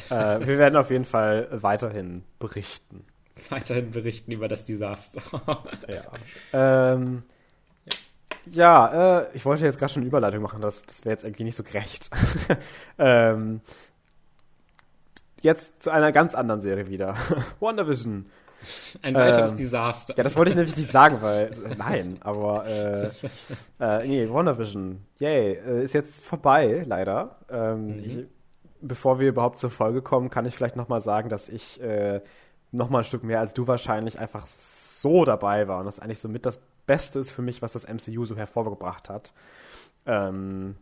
[0.10, 3.06] Äh, wir werden auf jeden Fall weiterhin berichten.
[3.50, 5.22] Weiterhin berichten über das Desaster.
[5.88, 6.94] ja.
[6.94, 7.24] Ähm,
[8.52, 11.46] ja, äh, ich wollte jetzt gerade schon eine Überleitung machen, das, das wäre jetzt irgendwie
[11.46, 12.10] nicht so gerecht.
[12.98, 13.62] ähm,
[15.42, 17.16] jetzt zu einer ganz anderen Serie wieder.
[17.60, 18.26] WandaVision.
[19.02, 20.16] Ein weiteres ähm, Desaster.
[20.18, 21.52] Ja, das wollte ich nämlich nicht sagen, weil.
[21.78, 22.66] Nein, aber.
[22.66, 23.10] Äh,
[23.80, 25.06] äh, nee, WandaVision.
[25.20, 25.54] Yay.
[25.54, 27.38] Äh, ist jetzt vorbei, leider.
[27.50, 28.04] Ähm, mhm.
[28.04, 28.26] ich,
[28.82, 32.22] bevor wir überhaupt zur Folge kommen, kann ich vielleicht nochmal sagen, dass ich äh,
[32.72, 35.80] nochmal ein Stück mehr als du wahrscheinlich einfach so dabei war.
[35.80, 39.10] Und das eigentlich so mit das Beste ist für mich, was das MCU so hervorgebracht
[39.10, 39.34] hat.
[40.06, 40.76] Ähm,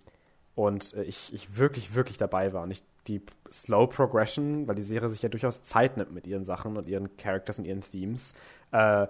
[0.55, 2.63] und äh, ich, ich wirklich, wirklich dabei war.
[2.63, 6.45] Und ich die Slow Progression, weil die Serie sich ja durchaus Zeit nimmt mit ihren
[6.45, 8.33] Sachen und ihren Characters und ihren Themes,
[8.71, 9.07] äh,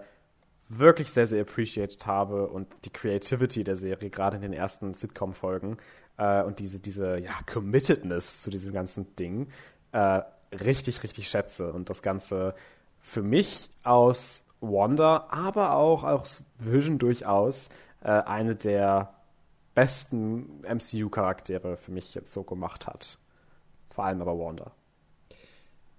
[0.69, 5.77] wirklich sehr, sehr appreciated habe und die Creativity der Serie, gerade in den ersten Sitcom-Folgen
[6.17, 9.49] äh, und diese, diese ja, Committedness zu diesem ganzen Ding
[9.91, 10.21] äh,
[10.51, 12.55] richtig, richtig schätze und das Ganze
[13.01, 17.69] für mich aus Wanda, aber auch aus Vision durchaus
[18.01, 19.13] äh, eine der
[19.73, 23.17] besten MCU-Charaktere für mich jetzt so gemacht hat.
[23.91, 24.71] Vor allem aber Wanda.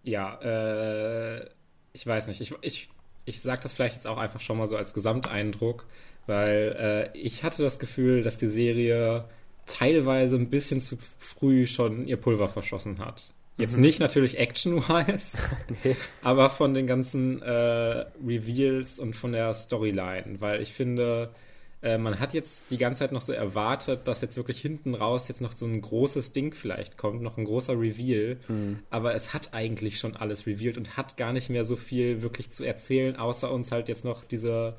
[0.03, 1.47] Ja, äh,
[1.93, 2.41] ich weiß nicht.
[2.41, 2.89] Ich, ich,
[3.25, 5.87] ich sage das vielleicht jetzt auch einfach schon mal so als Gesamteindruck,
[6.27, 9.25] weil äh, ich hatte das Gefühl, dass die Serie
[9.67, 13.33] teilweise ein bisschen zu früh schon ihr Pulver verschossen hat.
[13.59, 13.83] Jetzt mhm.
[13.83, 15.37] nicht natürlich action-wise,
[15.85, 15.95] nee.
[16.23, 21.31] aber von den ganzen äh, Reveals und von der Storyline, weil ich finde,
[21.83, 25.29] äh, man hat jetzt die ganze Zeit noch so erwartet, dass jetzt wirklich hinten raus
[25.29, 28.39] jetzt noch so ein großes Ding vielleicht kommt, noch ein großer Reveal.
[28.49, 28.79] Mhm.
[28.91, 32.51] Aber es hat eigentlich schon alles revealed und hat gar nicht mehr so viel wirklich
[32.51, 34.77] zu erzählen, außer uns halt jetzt noch diese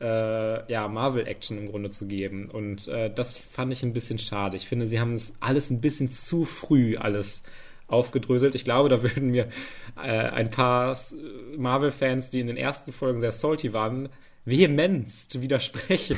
[0.00, 2.50] äh, ja, Marvel-Action im Grunde zu geben.
[2.50, 4.56] Und äh, das fand ich ein bisschen schade.
[4.56, 7.42] Ich finde, sie haben es alles ein bisschen zu früh alles
[7.86, 8.54] aufgedröselt.
[8.54, 9.48] Ich glaube, da würden mir
[9.96, 10.96] äh, ein paar
[11.56, 14.08] Marvel-Fans, die in den ersten Folgen sehr salty waren,
[14.44, 16.16] vehemenzt widersprechen.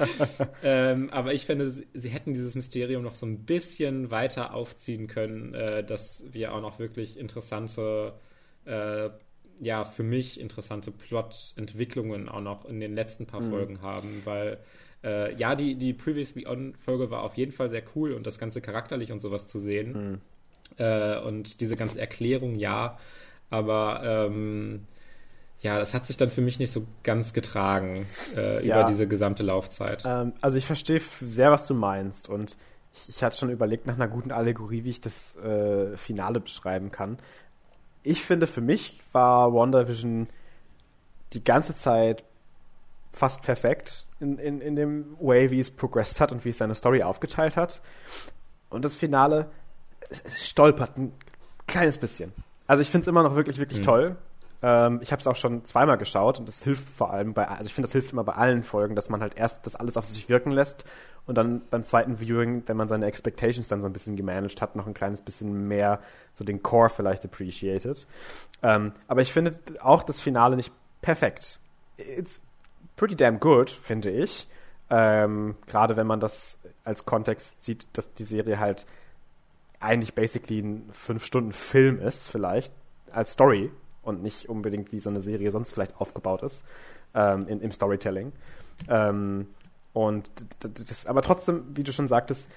[0.62, 5.06] ähm, aber ich finde, sie, sie, hätten dieses Mysterium noch so ein bisschen weiter aufziehen
[5.06, 8.14] können, äh, dass wir auch noch wirklich interessante,
[8.64, 9.10] äh,
[9.60, 13.50] ja, für mich interessante Plot-Entwicklungen auch noch in den letzten paar mhm.
[13.50, 14.58] Folgen haben, weil
[15.04, 18.62] äh, ja, die, die Previously On-Folge war auf jeden Fall sehr cool und das Ganze
[18.62, 19.92] charakterlich und sowas zu sehen.
[19.92, 20.20] Mhm.
[20.78, 22.98] Äh, und diese ganze Erklärung, ja,
[23.50, 24.86] aber ähm,
[25.60, 28.80] ja, das hat sich dann für mich nicht so ganz getragen äh, ja.
[28.80, 30.04] über diese gesamte Laufzeit.
[30.06, 32.56] Ähm, also ich verstehe sehr, was du meinst und
[32.92, 36.90] ich, ich hatte schon überlegt nach einer guten Allegorie, wie ich das äh, Finale beschreiben
[36.90, 37.18] kann.
[38.02, 40.28] Ich finde, für mich war WandaVision
[41.34, 42.24] die ganze Zeit
[43.12, 46.74] fast perfekt in, in, in dem Way, wie es progressed hat und wie es seine
[46.74, 47.82] Story aufgeteilt hat.
[48.70, 49.50] Und das Finale
[50.28, 51.12] stolpert ein
[51.66, 52.32] kleines bisschen.
[52.66, 53.84] Also ich finde es immer noch wirklich, wirklich mhm.
[53.84, 54.16] toll.
[54.62, 57.66] Ähm, ich habe es auch schon zweimal geschaut und das hilft vor allem bei, also
[57.66, 60.04] ich finde, das hilft immer bei allen Folgen, dass man halt erst das alles auf
[60.04, 60.84] sich wirken lässt
[61.26, 64.76] und dann beim zweiten Viewing, wenn man seine Expectations dann so ein bisschen gemanagt hat,
[64.76, 66.00] noch ein kleines bisschen mehr
[66.34, 68.06] so den Core vielleicht appreciated.
[68.62, 71.60] Ähm, aber ich finde auch das Finale nicht perfekt.
[71.96, 72.42] It's
[72.96, 74.46] pretty damn good, finde ich.
[74.90, 78.86] Ähm, Gerade wenn man das als Kontext sieht, dass die Serie halt
[79.78, 82.74] eigentlich basically ein fünf Stunden Film ist, vielleicht
[83.12, 83.70] als Story
[84.02, 86.64] und nicht unbedingt wie so eine Serie sonst vielleicht aufgebaut ist
[87.14, 88.32] ähm, in, im Storytelling.
[88.88, 89.48] Ähm,
[89.92, 90.30] und
[90.60, 92.50] das, aber trotzdem, wie du schon sagtest,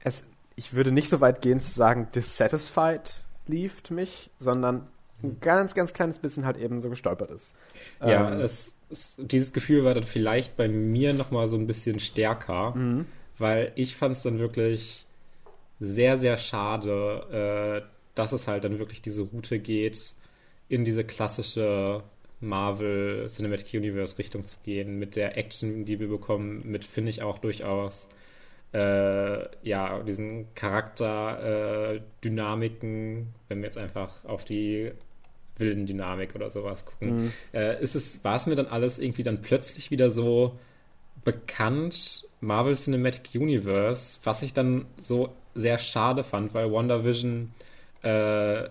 [0.00, 0.22] es,
[0.56, 4.88] ich würde nicht so weit gehen zu sagen, dissatisfied lieft mich, sondern
[5.22, 5.40] ein mhm.
[5.40, 7.56] ganz, ganz kleines bisschen halt eben so gestolpert ist.
[8.00, 11.98] Ja, ähm, es, es, dieses Gefühl war dann vielleicht bei mir nochmal so ein bisschen
[11.98, 13.06] stärker, mhm.
[13.38, 15.06] weil ich fand es dann wirklich
[15.80, 20.14] sehr, sehr schade, äh, dass es halt dann wirklich diese Route geht,
[20.68, 22.02] in diese klassische
[22.40, 27.22] Marvel Cinematic Universe Richtung zu gehen, mit der Action, die wir bekommen, mit, finde ich
[27.22, 28.08] auch durchaus,
[28.72, 34.92] äh, ja, diesen Charakterdynamiken, äh, wenn wir jetzt einfach auf die
[35.56, 37.32] wilden Dynamik oder sowas gucken, mhm.
[37.52, 40.58] äh, ist es, war es mir dann alles irgendwie dann plötzlich wieder so
[41.24, 47.52] bekannt, Marvel Cinematic Universe, was ich dann so sehr schade fand, weil WandaVision
[48.02, 48.68] äh,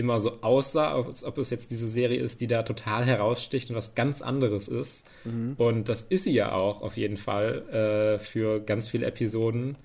[0.00, 3.76] immer so aussah, als ob es jetzt diese Serie ist, die da total heraussticht und
[3.76, 5.04] was ganz anderes ist.
[5.24, 5.54] Mhm.
[5.58, 9.76] Und das ist sie ja auch auf jeden Fall äh, für ganz viele Episoden.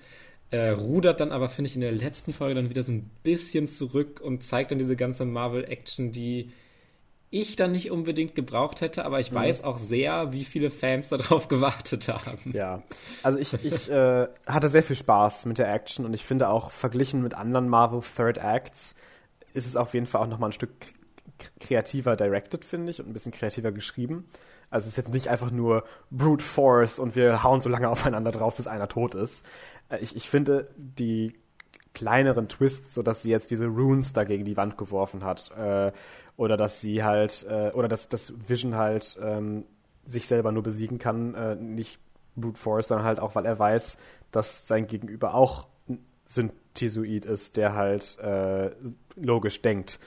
[0.50, 3.68] Äh, rudert dann aber, finde ich, in der letzten Folge dann wieder so ein bisschen
[3.68, 6.50] zurück und zeigt dann diese ganze Marvel-Action, die
[7.30, 9.36] ich dann nicht unbedingt gebraucht hätte, aber ich mhm.
[9.36, 12.52] weiß auch sehr, wie viele Fans darauf gewartet haben.
[12.52, 12.82] Ja,
[13.22, 16.70] also ich, ich äh, hatte sehr viel Spaß mit der Action und ich finde auch
[16.70, 18.94] verglichen mit anderen Marvel Third Acts
[19.56, 20.70] ist es auf jeden Fall auch nochmal ein Stück
[21.60, 24.28] kreativer directed, finde ich, und ein bisschen kreativer geschrieben.
[24.70, 28.30] Also es ist jetzt nicht einfach nur Brute Force und wir hauen so lange aufeinander
[28.30, 29.44] drauf, bis einer tot ist.
[29.88, 31.32] Äh, ich, ich finde die
[31.94, 35.92] kleineren Twists, so dass sie jetzt diese Runes da gegen die Wand geworfen hat, äh,
[36.36, 39.64] oder dass sie halt, äh, oder dass das Vision halt ähm,
[40.04, 41.98] sich selber nur besiegen kann, äh, nicht
[42.36, 43.96] Brute Force, sondern halt auch, weil er weiß,
[44.30, 45.68] dass sein Gegenüber auch
[46.76, 48.70] Synthesoid ist, der halt äh,
[49.16, 49.98] logisch denkt.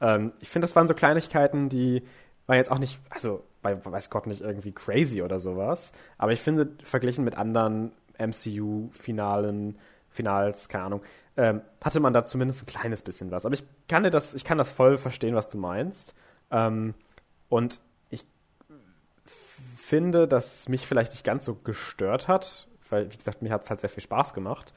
[0.00, 2.02] Ähm, ich finde, das waren so Kleinigkeiten, die
[2.46, 6.40] waren jetzt auch nicht, also bei weiß Gott nicht irgendwie crazy oder sowas, aber ich
[6.40, 9.78] finde, verglichen mit anderen MCU-Finalen,
[10.10, 11.02] Finals, keine Ahnung,
[11.36, 13.44] ähm, hatte man da zumindest ein kleines bisschen was.
[13.46, 16.14] Aber ich kann dir das, ich kann das voll verstehen, was du meinst.
[16.50, 16.94] Ähm,
[17.48, 18.24] und ich
[19.76, 23.70] finde, dass mich vielleicht nicht ganz so gestört hat, weil, wie gesagt, mir hat es
[23.70, 24.72] halt sehr viel Spaß gemacht.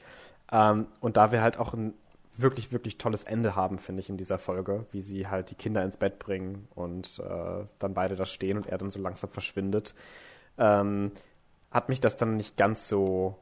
[0.52, 1.94] Ähm, und da wir halt auch ein
[2.36, 5.82] wirklich, wirklich tolles Ende haben, finde ich, in dieser Folge, wie sie halt die Kinder
[5.84, 9.94] ins Bett bringen und äh, dann beide da stehen und er dann so langsam verschwindet,
[10.56, 11.10] ähm,
[11.70, 13.36] hat mich das dann nicht ganz so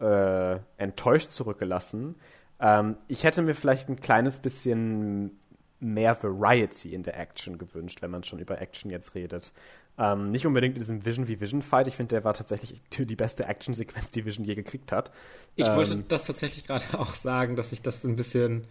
[0.00, 2.16] äh, enttäuscht zurückgelassen.
[2.60, 5.38] Ähm, ich hätte mir vielleicht ein kleines bisschen
[5.80, 9.52] mehr Variety in der Action gewünscht, wenn man schon über Action jetzt redet.
[9.98, 11.86] Ähm, nicht unbedingt in diesem Vision wie Vision Fight.
[11.86, 15.10] Ich finde, der war tatsächlich die beste Action-Sequenz, die Vision je gekriegt hat.
[15.54, 18.64] Ich ähm, wollte das tatsächlich gerade auch sagen, dass ich das ein bisschen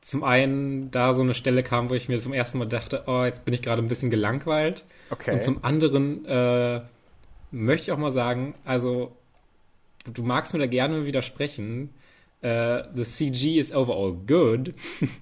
[0.00, 3.24] zum einen da so eine Stelle kam, wo ich mir zum ersten Mal dachte, oh,
[3.24, 4.84] jetzt bin ich gerade ein bisschen gelangweilt.
[5.10, 5.32] Okay.
[5.32, 6.82] Und zum anderen äh,
[7.50, 9.16] möchte ich auch mal sagen, also
[10.04, 11.90] du magst mir da gerne widersprechen.
[12.42, 14.74] Uh, the CG is overall good,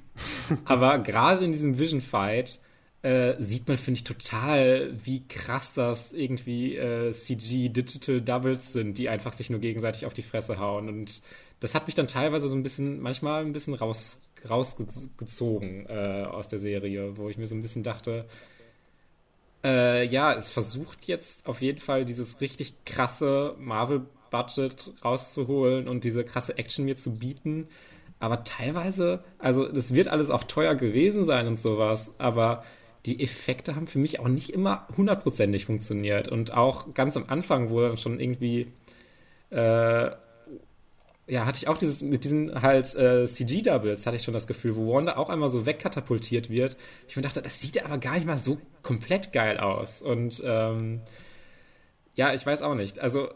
[0.64, 2.58] aber gerade in diesem Vision Fight
[3.02, 9.08] äh, sieht man, finde ich, total, wie krass das irgendwie äh, CG-Digital Doubles sind, die
[9.08, 10.88] einfach sich nur gegenseitig auf die Fresse hauen.
[10.88, 11.22] Und
[11.58, 16.48] das hat mich dann teilweise so ein bisschen, manchmal ein bisschen raus, rausgezogen äh, aus
[16.48, 18.26] der Serie, wo ich mir so ein bisschen dachte,
[19.64, 26.24] äh, ja, es versucht jetzt auf jeden Fall dieses richtig krasse Marvel-Budget rauszuholen und diese
[26.24, 27.68] krasse Action mir zu bieten.
[28.20, 32.64] Aber teilweise, also das wird alles auch teuer gewesen sein und sowas, aber
[33.06, 36.28] die Effekte haben für mich auch nicht immer hundertprozentig funktioniert.
[36.28, 38.68] Und auch ganz am Anfang, wo dann schon irgendwie,
[39.50, 40.10] äh,
[41.26, 44.76] ja, hatte ich auch dieses, mit diesen halt äh, CG-Doubles, hatte ich schon das Gefühl,
[44.76, 46.76] wo Wanda auch einmal so wegkatapultiert wird.
[47.08, 50.02] Ich mir dachte, das sieht aber gar nicht mal so komplett geil aus.
[50.02, 51.00] Und ähm,
[52.14, 53.00] ja, ich weiß auch nicht.
[53.00, 53.30] Also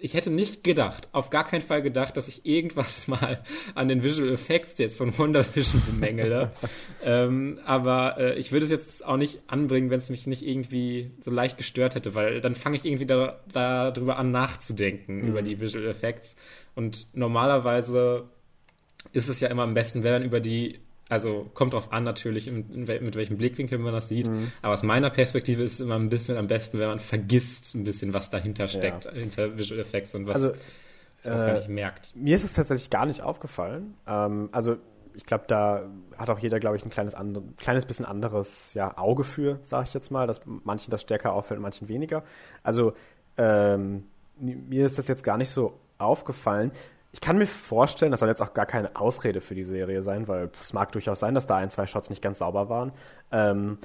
[0.00, 3.42] ich hätte nicht gedacht, auf gar keinen Fall gedacht, dass ich irgendwas mal
[3.74, 6.52] an den Visual Effects jetzt von Wonder Vision bemängele.
[7.04, 11.10] ähm, aber äh, ich würde es jetzt auch nicht anbringen, wenn es mich nicht irgendwie
[11.20, 15.28] so leicht gestört hätte, weil dann fange ich irgendwie da, darüber an nachzudenken, mhm.
[15.28, 16.36] über die Visual Effects.
[16.74, 18.24] Und normalerweise
[19.12, 22.48] ist es ja immer am besten, wenn man über die also kommt drauf an natürlich,
[22.48, 24.26] in, in, mit welchem Blickwinkel man das sieht.
[24.28, 24.50] Mhm.
[24.62, 27.84] Aber aus meiner Perspektive ist es immer ein bisschen am besten, wenn man vergisst ein
[27.84, 29.12] bisschen, was dahinter steckt, ja.
[29.12, 30.52] hinter Visual Effects und was, also,
[31.22, 32.12] was äh, man nicht merkt.
[32.16, 33.94] Mir ist es tatsächlich gar nicht aufgefallen.
[34.06, 34.78] Ähm, also
[35.14, 35.84] ich glaube, da
[36.18, 39.84] hat auch jeder, glaube ich, ein kleines, andre, kleines bisschen anderes ja, Auge für, sage
[39.86, 42.22] ich jetzt mal, dass manchen das stärker auffällt, manchen weniger.
[42.62, 42.94] Also
[43.38, 44.04] ähm,
[44.38, 46.72] mir ist das jetzt gar nicht so aufgefallen
[47.16, 50.28] ich kann mir vorstellen, das soll jetzt auch gar keine Ausrede für die Serie sein,
[50.28, 52.92] weil es mag durchaus sein, dass da ein, zwei Shots nicht ganz sauber waren.
[53.32, 53.78] Ähm,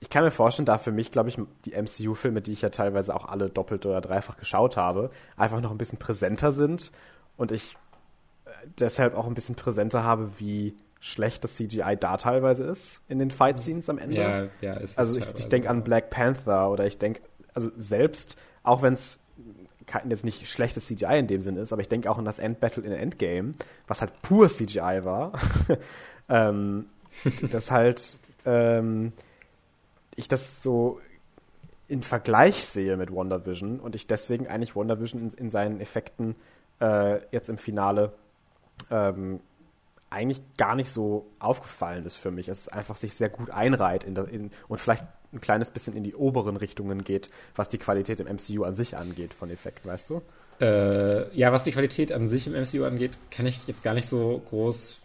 [0.00, 3.14] ich kann mir vorstellen, da für mich, glaube ich, die MCU-Filme, die ich ja teilweise
[3.14, 6.90] auch alle doppelt oder dreifach geschaut habe, einfach noch ein bisschen präsenter sind
[7.36, 7.76] und ich
[8.46, 13.18] äh, deshalb auch ein bisschen präsenter habe, wie schlecht das CGI da teilweise ist in
[13.18, 14.16] den Fight-Scenes am Ende.
[14.16, 17.20] Ja, ja, ist Also ich, ich denke an Black Panther oder ich denke,
[17.52, 19.20] also selbst, auch wenn es
[20.08, 22.82] jetzt nicht schlechtes CGI in dem Sinn ist, aber ich denke auch an das Endbattle
[22.84, 23.54] in Endgame,
[23.86, 25.32] was halt pur CGI war.
[26.28, 26.86] ähm,
[27.50, 29.12] dass halt ähm,
[30.14, 31.00] ich das so
[31.88, 36.36] in Vergleich sehe mit WandaVision und ich deswegen eigentlich WandaVision in, in seinen Effekten
[36.80, 38.12] äh, jetzt im Finale
[38.90, 39.40] ähm,
[40.08, 42.48] eigentlich gar nicht so aufgefallen ist für mich.
[42.48, 46.04] Es ist einfach sich sehr gut einreiht in, in, und vielleicht ein kleines bisschen in
[46.04, 50.10] die oberen Richtungen geht, was die Qualität im MCU an sich angeht von Effekten, weißt
[50.10, 50.22] du?
[50.60, 54.08] Äh, ja, was die Qualität an sich im MCU angeht, kann ich jetzt gar nicht
[54.08, 54.98] so groß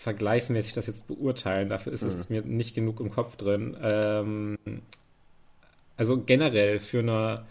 [0.00, 1.68] vergleichsmäßig das jetzt beurteilen.
[1.68, 2.08] Dafür ist mhm.
[2.08, 3.76] es mir nicht genug im Kopf drin.
[3.82, 4.56] Ähm,
[5.96, 7.44] also generell für eine,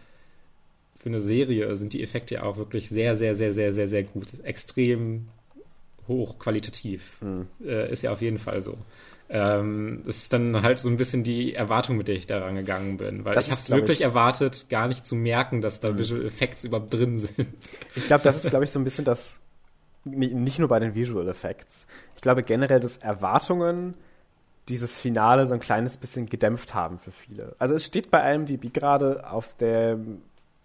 [0.98, 4.04] für eine Serie sind die Effekte ja auch wirklich sehr, sehr, sehr, sehr, sehr, sehr
[4.04, 4.28] gut.
[4.44, 5.28] Extrem
[6.08, 7.22] hochqualitativ.
[7.22, 7.48] Mhm.
[7.64, 8.78] Äh, ist ja auf jeden Fall so.
[9.28, 12.98] Ähm, das ist dann halt so ein bisschen die Erwartung, mit der ich daran gegangen
[12.98, 13.26] bin.
[13.26, 15.98] Weil das ich habe es wirklich ich, erwartet, gar nicht zu merken, dass da mhm.
[15.98, 17.48] Visual Effects überhaupt drin sind.
[17.96, 19.42] Ich glaube, das ist, glaube ich, so ein bisschen das,
[20.04, 21.88] nicht nur bei den Visual Effects.
[22.16, 23.96] Ich glaube generell, dass Erwartungen
[24.70, 27.56] dieses Finale so ein kleines bisschen gedämpft haben für viele.
[27.60, 29.98] Also es steht bei IMDb gerade auf der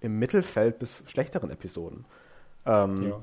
[0.01, 2.05] im Mittelfeld bis schlechteren Episoden.
[2.67, 3.21] Ähm, ja.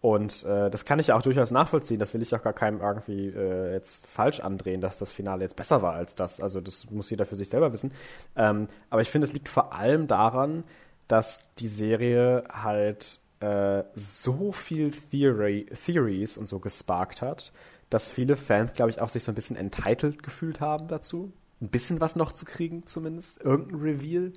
[0.00, 1.98] Und äh, das kann ich ja auch durchaus nachvollziehen.
[1.98, 5.56] Das will ich auch gar keinem irgendwie äh, jetzt falsch andrehen, dass das Finale jetzt
[5.56, 6.40] besser war als das.
[6.40, 7.90] Also das muss jeder für sich selber wissen.
[8.36, 10.62] Ähm, aber ich finde, es liegt vor allem daran,
[11.08, 17.52] dass die Serie halt äh, so viel Theory, Theories und so gesparkt hat,
[17.90, 21.32] dass viele Fans, glaube ich, auch sich so ein bisschen entitled gefühlt haben dazu.
[21.60, 23.42] Ein bisschen was noch zu kriegen, zumindest.
[23.42, 24.32] Irgendein Reveal.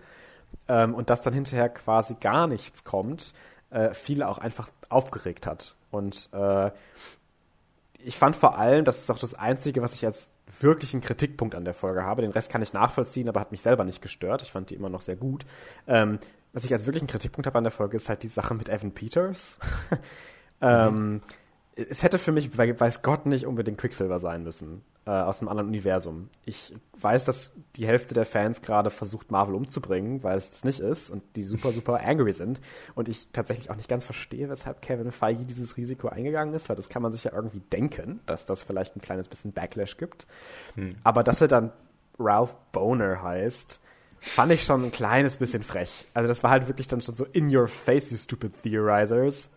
[0.67, 3.33] Ähm, und dass dann hinterher quasi gar nichts kommt,
[3.69, 5.75] äh, viele auch einfach aufgeregt hat.
[5.91, 6.71] Und äh,
[7.99, 11.65] ich fand vor allem, das ist auch das Einzige, was ich als wirklichen Kritikpunkt an
[11.65, 12.21] der Folge habe.
[12.21, 14.41] Den Rest kann ich nachvollziehen, aber hat mich selber nicht gestört.
[14.41, 15.45] Ich fand die immer noch sehr gut.
[15.87, 16.19] Ähm,
[16.53, 18.91] was ich als wirklichen Kritikpunkt habe an der Folge, ist halt die Sache mit Evan
[18.91, 19.57] Peters.
[20.61, 21.21] ähm,
[21.75, 25.69] es hätte für mich, weiß Gott, nicht unbedingt Quicksilver sein müssen äh, aus einem anderen
[25.69, 26.29] Universum.
[26.45, 30.79] Ich weiß, dass die Hälfte der Fans gerade versucht, Marvel umzubringen, weil es das nicht
[30.79, 32.59] ist und die super, super angry sind.
[32.93, 36.75] Und ich tatsächlich auch nicht ganz verstehe, weshalb Kevin Feige dieses Risiko eingegangen ist, weil
[36.75, 40.27] das kann man sich ja irgendwie denken, dass das vielleicht ein kleines bisschen Backlash gibt.
[40.75, 40.89] Hm.
[41.03, 41.71] Aber dass er dann
[42.19, 43.79] Ralph Boner heißt,
[44.19, 46.07] fand ich schon ein kleines bisschen frech.
[46.13, 49.49] Also das war halt wirklich dann schon so in your face, you stupid theorizers.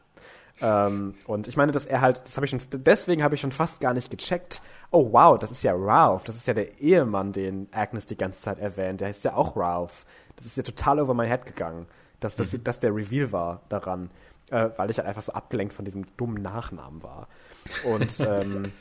[0.60, 3.52] Ähm, und ich meine, dass er halt, das habe ich schon, deswegen habe ich schon
[3.52, 4.60] fast gar nicht gecheckt.
[4.90, 8.42] Oh wow, das ist ja Ralph, das ist ja der Ehemann, den Agnes die ganze
[8.42, 9.00] Zeit erwähnt.
[9.00, 10.06] Der ist ja auch Ralph.
[10.36, 11.86] Das ist ja total over my head gegangen,
[12.20, 12.64] dass das, mhm.
[12.64, 14.10] dass der Reveal war daran,
[14.50, 17.28] äh, weil ich halt einfach so abgelenkt von diesem dummen Nachnamen war.
[17.84, 18.72] Und ähm,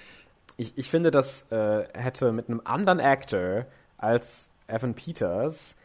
[0.57, 3.65] ich, ich finde, das äh, hätte mit einem anderen Actor
[3.97, 5.75] als Evan Peters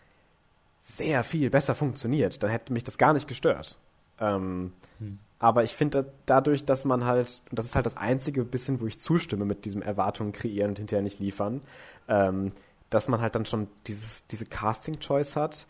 [0.78, 2.43] sehr viel besser funktioniert.
[2.43, 3.77] Dann hätte mich das gar nicht gestört.
[4.20, 5.19] Ähm, hm.
[5.39, 8.86] Aber ich finde dadurch, dass man halt, und das ist halt das einzige bisschen, wo
[8.86, 11.62] ich zustimme mit diesem Erwartungen kreieren und hinterher nicht liefern,
[12.09, 12.52] ähm,
[12.90, 15.66] dass man halt dann schon dieses, diese Casting-Choice hat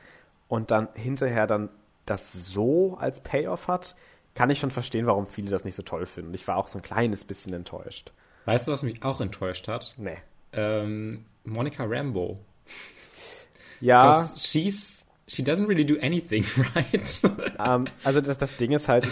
[0.48, 1.68] und dann hinterher dann
[2.06, 3.94] das so als Payoff hat,
[4.34, 6.32] kann ich schon verstehen, warum viele das nicht so toll finden.
[6.32, 8.12] Ich war auch so ein kleines bisschen enttäuscht.
[8.46, 9.94] Weißt du, was mich auch enttäuscht hat?
[9.98, 10.16] Nee.
[10.52, 12.38] Ähm, Monica Rambo.
[13.80, 14.30] Ja.
[14.36, 14.97] She's
[15.28, 16.44] she doesn't really do anything
[16.74, 17.20] right.
[17.24, 19.06] um, ähm, also das, das Ding ist halt,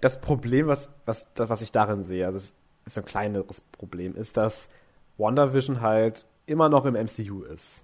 [0.00, 2.54] das Problem, was, was, das, was ich darin sehe, also es
[2.84, 4.68] ist ein kleineres Problem, ist, dass
[5.16, 7.82] WandaVision halt immer noch im MCU ist.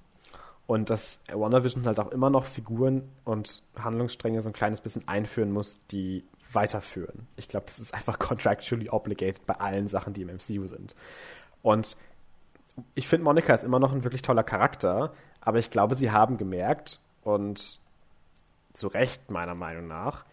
[0.66, 5.52] Und dass WandaVision halt auch immer noch Figuren und Handlungsstränge so ein kleines bisschen einführen
[5.52, 7.26] muss, die weiterführen.
[7.36, 10.94] Ich glaube, das ist einfach contractually obligated bei allen Sachen, die im MCU sind.
[11.62, 11.96] Und
[12.94, 15.12] ich finde, Monica ist immer noch ein wirklich toller Charakter,
[15.44, 17.80] aber ich glaube, sie haben gemerkt, und
[18.72, 20.24] zu Recht meiner Meinung nach,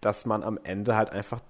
[0.00, 1.40] dass man am Ende halt einfach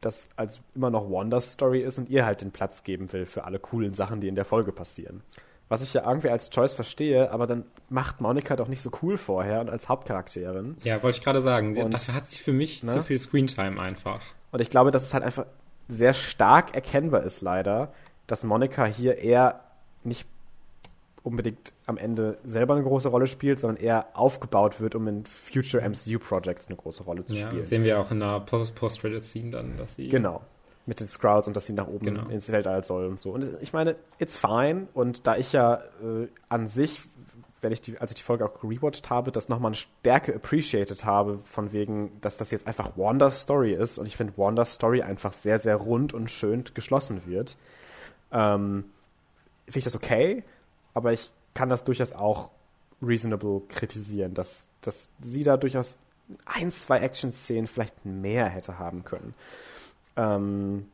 [0.00, 3.44] das als immer noch Wonders Story ist und ihr halt den Platz geben will für
[3.44, 5.22] alle coolen Sachen, die in der Folge passieren.
[5.68, 9.16] Was ich ja irgendwie als Choice verstehe, aber dann macht Monika doch nicht so cool
[9.16, 10.76] vorher und als Hauptcharakterin.
[10.84, 11.76] Ja, wollte ich gerade sagen.
[11.76, 12.92] Und, dafür hat sie für mich ne?
[12.92, 14.20] zu viel Screentime einfach.
[14.52, 15.46] Und ich glaube, dass es halt einfach
[15.88, 17.92] sehr stark erkennbar ist, leider,
[18.28, 19.60] dass Monika hier eher
[20.04, 20.28] nicht
[21.26, 25.82] unbedingt am Ende selber eine große Rolle spielt, sondern eher aufgebaut wird, um in Future
[25.86, 27.64] MCU Projects eine große Rolle zu ja, spielen.
[27.64, 30.08] Sehen wir auch in der Post-Credit-Scene dann, dass sie.
[30.08, 30.42] Genau.
[30.86, 32.28] Mit den Scrouts und dass sie nach oben genau.
[32.28, 33.32] ins Weltall soll und so.
[33.32, 34.86] Und ich meine, it's fine.
[34.94, 37.00] Und da ich ja äh, an sich,
[37.60, 41.04] wenn ich die, als ich die Folge auch rewatcht habe, das nochmal eine Stärke appreciated
[41.04, 43.98] habe, von wegen, dass das jetzt einfach Wandas Story ist.
[43.98, 47.56] Und ich finde Wandas Story einfach sehr, sehr rund und schön geschlossen wird.
[48.30, 48.84] Ähm,
[49.64, 50.44] finde ich das okay
[50.96, 52.50] aber ich kann das durchaus auch
[53.02, 55.98] reasonable kritisieren, dass, dass sie da durchaus
[56.46, 59.34] ein, zwei Action-Szenen vielleicht mehr hätte haben können.
[60.16, 60.86] Ähm,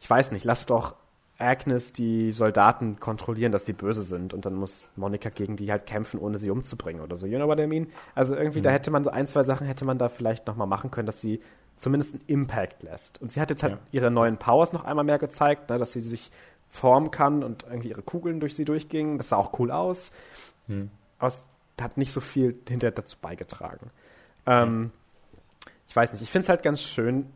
[0.00, 0.96] ich weiß nicht, lass doch
[1.36, 5.84] Agnes die Soldaten kontrollieren, dass die böse sind und dann muss Monika gegen die halt
[5.84, 7.26] kämpfen, ohne sie umzubringen oder so.
[7.26, 7.88] You know what I mean?
[8.14, 8.64] Also irgendwie, mhm.
[8.64, 11.20] da hätte man so ein, zwei Sachen hätte man da vielleicht nochmal machen können, dass
[11.20, 11.42] sie
[11.76, 13.20] zumindest einen Impact lässt.
[13.20, 13.78] Und sie hat jetzt halt ja.
[13.92, 16.30] ihre neuen Powers noch einmal mehr gezeigt, ne, dass sie sich
[16.70, 19.18] formen kann und irgendwie ihre Kugeln durch sie durchgingen.
[19.18, 20.12] Das sah auch cool aus.
[20.68, 20.90] Mhm.
[21.18, 21.42] Aber es
[21.80, 23.90] hat nicht so viel hinterher dazu beigetragen.
[24.46, 24.92] Ähm,
[25.86, 27.26] ich weiß nicht, ich finde es halt ganz schön,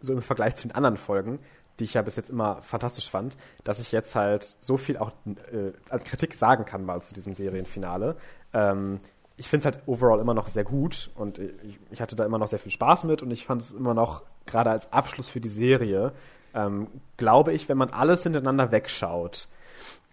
[0.00, 1.38] so im Vergleich zu den anderen Folgen,
[1.80, 5.12] die ich ja bis jetzt immer fantastisch fand, dass ich jetzt halt so viel auch
[5.26, 8.16] äh, als Kritik sagen kann mal zu diesem Serienfinale.
[8.52, 9.00] Ähm,
[9.36, 12.38] ich finde es halt overall immer noch sehr gut und ich, ich, hatte da immer
[12.38, 15.40] noch sehr viel Spaß mit und ich fand es immer noch, gerade als Abschluss für
[15.40, 16.12] die Serie,
[16.54, 19.48] ähm, glaube ich, wenn man alles hintereinander wegschaut,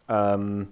[0.10, 0.70] ähm,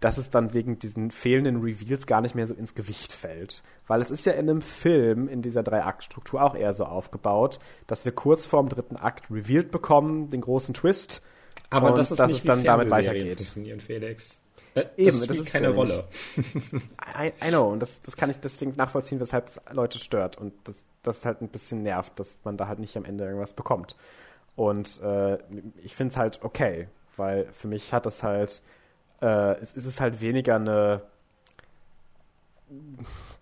[0.00, 3.62] dass es dann wegen diesen fehlenden Reveals gar nicht mehr so ins Gewicht fällt.
[3.86, 8.04] Weil es ist ja in einem Film in dieser Drei-Akt-Struktur auch eher so aufgebaut, dass
[8.04, 11.22] wir kurz vorm dritten Akt revealed bekommen, den großen Twist.
[11.70, 13.38] Aber und das ist dass nicht es dann damit weitergeht.
[13.38, 14.40] Funktionieren, Felix.
[14.74, 16.04] Das, Eben, das, das ist keine Rolle.
[16.36, 20.54] I, I, know, und das, das kann ich deswegen nachvollziehen, weshalb es Leute stört und
[20.64, 23.96] das, das halt ein bisschen nervt, dass man da halt nicht am Ende irgendwas bekommt.
[24.56, 25.38] Und äh,
[25.82, 28.62] ich finde es halt okay, weil für mich hat das halt
[29.22, 31.02] äh, es ist es halt weniger eine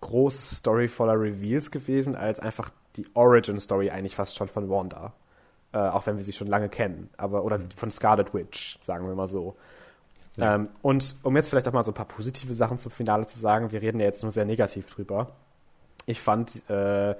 [0.01, 5.13] große Story voller Reveals gewesen, als einfach die Origin-Story eigentlich fast schon von Wanda.
[5.73, 7.09] Äh, auch wenn wir sie schon lange kennen.
[7.17, 7.71] Aber, oder mhm.
[7.75, 9.55] von Scarlet Witch, sagen wir mal so.
[10.35, 10.55] Ja.
[10.55, 13.39] Ähm, und um jetzt vielleicht auch mal so ein paar positive Sachen zum Finale zu
[13.39, 15.31] sagen, wir reden ja jetzt nur sehr negativ drüber.
[16.05, 17.15] Ich fand äh,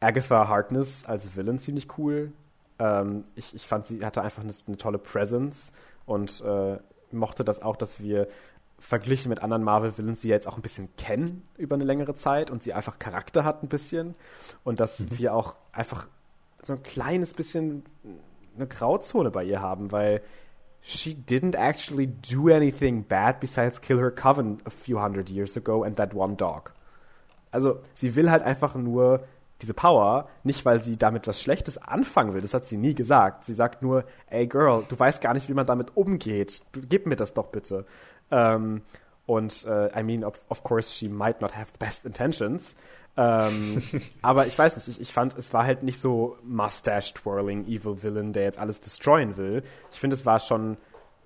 [0.00, 2.32] Agatha Harkness als Villain ziemlich cool.
[2.78, 5.72] Ähm, ich, ich fand, sie hatte einfach eine, eine tolle Presence
[6.06, 6.78] und äh,
[7.10, 8.28] mochte das auch, dass wir
[8.78, 12.62] verglichen mit anderen Marvel-Villains sie jetzt auch ein bisschen kennen über eine längere Zeit und
[12.62, 14.14] sie einfach Charakter hat ein bisschen
[14.62, 15.18] und dass mhm.
[15.18, 16.08] wir auch einfach
[16.62, 17.84] so ein kleines bisschen
[18.56, 20.22] eine Grauzone bei ihr haben, weil
[20.80, 25.82] she didn't actually do anything bad besides kill her coven a few hundred years ago
[25.82, 26.72] and that one dog.
[27.50, 29.24] Also sie will halt einfach nur
[29.62, 33.44] diese Power, nicht weil sie damit was Schlechtes anfangen will, das hat sie nie gesagt.
[33.44, 36.62] Sie sagt nur, ey Girl, du weißt gar nicht, wie man damit umgeht.
[36.72, 37.84] Du, gib mir das doch bitte.
[38.30, 38.82] Ähm,
[39.26, 42.76] und äh, I mean, of, of, course, she might not have the best intentions.
[43.16, 43.82] Ähm,
[44.22, 48.32] aber ich weiß nicht, ich, ich, fand, es war halt nicht so Mustache-twirling Evil Villain,
[48.32, 49.62] der jetzt alles destroyen will.
[49.92, 50.78] Ich finde, es war schon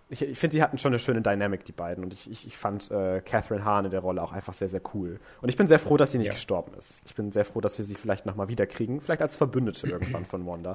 [0.09, 2.05] ich, ich finde, die hatten schon eine schöne Dynamik, die beiden.
[2.05, 4.83] Und ich, ich, ich fand äh, Catherine Hahn in der Rolle auch einfach sehr, sehr
[4.95, 5.21] cool.
[5.41, 6.33] Und ich bin sehr froh, dass sie nicht ja.
[6.33, 7.03] gestorben ist.
[7.07, 9.01] Ich bin sehr froh, dass wir sie vielleicht nochmal wiederkriegen.
[9.01, 10.75] Vielleicht als Verbündete irgendwann von Wanda.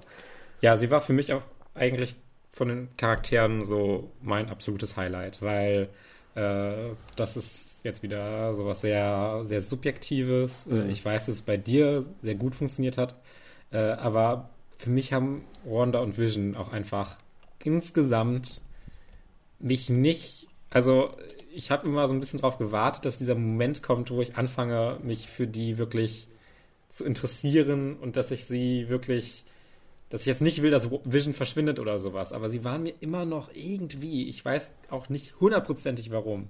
[0.61, 1.43] Ja, sie war für mich auch
[1.75, 2.15] eigentlich
[2.49, 5.89] von den Charakteren so mein absolutes Highlight, weil
[6.33, 10.65] äh, das ist jetzt wieder sowas sehr, sehr Subjektives.
[10.67, 10.89] Äh, mhm.
[10.89, 13.15] Ich weiß, dass es bei dir sehr gut funktioniert hat.
[13.71, 17.17] Äh, aber für mich haben Wanda und Vision auch einfach
[17.63, 18.61] insgesamt
[19.59, 21.15] mich nicht, also
[21.53, 24.99] ich habe immer so ein bisschen darauf gewartet, dass dieser Moment kommt, wo ich anfange,
[25.01, 26.27] mich für die wirklich
[26.89, 29.45] zu interessieren und dass ich sie wirklich,
[30.09, 33.25] dass ich jetzt nicht will, dass Vision verschwindet oder sowas, aber sie waren mir immer
[33.25, 36.49] noch irgendwie, ich weiß auch nicht hundertprozentig warum,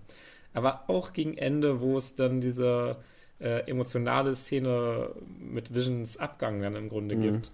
[0.53, 2.97] aber auch gegen Ende, wo es dann diese
[3.39, 7.21] äh, emotionale Szene mit Visions Abgang dann im Grunde mhm.
[7.21, 7.51] gibt,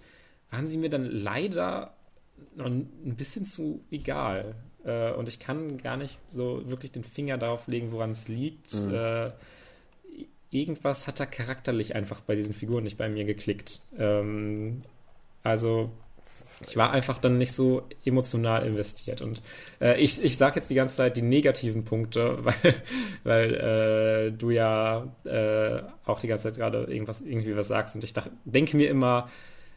[0.50, 1.94] waren sie mir dann leider
[2.56, 4.54] noch ein bisschen zu egal.
[4.84, 8.74] Äh, und ich kann gar nicht so wirklich den Finger darauf legen, woran es liegt.
[8.74, 8.94] Mhm.
[8.94, 9.30] Äh,
[10.50, 13.80] irgendwas hat da charakterlich einfach bei diesen Figuren nicht bei mir geklickt.
[13.98, 14.82] Ähm,
[15.42, 15.90] also
[16.66, 19.22] ich war einfach dann nicht so emotional investiert.
[19.22, 19.42] Und
[19.80, 22.74] äh, ich, ich sage jetzt die ganze Zeit die negativen Punkte, weil,
[23.24, 27.94] weil äh, du ja äh, auch die ganze Zeit gerade irgendwas irgendwie was sagst.
[27.94, 29.28] Und ich dachte, denke mir immer,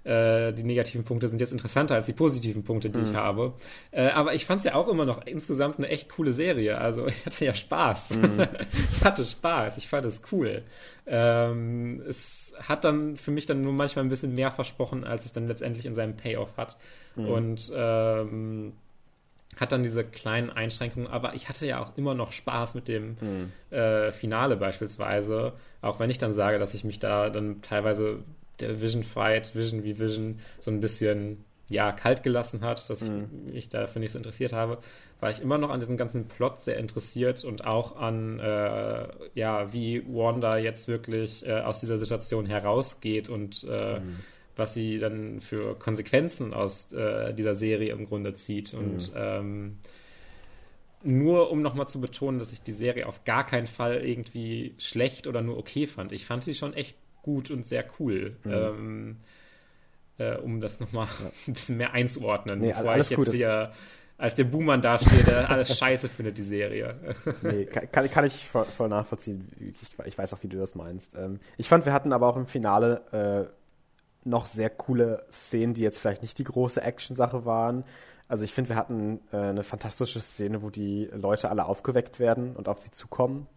[0.08, 3.06] äh, die negativen Punkte sind jetzt interessanter als die positiven Punkte, die mhm.
[3.06, 3.54] ich habe.
[3.92, 6.78] Äh, aber ich fand es ja auch immer noch insgesamt eine echt coole Serie.
[6.78, 8.12] Also ich hatte ja Spaß.
[8.12, 8.48] Mhm.
[8.92, 9.78] ich hatte Spaß.
[9.78, 10.64] Ich fand es cool.
[11.06, 15.34] Ähm, es hat dann für mich dann nur manchmal ein bisschen mehr versprochen, als es
[15.34, 16.78] dann letztendlich in seinem Payoff hat.
[17.18, 17.28] Mhm.
[17.28, 18.74] Und ähm,
[19.58, 23.18] hat dann diese kleinen Einschränkungen, aber ich hatte ja auch immer noch Spaß mit dem
[23.20, 23.76] mhm.
[23.76, 28.20] äh, Finale beispielsweise, auch wenn ich dann sage, dass ich mich da dann teilweise
[28.60, 33.10] der Vision Fight, Vision wie Vision, so ein bisschen ja, kalt gelassen hat, dass ich
[33.10, 33.52] mhm.
[33.52, 34.78] mich dafür nicht so interessiert habe,
[35.20, 39.74] war ich immer noch an diesem ganzen Plot sehr interessiert und auch an, äh, ja,
[39.74, 44.20] wie Wanda jetzt wirklich äh, aus dieser Situation herausgeht und äh, mhm.
[44.56, 48.74] was sie dann für Konsequenzen aus äh, dieser Serie im Grunde zieht.
[48.74, 48.80] Mhm.
[48.80, 49.78] Und ähm,
[51.04, 55.28] nur um nochmal zu betonen, dass ich die Serie auf gar keinen Fall irgendwie schlecht
[55.28, 56.12] oder nur okay fand.
[56.12, 56.96] Ich fand sie schon echt
[57.28, 58.38] gut und sehr cool.
[58.46, 58.52] Mhm.
[58.52, 59.18] Ähm,
[60.18, 61.32] äh, um das nochmal ja.
[61.48, 63.74] ein bisschen mehr einzuordnen, nee, bevor ich jetzt hier
[64.18, 66.96] als der Buhmann dastehe, der alles scheiße findet, die Serie.
[67.44, 69.48] nee, kann, kann ich voll, voll nachvollziehen.
[69.60, 69.76] Ich,
[70.06, 71.16] ich, weiß auch, wie du das meinst.
[71.16, 75.84] Ähm, ich fand, wir hatten aber auch im Finale äh, noch sehr coole Szenen, die
[75.84, 77.84] jetzt vielleicht nicht die große Action-Sache waren.
[78.28, 82.56] Also ich finde, wir hatten äh, eine fantastische Szene, wo die Leute alle aufgeweckt werden
[82.56, 83.48] und auf sie zukommen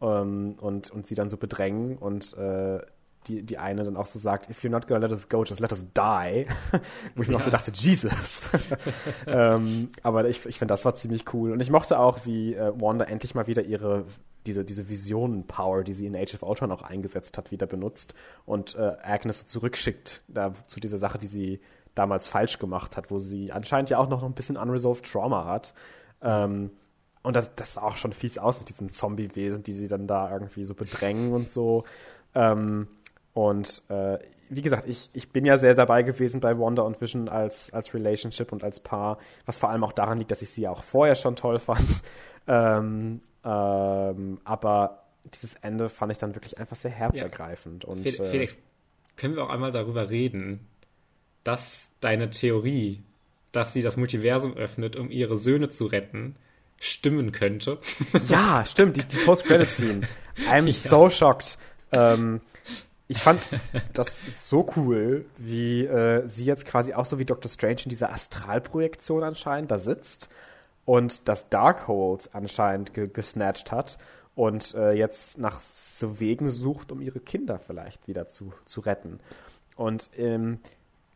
[0.00, 2.80] ähm, und, und sie dann so bedrängen und äh,
[3.28, 5.60] die, die eine dann auch so sagt, if you're not gonna let us go, just
[5.60, 6.46] let us die.
[7.14, 7.40] Wo ich mir ja.
[7.40, 8.50] auch so dachte, Jesus.
[9.26, 11.52] ähm, aber ich, ich finde, das war ziemlich cool.
[11.52, 14.04] Und ich mochte auch, wie äh, Wanda endlich mal wieder ihre,
[14.46, 18.14] diese, diese Visionen-Power, die sie in Age of Ultron auch eingesetzt hat, wieder benutzt
[18.46, 21.60] und äh, Agnes so zurückschickt da, zu dieser Sache, die sie
[21.94, 25.74] damals falsch gemacht hat, wo sie anscheinend ja auch noch ein bisschen unresolved Trauma hat.
[26.22, 26.70] Ähm,
[27.22, 30.32] und das, das sah auch schon fies aus mit diesen Zombie-Wesen, die sie dann da
[30.32, 31.84] irgendwie so bedrängen und so.
[32.34, 32.88] Ähm,
[33.38, 37.28] und äh, wie gesagt, ich, ich bin ja sehr dabei gewesen bei Wanda und Vision
[37.28, 40.62] als, als Relationship und als Paar, was vor allem auch daran liegt, dass ich sie
[40.62, 42.02] ja auch vorher schon toll fand.
[42.48, 47.84] ähm, ähm, aber dieses Ende fand ich dann wirklich einfach sehr herzergreifend.
[47.84, 47.90] Ja.
[47.90, 48.58] Und, äh, Felix, äh,
[49.14, 50.66] können wir auch einmal darüber reden,
[51.44, 53.04] dass deine Theorie,
[53.52, 56.34] dass sie das Multiversum öffnet, um ihre Söhne zu retten,
[56.80, 57.78] stimmen könnte?
[58.26, 60.08] ja, stimmt, die, die Post-Credit-Scene.
[60.50, 60.72] I'm ja.
[60.72, 61.56] so shocked.
[61.92, 62.40] Ähm,
[63.08, 63.48] ich fand
[63.94, 68.12] das so cool, wie äh, sie jetzt quasi auch so wie Doctor Strange in dieser
[68.12, 70.28] Astralprojektion anscheinend da sitzt
[70.84, 73.98] und das Darkhold anscheinend ge gesnatcht hat
[74.34, 79.20] und äh, jetzt nach so Wegen sucht, um ihre Kinder vielleicht wieder zu, zu retten.
[79.74, 80.60] Und ähm,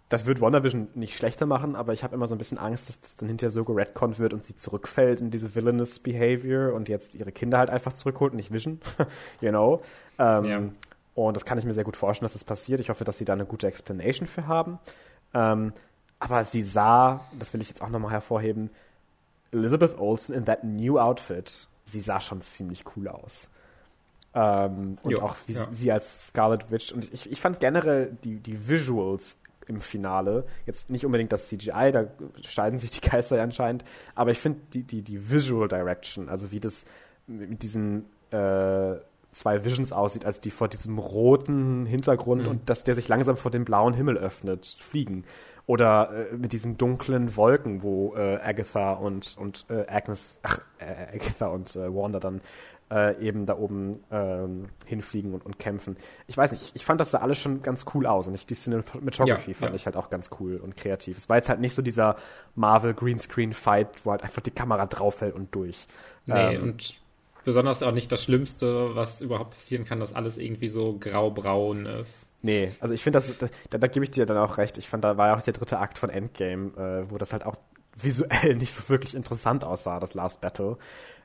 [0.09, 3.01] das wird WandaVision nicht schlechter machen, aber ich habe immer so ein bisschen Angst, dass
[3.01, 7.15] das dann hinterher so geredconnt wird und sie zurückfällt in diese villainous Behavior und jetzt
[7.15, 8.81] ihre Kinder halt einfach zurückholt und nicht Vision,
[9.41, 9.81] you know.
[10.19, 10.63] Ähm, ja.
[11.15, 12.81] Und das kann ich mir sehr gut vorstellen, dass das passiert.
[12.81, 14.79] Ich hoffe, dass sie da eine gute Explanation für haben.
[15.35, 15.73] Ähm,
[16.19, 18.71] aber sie sah, das will ich jetzt auch nochmal hervorheben,
[19.51, 23.51] Elizabeth Olsen in that new outfit, sie sah schon ziemlich cool aus.
[24.35, 25.67] Ähm, und jo, auch wie ja.
[25.71, 26.93] sie als Scarlet Witch.
[26.93, 29.37] Und ich, ich fand generell die, die Visuals
[29.67, 32.07] im Finale, jetzt nicht unbedingt das CGI, da
[32.43, 33.85] scheiden sich die Geister anscheinend,
[34.15, 36.85] aber ich finde die, die, die Visual Direction, also wie das
[37.27, 38.97] mit diesen äh,
[39.33, 42.49] zwei Visions aussieht, als die vor diesem roten Hintergrund mhm.
[42.49, 45.25] und dass der sich langsam vor dem blauen Himmel öffnet, fliegen.
[45.67, 51.17] Oder äh, mit diesen dunklen Wolken, wo äh, Agatha und, und äh, Agnes, ach, äh,
[51.17, 52.41] Agatha und äh, Wanda dann
[52.91, 55.97] äh, eben da oben ähm, hinfliegen und, und kämpfen.
[56.27, 58.55] Ich weiß nicht, ich fand das da alles schon ganz cool aus und ich, die
[58.55, 59.77] Cinematography ja, fand ja.
[59.77, 61.17] ich halt auch ganz cool und kreativ.
[61.17, 62.17] Es war jetzt halt nicht so dieser
[62.55, 65.87] Marvel Greenscreen Fight, wo halt einfach die Kamera drauf fällt und durch.
[66.27, 67.02] Nee, ähm, und
[67.45, 72.27] besonders auch nicht das Schlimmste, was überhaupt passieren kann, dass alles irgendwie so grau-braun ist.
[72.43, 73.33] Nee, also ich finde, das,
[73.71, 74.79] da, da gebe ich dir dann auch recht.
[74.79, 77.47] Ich fand, da war ja auch der dritte Akt von Endgame, äh, wo das halt
[77.47, 77.57] auch
[77.97, 80.77] visuell nicht so wirklich interessant aussah, das Last Battle.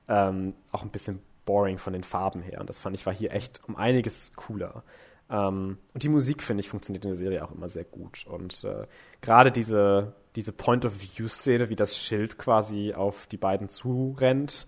[0.07, 2.59] Ähm, auch ein bisschen boring von den Farben her.
[2.61, 4.83] Und das fand ich war hier echt um einiges cooler.
[5.29, 8.25] Ähm, und die Musik, finde ich, funktioniert in der Serie auch immer sehr gut.
[8.27, 8.85] Und äh,
[9.21, 14.67] gerade diese, diese Point-of-View-Szene, wie das Schild quasi auf die beiden zurennt,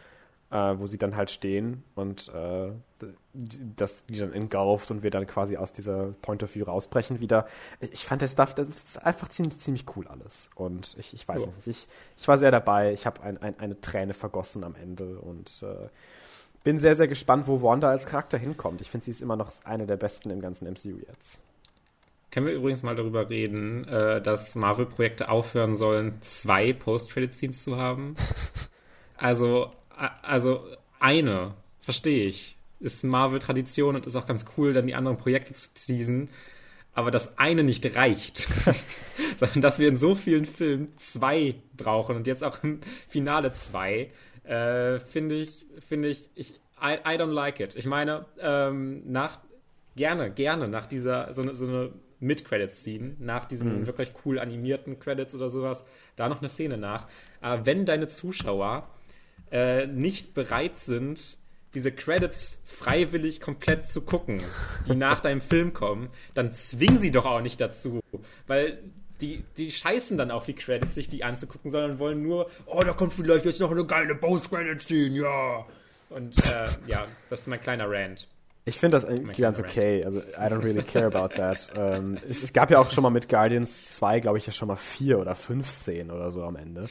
[0.51, 2.71] äh, wo sie dann halt stehen und äh,
[3.76, 7.45] das die dann engulft und wir dann quasi aus dieser Point of View rausbrechen wieder.
[7.80, 10.49] Ich fand das Stuff, das ist einfach ziemlich, ziemlich cool alles.
[10.55, 11.47] Und ich, ich weiß ja.
[11.47, 12.93] nicht, ich, ich war sehr dabei.
[12.93, 15.88] Ich habe ein, ein, eine Träne vergossen am Ende und äh,
[16.63, 18.81] bin sehr, sehr gespannt, wo Wanda als Charakter hinkommt.
[18.81, 21.39] Ich finde, sie ist immer noch eine der besten im ganzen MCU jetzt.
[22.31, 28.15] Können wir übrigens mal darüber reden, äh, dass Marvel-Projekte aufhören sollen, zwei Post-Credit-Scenes zu haben?
[29.17, 29.71] also
[30.21, 30.65] also
[30.99, 35.73] eine, verstehe ich, ist Marvel-Tradition und ist auch ganz cool, dann die anderen Projekte zu
[35.73, 36.30] teasen.
[36.93, 38.47] Aber das eine nicht reicht,
[39.38, 44.11] sondern dass wir in so vielen Filmen zwei brauchen und jetzt auch im Finale zwei,
[44.43, 47.76] äh, finde ich, finde ich, ich I, I, don't like it.
[47.76, 49.39] Ich meine, ähm, nach
[49.95, 53.85] gerne, gerne nach dieser so eine, so eine Mid-Credits-Scene, nach diesen mhm.
[53.85, 55.84] wirklich cool animierten Credits oder sowas,
[56.15, 57.07] da noch eine Szene nach.
[57.41, 58.89] Aber wenn deine Zuschauer
[59.51, 61.38] äh, nicht bereit sind,
[61.73, 64.41] diese Credits freiwillig komplett zu gucken,
[64.88, 67.99] die nach deinem Film kommen, dann zwingen sie doch auch nicht dazu.
[68.47, 68.80] Weil
[69.21, 72.93] die, die scheißen dann auf die Credits, sich die anzugucken, sondern wollen nur, oh, da
[72.93, 75.65] kommt vielleicht jetzt noch eine geile Post-Credit-Scene, ja.
[76.09, 78.27] Und äh, ja, das ist mein kleiner Rant.
[78.65, 80.03] Ich finde das eigentlich ganz okay.
[80.03, 81.71] Also, I don't really care about that.
[81.76, 84.67] ähm, es, es, gab ja auch schon mal mit Guardians 2, glaube ich, ja schon
[84.67, 86.88] mal vier oder fünf Szenen oder so am Ende.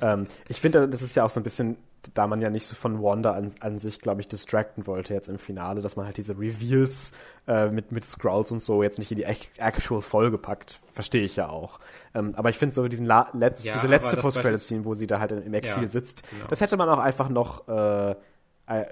[0.00, 1.76] ähm, ich finde, das ist ja auch so ein bisschen
[2.14, 5.28] da man ja nicht so von Wanda an, an sich, glaube ich, distracten wollte jetzt
[5.28, 7.12] im Finale, dass man halt diese Reveals
[7.46, 10.80] äh, mit, mit Scrolls und so jetzt nicht in die actual Folge packt.
[10.92, 11.80] Verstehe ich ja auch.
[12.14, 15.20] Ähm, aber ich finde so diesen La Letz ja, diese letzte Post-Credit-Scene, wo sie da
[15.20, 16.46] halt im Exil ja, sitzt, genau.
[16.48, 18.16] das hätte man auch einfach noch äh, äh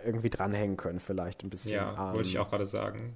[0.04, 1.76] irgendwie dranhängen können, vielleicht ein bisschen.
[1.76, 3.14] Ja, wollte ich auch gerade sagen.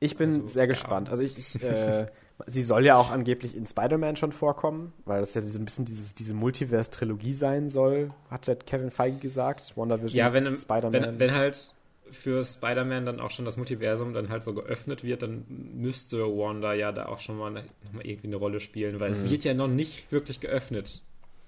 [0.00, 1.10] Ich bin also, sehr gespannt.
[1.10, 2.06] Also ich, ich äh,
[2.46, 5.84] sie soll ja auch angeblich in Spider-Man schon vorkommen, weil das ja so ein bisschen
[5.84, 9.76] dieses, diese Multiverse-Trilogie sein soll, hat ja Kevin Feige gesagt.
[9.76, 10.92] WandaVision, ja, wenn, Spider-Man.
[10.92, 11.74] Wenn, wenn halt
[12.10, 16.72] für Spider-Man dann auch schon das Multiversum dann halt so geöffnet wird, dann müsste Wanda
[16.74, 19.16] ja da auch schon mal, noch mal irgendwie eine Rolle spielen, weil mhm.
[19.16, 21.02] es wird ja noch nicht wirklich geöffnet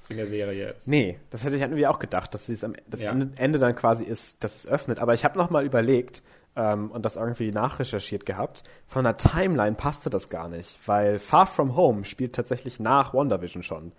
[0.08, 0.88] in der Serie jetzt.
[0.88, 3.12] Nee, das hätte ich irgendwie auch gedacht, dass es am das ja.
[3.12, 4.98] Ende, Ende, dann quasi ist, dass es öffnet.
[4.98, 6.22] Aber ich habe noch mal überlegt,
[6.56, 8.64] ähm, und das irgendwie nachrecherchiert gehabt.
[8.86, 13.62] Von der Timeline passte das gar nicht, weil Far From Home spielt tatsächlich nach WandaVision
[13.62, 13.92] schon.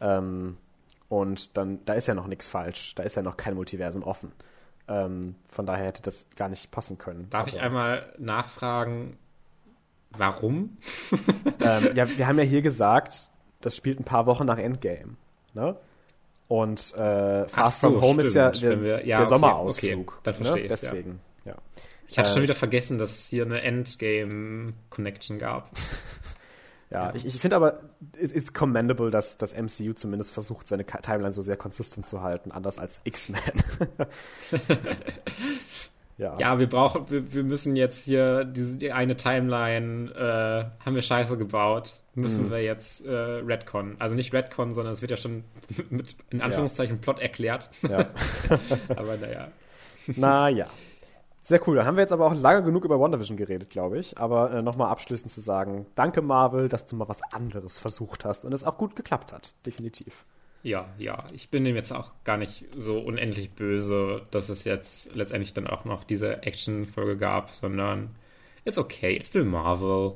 [0.00, 0.56] Ähm,
[1.08, 2.94] und dann, da ist ja noch nichts falsch.
[2.94, 4.32] Da ist ja noch kein Multiversum offen.
[4.88, 7.28] Ähm, von daher hätte das gar nicht passen können.
[7.30, 9.16] Darf Aber, ich einmal nachfragen,
[10.10, 10.76] warum?
[11.60, 15.16] ähm, ja, wir haben ja hier gesagt, das spielt ein paar Wochen nach Endgame.
[15.54, 15.76] Ne?
[16.48, 20.08] Und äh, Fast so, From Home stimmt, ist ja der, wir, ja, der okay, Sommerausflug.
[20.08, 20.60] Okay, dann verstehe ne?
[20.62, 21.52] ich Deswegen, ja.
[21.52, 21.58] ja.
[22.14, 25.70] Ich hatte äh, schon wieder vergessen, dass es hier eine Endgame-Connection gab.
[26.90, 27.80] ja, ich, ich finde aber,
[28.16, 32.78] it's commendable, dass das MCU zumindest versucht, seine Timeline so sehr konsistent zu halten, anders
[32.78, 33.40] als X-Men.
[36.18, 36.38] ja.
[36.38, 41.02] ja, wir brauchen, wir, wir müssen jetzt hier diese, die eine Timeline, äh, haben wir
[41.02, 42.50] scheiße gebaut, müssen mhm.
[42.52, 43.96] wir jetzt äh, Redcon.
[43.98, 45.42] Also nicht Redcon, sondern es wird ja schon
[45.90, 47.02] mit, in Anführungszeichen, ja.
[47.02, 47.70] Plot erklärt.
[47.82, 48.06] Ja.
[48.90, 49.48] aber naja.
[50.06, 50.66] Naja.
[51.46, 51.76] Sehr cool.
[51.76, 54.16] Dann haben wir jetzt aber auch lange genug über WandaVision geredet, glaube ich.
[54.16, 58.46] Aber äh, nochmal abschließend zu sagen, danke Marvel, dass du mal was anderes versucht hast
[58.46, 59.52] und es auch gut geklappt hat.
[59.66, 60.24] Definitiv.
[60.62, 61.18] Ja, ja.
[61.34, 65.66] Ich bin dem jetzt auch gar nicht so unendlich böse, dass es jetzt letztendlich dann
[65.66, 68.16] auch noch diese Action-Folge gab, sondern
[68.64, 70.14] it's okay, it's still Marvel.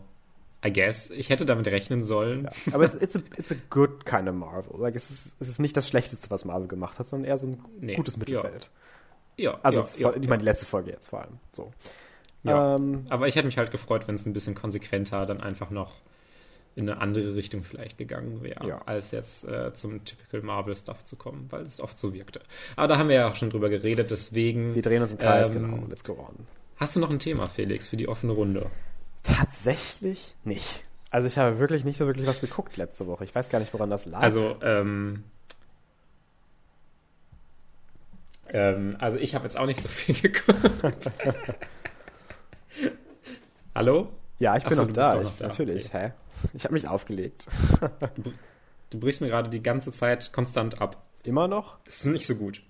[0.64, 1.10] I guess.
[1.10, 2.44] Ich hätte damit rechnen sollen.
[2.44, 4.80] Ja, aber it's, it's, a, it's a good kind of Marvel.
[4.80, 7.48] Like, es, ist, es ist nicht das Schlechteste, was Marvel gemacht hat, sondern eher so
[7.48, 8.64] ein nee, gutes Mittelfeld.
[8.64, 8.70] Ja.
[9.39, 9.59] Ja.
[9.62, 11.39] Also, ja, ich meine, die letzte Folge jetzt vor allem.
[11.52, 11.73] So.
[12.43, 12.77] Ja.
[12.77, 15.93] Ähm, Aber ich hätte mich halt gefreut, wenn es ein bisschen konsequenter dann einfach noch
[16.74, 18.81] in eine andere Richtung vielleicht gegangen wäre, ja.
[18.86, 22.40] als jetzt äh, zum typical Marvel-Stuff zu kommen, weil es oft so wirkte.
[22.77, 24.77] Aber da haben wir ja auch schon drüber geredet, deswegen.
[24.77, 25.86] Wir drehen uns im Kreis, ähm, genau.
[25.89, 26.47] Let's go on.
[26.77, 28.66] Hast du noch ein Thema, Felix, für die offene Runde?
[29.24, 30.85] Tatsächlich nicht.
[31.10, 33.24] Also ich habe wirklich nicht so wirklich was geguckt letzte Woche.
[33.24, 34.20] Ich weiß gar nicht, woran das lag.
[34.20, 35.24] Also, ähm,
[38.52, 41.10] Ähm, also ich habe jetzt auch nicht so viel geguckt.
[43.74, 44.08] Hallo?
[44.38, 45.14] Ja, ich bin Achso, noch, da.
[45.16, 45.48] noch, da.
[45.48, 45.86] Natürlich.
[45.86, 46.08] Okay.
[46.08, 46.12] Hä?
[46.54, 47.48] Ich habe mich aufgelegt.
[48.16, 48.32] du,
[48.90, 51.02] du brichst mir gerade die ganze Zeit konstant ab.
[51.24, 51.78] Immer noch?
[51.84, 52.62] Das ist nicht so gut.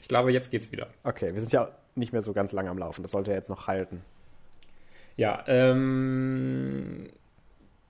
[0.00, 0.88] Ich glaube, jetzt geht's wieder.
[1.04, 3.02] Okay, wir sind ja nicht mehr so ganz lang am Laufen.
[3.02, 4.02] Das sollte ja jetzt noch halten.
[5.16, 7.10] Ja, ähm,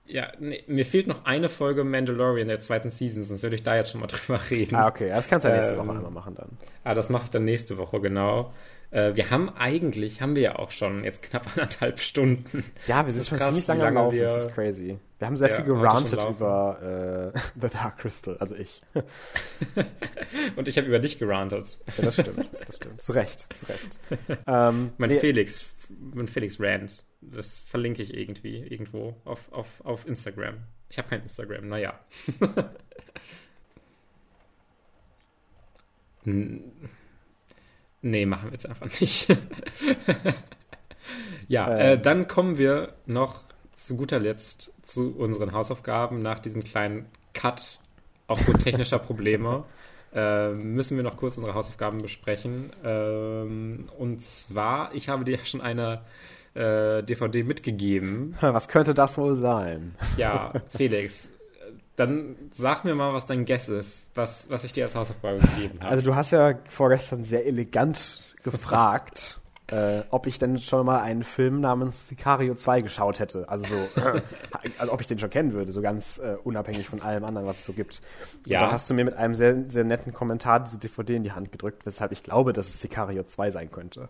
[0.05, 3.75] ja, nee, mir fehlt noch eine Folge Mandalorian der zweiten Season, sonst würde ich da
[3.75, 4.75] jetzt schon mal drüber reden.
[4.75, 6.57] Ah, okay, das kannst du ja nächste ähm, Woche einmal machen dann.
[6.83, 8.53] Ah, das mache ich dann nächste Woche, genau.
[8.91, 12.65] Äh, wir haben eigentlich, haben wir ja auch schon jetzt knapp anderthalb Stunden.
[12.85, 14.99] Ja, wir sind schon krass, ziemlich lange, lange am Laufen, wir, das ist crazy.
[15.19, 18.81] Wir haben sehr ja, viel gerantet über äh, The Dark Crystal, also ich.
[20.57, 21.79] Und ich habe über dich gerantet.
[21.97, 23.01] Ja, das stimmt, das stimmt.
[23.01, 23.99] Zu Recht, zu Recht.
[24.45, 25.65] Ähm, mein Felix,
[26.13, 27.05] mein Felix Rant.
[27.31, 30.55] Das verlinke ich irgendwie, irgendwo auf, auf, auf Instagram.
[30.89, 31.99] Ich habe kein Instagram, naja.
[38.01, 39.27] nee, machen wir jetzt einfach nicht.
[41.47, 41.79] ja, ähm.
[41.79, 43.43] äh, dann kommen wir noch
[43.83, 47.79] zu guter Letzt zu unseren Hausaufgaben nach diesem kleinen Cut
[48.27, 49.65] aufgrund technischer Probleme.
[50.13, 52.71] Äh, müssen wir noch kurz unsere Hausaufgaben besprechen.
[52.83, 56.01] Ähm, und zwar, ich habe dir schon eine
[56.55, 58.35] äh, DVD mitgegeben.
[58.41, 59.95] Was könnte das wohl sein?
[60.17, 61.29] Ja, Felix,
[61.95, 65.79] dann sag mir mal, was dein Guess ist, was, was ich dir als Hausaufgabe gegeben
[65.79, 65.91] habe.
[65.91, 71.23] Also du hast ja vorgestern sehr elegant gefragt, äh, ob ich denn schon mal einen
[71.23, 73.47] Film namens Sicario 2 geschaut hätte.
[73.47, 74.01] Also so,
[74.79, 77.59] also ob ich den schon kennen würde, so ganz äh, unabhängig von allem anderen, was
[77.59, 78.01] es so gibt.
[78.45, 78.59] Ja.
[78.59, 81.33] Und da hast du mir mit einem sehr, sehr netten Kommentar diese DVD in die
[81.33, 84.09] Hand gedrückt, weshalb ich glaube, dass es Sicario 2 sein könnte.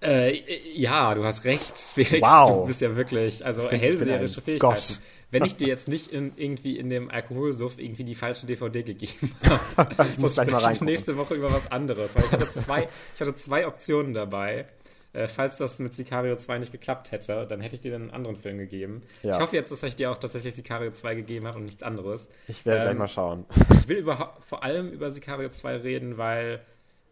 [0.00, 0.40] Äh,
[0.74, 2.20] ja, du hast recht, Felix.
[2.20, 2.62] Wow.
[2.62, 4.74] Du bist ja wirklich, also hellseherische Fähigkeiten.
[4.74, 5.00] Gott.
[5.30, 9.34] Wenn ich dir jetzt nicht in, irgendwie in dem Alkoholsuff irgendwie die falsche DVD gegeben
[9.76, 10.78] habe, ich muss gleich mal rein.
[10.80, 14.66] nächste Woche über was anderes, weil ich hatte zwei, ich hatte zwei Optionen dabei.
[15.14, 18.36] Äh, falls das mit Sicario 2 nicht geklappt hätte, dann hätte ich dir einen anderen
[18.36, 19.02] Film gegeben.
[19.22, 19.36] Ja.
[19.36, 22.28] Ich hoffe jetzt, dass ich dir auch tatsächlich Sicario 2 gegeben habe und nichts anderes.
[22.46, 23.46] Ich werde gleich Ähm, mal schauen.
[23.80, 26.60] Ich will über, vor allem über Sicario 2 reden, weil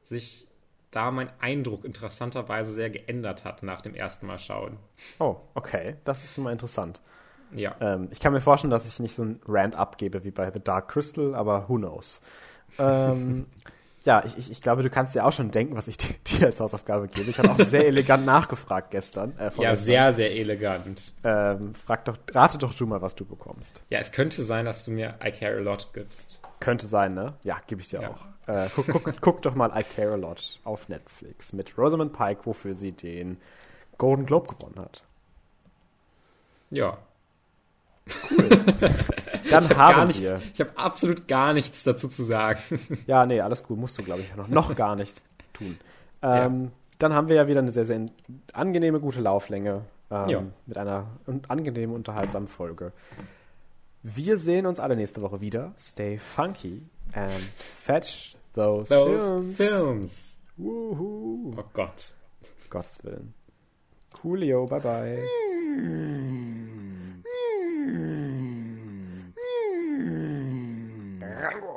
[0.04, 0.45] sich
[0.97, 4.78] da mein Eindruck interessanterweise sehr geändert hat nach dem ersten Mal schauen.
[5.18, 5.97] Oh, okay.
[6.05, 7.02] Das ist immer interessant.
[7.55, 7.74] Ja.
[7.81, 10.59] Ähm, ich kann mir vorstellen, dass ich nicht so ein Rant abgebe wie bei The
[10.60, 12.23] Dark Crystal, aber who knows.
[12.78, 13.47] ähm,
[14.02, 16.47] ja, ich, ich, ich glaube, du kannst dir auch schon denken, was ich dir, dir
[16.47, 17.28] als Hausaufgabe gebe.
[17.31, 19.39] Ich habe auch sehr elegant nachgefragt gestern.
[19.39, 21.12] Äh, Ja, sehr, sehr elegant.
[21.24, 23.82] Ähm, frag doch, rate doch du mal, was du bekommst.
[23.90, 26.40] Ja, es könnte sein, dass du mir I Care a Lot gibst.
[26.60, 27.35] Könnte sein, ne?
[27.44, 28.10] Ja, gebe ich dir Ja.
[28.10, 28.27] auch.
[28.47, 32.40] Äh, guck, guck, guck doch mal I Care a Lot auf Netflix mit Rosamund Pike,
[32.44, 33.39] wofür sie den
[33.98, 35.02] Golden Globe gewonnen hat.
[36.70, 36.98] Ja.
[39.51, 40.40] Dann Ich habe haben nichts, wir.
[40.55, 42.59] ich habe absolut gar nichts dazu zu sagen.
[43.06, 43.78] Ja, nee, alles gut.
[43.78, 45.77] Musst du, glaube ich, noch, noch gar nichts tun.
[46.23, 48.06] Ähm, Dann haben wir ja wieder eine sehr, sehr
[48.52, 50.43] angenehme, gute Lauflänge ähm, Ja.
[50.66, 51.06] mit einer
[51.48, 52.93] angenehmen, unterhaltsamen Folge.
[54.02, 55.73] Wir sehen uns alle nächste Woche wieder.
[55.78, 56.82] Stay funky
[57.12, 57.32] and
[57.77, 59.58] fetch those, Those films.
[59.58, 60.34] Films.
[60.60, 61.54] Wuhu.
[61.58, 62.12] Oh Gott.
[62.70, 63.32] Gottes Willen.
[64.14, 65.22] Coolio, bye bye.
[71.20, 71.76] Rango.